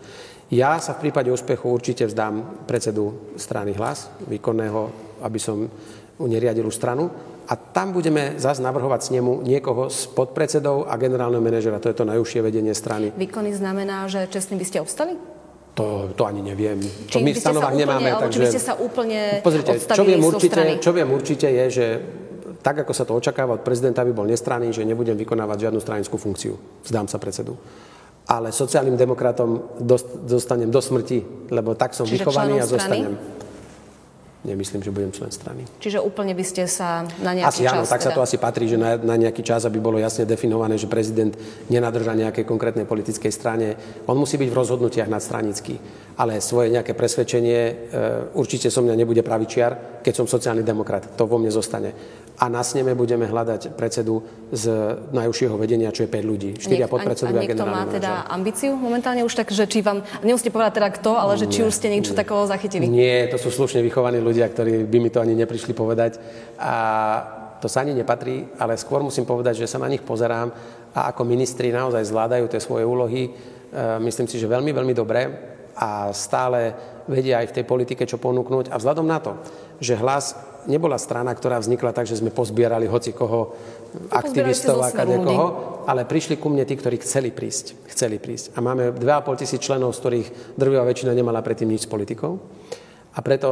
Ja 0.49 0.81
sa 0.81 0.97
v 0.97 1.05
prípade 1.05 1.29
úspechu 1.29 1.69
určite 1.69 2.09
vzdám 2.09 2.65
predsedu 2.65 3.37
strany 3.37 3.77
Hlas, 3.77 4.09
výkonného, 4.25 4.81
aby 5.21 5.37
som 5.37 5.69
neriadil 6.17 6.65
stranu 6.73 7.13
a 7.45 7.53
tam 7.61 7.93
budeme 7.93 8.41
zase 8.41 8.65
navrhovať 8.65 9.01
s 9.05 9.13
nemu 9.13 9.45
niekoho 9.45 9.93
z 9.93 10.09
podpredsedov 10.17 10.89
a 10.89 10.97
generálneho 10.97 11.45
manažera. 11.45 11.77
To 11.85 11.93
je 11.93 11.97
to 12.01 12.09
najúžšie 12.09 12.41
vedenie 12.41 12.73
strany. 12.73 13.13
Výkony 13.13 13.53
znamená, 13.53 14.09
že 14.09 14.25
čestný 14.33 14.57
by 14.57 14.65
ste 14.65 14.81
obstali? 14.81 15.13
To, 15.77 16.09
to 16.17 16.25
ani 16.25 16.41
neviem. 16.41 16.81
Či 16.81 17.21
to 17.21 17.21
my 17.21 17.33
v 17.33 17.41
stanovách 17.41 17.77
nemáme. 17.77 18.09
Takže... 18.17 18.41
Či 18.41 18.45
by 18.49 18.53
ste 18.57 18.65
sa 18.65 18.75
úplne 18.81 19.45
Pozrite, 19.45 19.77
čo 19.77 20.05
viem, 20.09 20.25
určite, 20.25 20.61
čo 20.81 20.91
viem 20.97 21.09
určite 21.13 21.49
je, 21.53 21.65
že 21.69 21.87
tak, 22.61 22.85
ako 22.85 22.93
sa 22.93 23.09
to 23.09 23.17
očakáva 23.17 23.57
od 23.57 23.65
prezidenta, 23.65 24.05
by 24.05 24.13
bol 24.13 24.29
nestranný, 24.29 24.75
že 24.75 24.85
nebudem 24.85 25.17
vykonávať 25.17 25.71
žiadnu 25.71 25.81
stranickú 25.81 26.17
funkciu. 26.21 26.59
Zdám 26.85 27.09
sa 27.09 27.17
predsedu. 27.17 27.57
Ale 28.29 28.55
sociálnym 28.55 28.95
demokratom 28.95 29.79
dostanem 30.27 30.71
do 30.71 30.79
smrti, 30.79 31.51
lebo 31.51 31.75
tak 31.75 31.97
som 31.97 32.07
Čiže 32.07 32.23
vychovaný 32.23 32.63
a 32.63 32.67
zostanem. 32.67 33.17
Strany? 33.19 33.43
nemyslím, 34.43 34.83
že 34.83 34.91
budem 34.91 35.15
člen 35.15 35.31
strany. 35.31 35.63
Čiže 35.79 36.03
úplne 36.03 36.35
by 36.35 36.43
ste 36.43 36.67
sa 36.67 37.07
na 37.23 37.31
nejaký 37.31 37.63
asi 37.63 37.63
čas... 37.63 37.79
Áno, 37.79 37.87
tak 37.87 38.03
teda... 38.03 38.07
sa 38.11 38.17
to 38.19 38.23
asi 38.27 38.37
patrí, 38.43 38.67
že 38.67 38.75
na, 38.75 38.99
na 38.99 39.15
nejaký 39.15 39.43
čas, 39.47 39.63
aby 39.63 39.79
bolo 39.79 40.03
jasne 40.03 40.27
definované, 40.27 40.75
že 40.75 40.91
prezident 40.91 41.31
nenadrža 41.71 42.19
nejakej 42.19 42.43
konkrétnej 42.43 42.83
politickej 42.83 43.31
strane. 43.31 43.79
On 44.11 44.19
musí 44.19 44.35
byť 44.43 44.51
v 44.51 44.59
rozhodnutiach 44.59 45.07
nadstranický. 45.07 45.79
Ale 46.19 46.43
svoje 46.43 46.75
nejaké 46.75 46.93
presvedčenie, 46.99 47.61
e, 47.63 47.75
určite 48.35 48.67
som 48.67 48.83
mňa 48.83 48.99
nebude 48.99 49.23
pravičiar, 49.23 50.03
keď 50.03 50.15
som 50.19 50.27
sociálny 50.27 50.67
demokrat. 50.67 51.15
To 51.15 51.31
vo 51.31 51.39
mne 51.39 51.55
zostane 51.55 51.95
a 52.39 52.49
na 52.49 52.65
sneme 52.65 52.97
budeme 52.97 53.29
hľadať 53.29 53.77
predsedu 53.77 54.25
z 54.51 54.73
najúžšieho 55.13 55.55
vedenia, 55.61 55.93
čo 55.93 56.05
je 56.05 56.11
5 56.11 56.25
ľudí. 56.25 56.51
4 56.57 56.89
podpredsedovia 56.89 57.41
a 57.41 57.45
niekto 57.45 57.65
má 57.69 57.85
teda 57.87 58.27
ambíciu 58.33 58.73
momentálne 58.75 59.23
už 59.23 59.33
tak, 59.37 59.53
že 59.53 59.69
či 59.69 59.85
vám, 59.85 60.01
nemusíte 60.25 60.51
povedať 60.51 60.81
teda 60.81 60.89
kto, 60.97 61.13
ale 61.17 61.37
že 61.37 61.47
či 61.47 61.63
nie, 61.63 61.69
už 61.69 61.75
ste 61.77 61.89
niečo 61.93 62.17
nie. 62.17 62.19
takého 62.19 62.43
zachytili? 62.49 62.89
Nie, 62.89 63.29
to 63.29 63.37
sú 63.37 63.53
slušne 63.53 63.85
vychovaní 63.85 64.19
ľudia, 64.19 64.49
ktorí 64.49 64.89
by 64.89 64.99
mi 64.99 65.11
to 65.13 65.21
ani 65.21 65.37
neprišli 65.37 65.77
povedať. 65.77 66.19
A 66.57 66.75
to 67.63 67.71
sa 67.71 67.87
ani 67.87 67.95
nepatrí, 67.95 68.59
ale 68.59 68.75
skôr 68.75 69.07
musím 69.07 69.23
povedať, 69.23 69.63
že 69.63 69.71
sa 69.71 69.79
na 69.79 69.87
nich 69.87 70.03
pozerám 70.03 70.51
a 70.93 71.15
ako 71.15 71.23
ministri 71.23 71.71
naozaj 71.71 72.11
zvládajú 72.11 72.51
tie 72.51 72.59
svoje 72.59 72.83
úlohy, 72.83 73.31
e, 73.31 73.31
myslím 74.03 74.27
si, 74.27 74.37
že 74.43 74.51
veľmi, 74.51 74.75
veľmi 74.75 74.95
dobre 74.99 75.21
a 75.79 76.11
stále 76.13 76.75
vedia 77.07 77.41
aj 77.41 77.55
v 77.55 77.57
tej 77.61 77.65
politike 77.65 78.03
čo 78.05 78.21
ponúknuť. 78.21 78.69
A 78.69 78.77
vzhľadom 78.77 79.07
na 79.07 79.19
to, 79.23 79.39
že 79.79 79.97
hlas 79.97 80.37
nebola 80.67 80.99
strana, 80.99 81.35
ktorá 81.35 81.59
vznikla 81.59 81.91
tak, 81.95 82.07
že 82.07 82.19
sme 82.19 82.35
pozbierali 82.35 82.87
hoci 82.87 83.15
koho, 83.15 83.55
aktivistov 84.11 84.83
a 84.83 84.95
kadekoho, 84.95 85.47
ale 85.87 86.07
prišli 86.07 86.39
ku 86.39 86.49
mne 86.49 86.67
tí, 86.67 86.79
ktorí 86.79 86.99
chceli 87.03 87.35
prísť. 87.35 87.89
Chceli 87.91 88.23
prísť. 88.23 88.55
A 88.55 88.65
máme 88.65 88.95
2,5 88.95 89.41
tisíc 89.43 89.61
členov, 89.63 89.95
z 89.95 90.01
ktorých 90.03 90.29
drvivá 90.57 90.85
väčšina 90.87 91.13
nemala 91.13 91.45
predtým 91.45 91.71
nič 91.71 91.87
s 91.87 91.91
politikou. 91.91 92.39
A 93.13 93.19
preto 93.21 93.49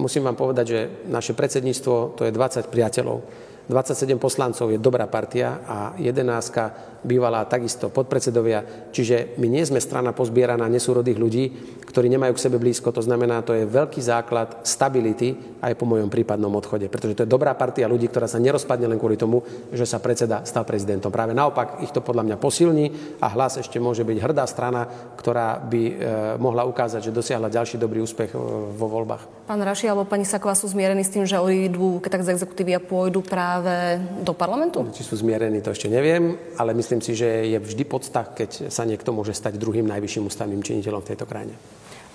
musím 0.00 0.26
vám 0.26 0.36
povedať, 0.36 0.66
že 0.66 0.80
naše 1.06 1.36
predsedníctvo 1.36 2.18
to 2.18 2.22
je 2.26 2.32
20 2.32 2.72
priateľov 2.72 3.48
27 3.68 4.16
poslancov 4.16 4.72
je 4.72 4.80
dobrá 4.80 5.04
partia 5.04 5.60
a 5.68 5.92
11 6.00 6.97
bývalá 7.02 7.46
takisto 7.46 7.90
podpredsedovia. 7.92 8.90
Čiže 8.90 9.38
my 9.38 9.46
nie 9.46 9.62
sme 9.62 9.78
strana 9.78 10.10
pozbieraná 10.10 10.66
nesúrodých 10.66 11.18
ľudí, 11.18 11.44
ktorí 11.88 12.10
nemajú 12.12 12.36
k 12.36 12.44
sebe 12.48 12.56
blízko. 12.60 12.92
To 12.92 13.02
znamená, 13.02 13.40
to 13.42 13.54
je 13.54 13.64
veľký 13.64 14.00
základ 14.02 14.62
stability 14.66 15.58
aj 15.62 15.74
po 15.74 15.86
mojom 15.86 16.10
prípadnom 16.10 16.52
odchode. 16.54 16.90
Pretože 16.90 17.14
to 17.18 17.24
je 17.24 17.30
dobrá 17.30 17.54
partia 17.54 17.90
ľudí, 17.90 18.10
ktorá 18.10 18.26
sa 18.26 18.42
nerozpadne 18.42 18.86
len 18.90 18.98
kvôli 18.98 19.18
tomu, 19.18 19.42
že 19.70 19.86
sa 19.86 20.02
predseda 20.02 20.42
stal 20.46 20.62
prezidentom. 20.66 21.12
Práve 21.12 21.34
naopak 21.34 21.82
ich 21.84 21.92
to 21.92 22.02
podľa 22.04 22.24
mňa 22.24 22.36
posilní 22.40 22.86
a 23.22 23.26
hlas 23.32 23.60
ešte 23.60 23.82
môže 23.82 24.02
byť 24.02 24.18
hrdá 24.20 24.44
strana, 24.48 24.86
ktorá 25.18 25.60
by 25.64 25.82
e, 25.82 25.92
mohla 26.38 26.64
ukázať, 26.68 27.10
že 27.10 27.14
dosiahla 27.14 27.52
ďalší 27.52 27.80
dobrý 27.80 28.04
úspech 28.04 28.32
e, 28.32 28.38
vo 28.74 28.86
voľbách. 28.88 29.48
Pán 29.48 29.64
Raši 29.64 29.88
alebo 29.88 30.04
pani 30.04 30.28
Saková 30.28 30.52
sú 30.52 30.68
zmierení 30.68 31.00
s 31.00 31.12
tým, 31.12 31.24
že 31.24 31.40
odídu, 31.40 32.04
tak 32.04 32.24
z 32.24 32.36
exekutívy 32.36 32.76
a 32.76 32.80
pôjdu 32.84 33.24
práve 33.24 34.00
do 34.24 34.32
parlamentu? 34.36 34.84
Či 34.92 35.04
sú 35.04 35.16
zmierení, 35.16 35.60
to 35.64 35.72
ešte 35.72 35.88
neviem, 35.88 36.36
ale 36.60 36.76
myslím 36.76 36.87
si, 36.96 37.12
že 37.12 37.44
je 37.44 37.60
vždy 37.60 37.84
podstah, 37.84 38.24
keď 38.24 38.72
sa 38.72 38.88
niekto 38.88 39.12
môže 39.12 39.36
stať 39.36 39.60
druhým 39.60 39.84
najvyšším 39.84 40.32
ústavným 40.32 40.64
činiteľom 40.64 41.04
v 41.04 41.08
tejto 41.12 41.28
krajine. 41.28 41.52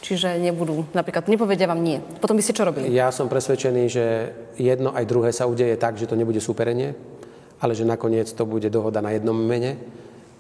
Čiže 0.04 0.36
nebudú, 0.36 0.84
napríklad 0.92 1.32
nepovedia 1.32 1.70
vám 1.70 1.80
nie. 1.80 2.02
Potom 2.20 2.36
by 2.36 2.44
ste 2.44 2.58
čo 2.58 2.68
robili? 2.68 2.92
Ja 2.92 3.14
som 3.14 3.32
presvedčený, 3.32 3.84
že 3.88 4.06
jedno 4.60 4.92
aj 4.92 5.08
druhé 5.08 5.32
sa 5.32 5.48
udeje 5.48 5.80
tak, 5.80 5.96
že 5.96 6.10
to 6.10 6.20
nebude 6.20 6.44
súperenie, 6.44 6.92
ale 7.64 7.72
že 7.72 7.88
nakoniec 7.88 8.28
to 8.36 8.44
bude 8.44 8.68
dohoda 8.68 9.00
na 9.00 9.16
jednom 9.16 9.38
mene 9.38 9.80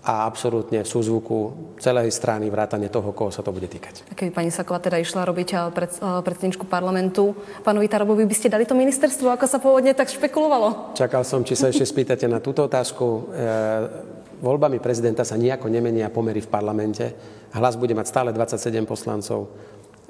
a 0.03 0.27
absolútne 0.27 0.83
v 0.83 0.87
súzvuku 0.87 1.55
celej 1.79 2.11
strany 2.11 2.51
vrátane 2.51 2.91
toho, 2.91 3.15
koho 3.15 3.31
sa 3.31 3.39
to 3.39 3.55
bude 3.55 3.71
týkať. 3.71 4.03
A 4.11 4.13
keby 4.19 4.35
pani 4.35 4.51
Saková 4.51 4.83
teda 4.83 4.99
išla 4.99 5.23
robiť 5.23 5.49
eh, 5.55 5.59
pred, 5.71 5.91
eh, 5.95 6.19
predsedničku 6.19 6.67
parlamentu, 6.67 7.31
pánovi 7.63 7.87
Tarobovi 7.87 8.27
by 8.27 8.35
ste 8.35 8.51
dali 8.51 8.67
to 8.67 8.75
ministerstvo, 8.75 9.31
ako 9.31 9.47
sa 9.47 9.63
pôvodne 9.63 9.95
tak 9.95 10.11
špekulovalo? 10.11 10.91
Čakal 10.99 11.23
som, 11.23 11.47
či 11.47 11.55
sa 11.55 11.71
ešte 11.71 11.87
spýtate 11.87 12.27
na 12.27 12.43
túto 12.43 12.67
otázku. 12.67 13.05
E, 13.07 13.21
voľbami 14.43 14.83
prezidenta 14.83 15.23
sa 15.23 15.39
nejako 15.39 15.71
nemenia 15.71 16.11
pomery 16.11 16.43
v 16.43 16.51
parlamente. 16.51 17.05
Hlas 17.55 17.79
bude 17.79 17.95
mať 17.95 18.11
stále 18.11 18.29
27 18.35 18.83
poslancov. 18.83 19.47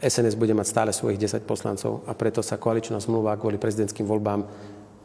SNS 0.01 0.35
bude 0.35 0.57
mať 0.57 0.67
stále 0.67 0.91
svojich 0.91 1.21
10 1.21 1.45
poslancov 1.45 2.03
a 2.09 2.17
preto 2.17 2.41
sa 2.43 2.59
koaličná 2.59 2.99
zmluva 2.99 3.37
kvôli 3.39 3.61
prezidentským 3.61 4.03
voľbám 4.03 4.41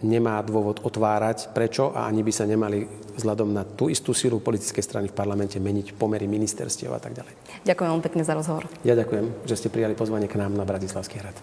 nemá 0.02 0.38
dôvod 0.46 0.78
otvárať, 0.86 1.50
prečo 1.50 1.90
a 1.90 2.06
ani 2.06 2.22
by 2.22 2.32
sa 2.34 2.46
nemali 2.46 2.86
vzhľadom 3.18 3.50
na 3.50 3.66
tú 3.66 3.90
istú 3.90 4.14
sílu 4.14 4.38
politickej 4.38 4.84
strany 4.84 5.06
v 5.10 5.16
parlamente 5.18 5.58
meniť 5.58 5.98
pomery 5.98 6.30
ministerstiev 6.30 6.94
a 6.94 7.02
tak 7.02 7.18
ďalej. 7.18 7.34
Ďakujem 7.66 7.88
veľmi 7.90 8.04
pekne 8.06 8.22
za 8.22 8.34
rozhovor. 8.38 8.70
Ja 8.86 8.94
ďakujem, 8.94 9.42
že 9.42 9.58
ste 9.58 9.68
prijali 9.74 9.98
pozvanie 9.98 10.30
k 10.30 10.38
nám 10.38 10.54
na 10.54 10.62
Bratislavský 10.62 11.18
hrad. 11.18 11.34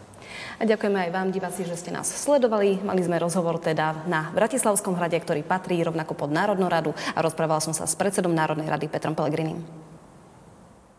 A 0.55 0.63
ďakujeme 0.63 1.07
aj 1.07 1.11
vám, 1.11 1.35
diváci, 1.35 1.67
že 1.67 1.75
ste 1.75 1.91
nás 1.91 2.07
sledovali. 2.07 2.79
Mali 2.79 3.03
sme 3.03 3.19
rozhovor 3.19 3.59
teda 3.59 4.07
na 4.07 4.31
Bratislavskom 4.31 4.95
hrade, 4.95 5.19
ktorý 5.19 5.43
patrí 5.43 5.83
rovnako 5.83 6.15
pod 6.15 6.31
Národnú 6.31 6.71
radu 6.71 6.95
a 7.11 7.19
rozprávala 7.19 7.59
som 7.59 7.75
sa 7.75 7.83
s 7.83 7.97
predsedom 7.99 8.31
Národnej 8.31 8.71
rady 8.71 8.87
Petrom 8.87 9.17
Pelegrinim. 9.17 9.63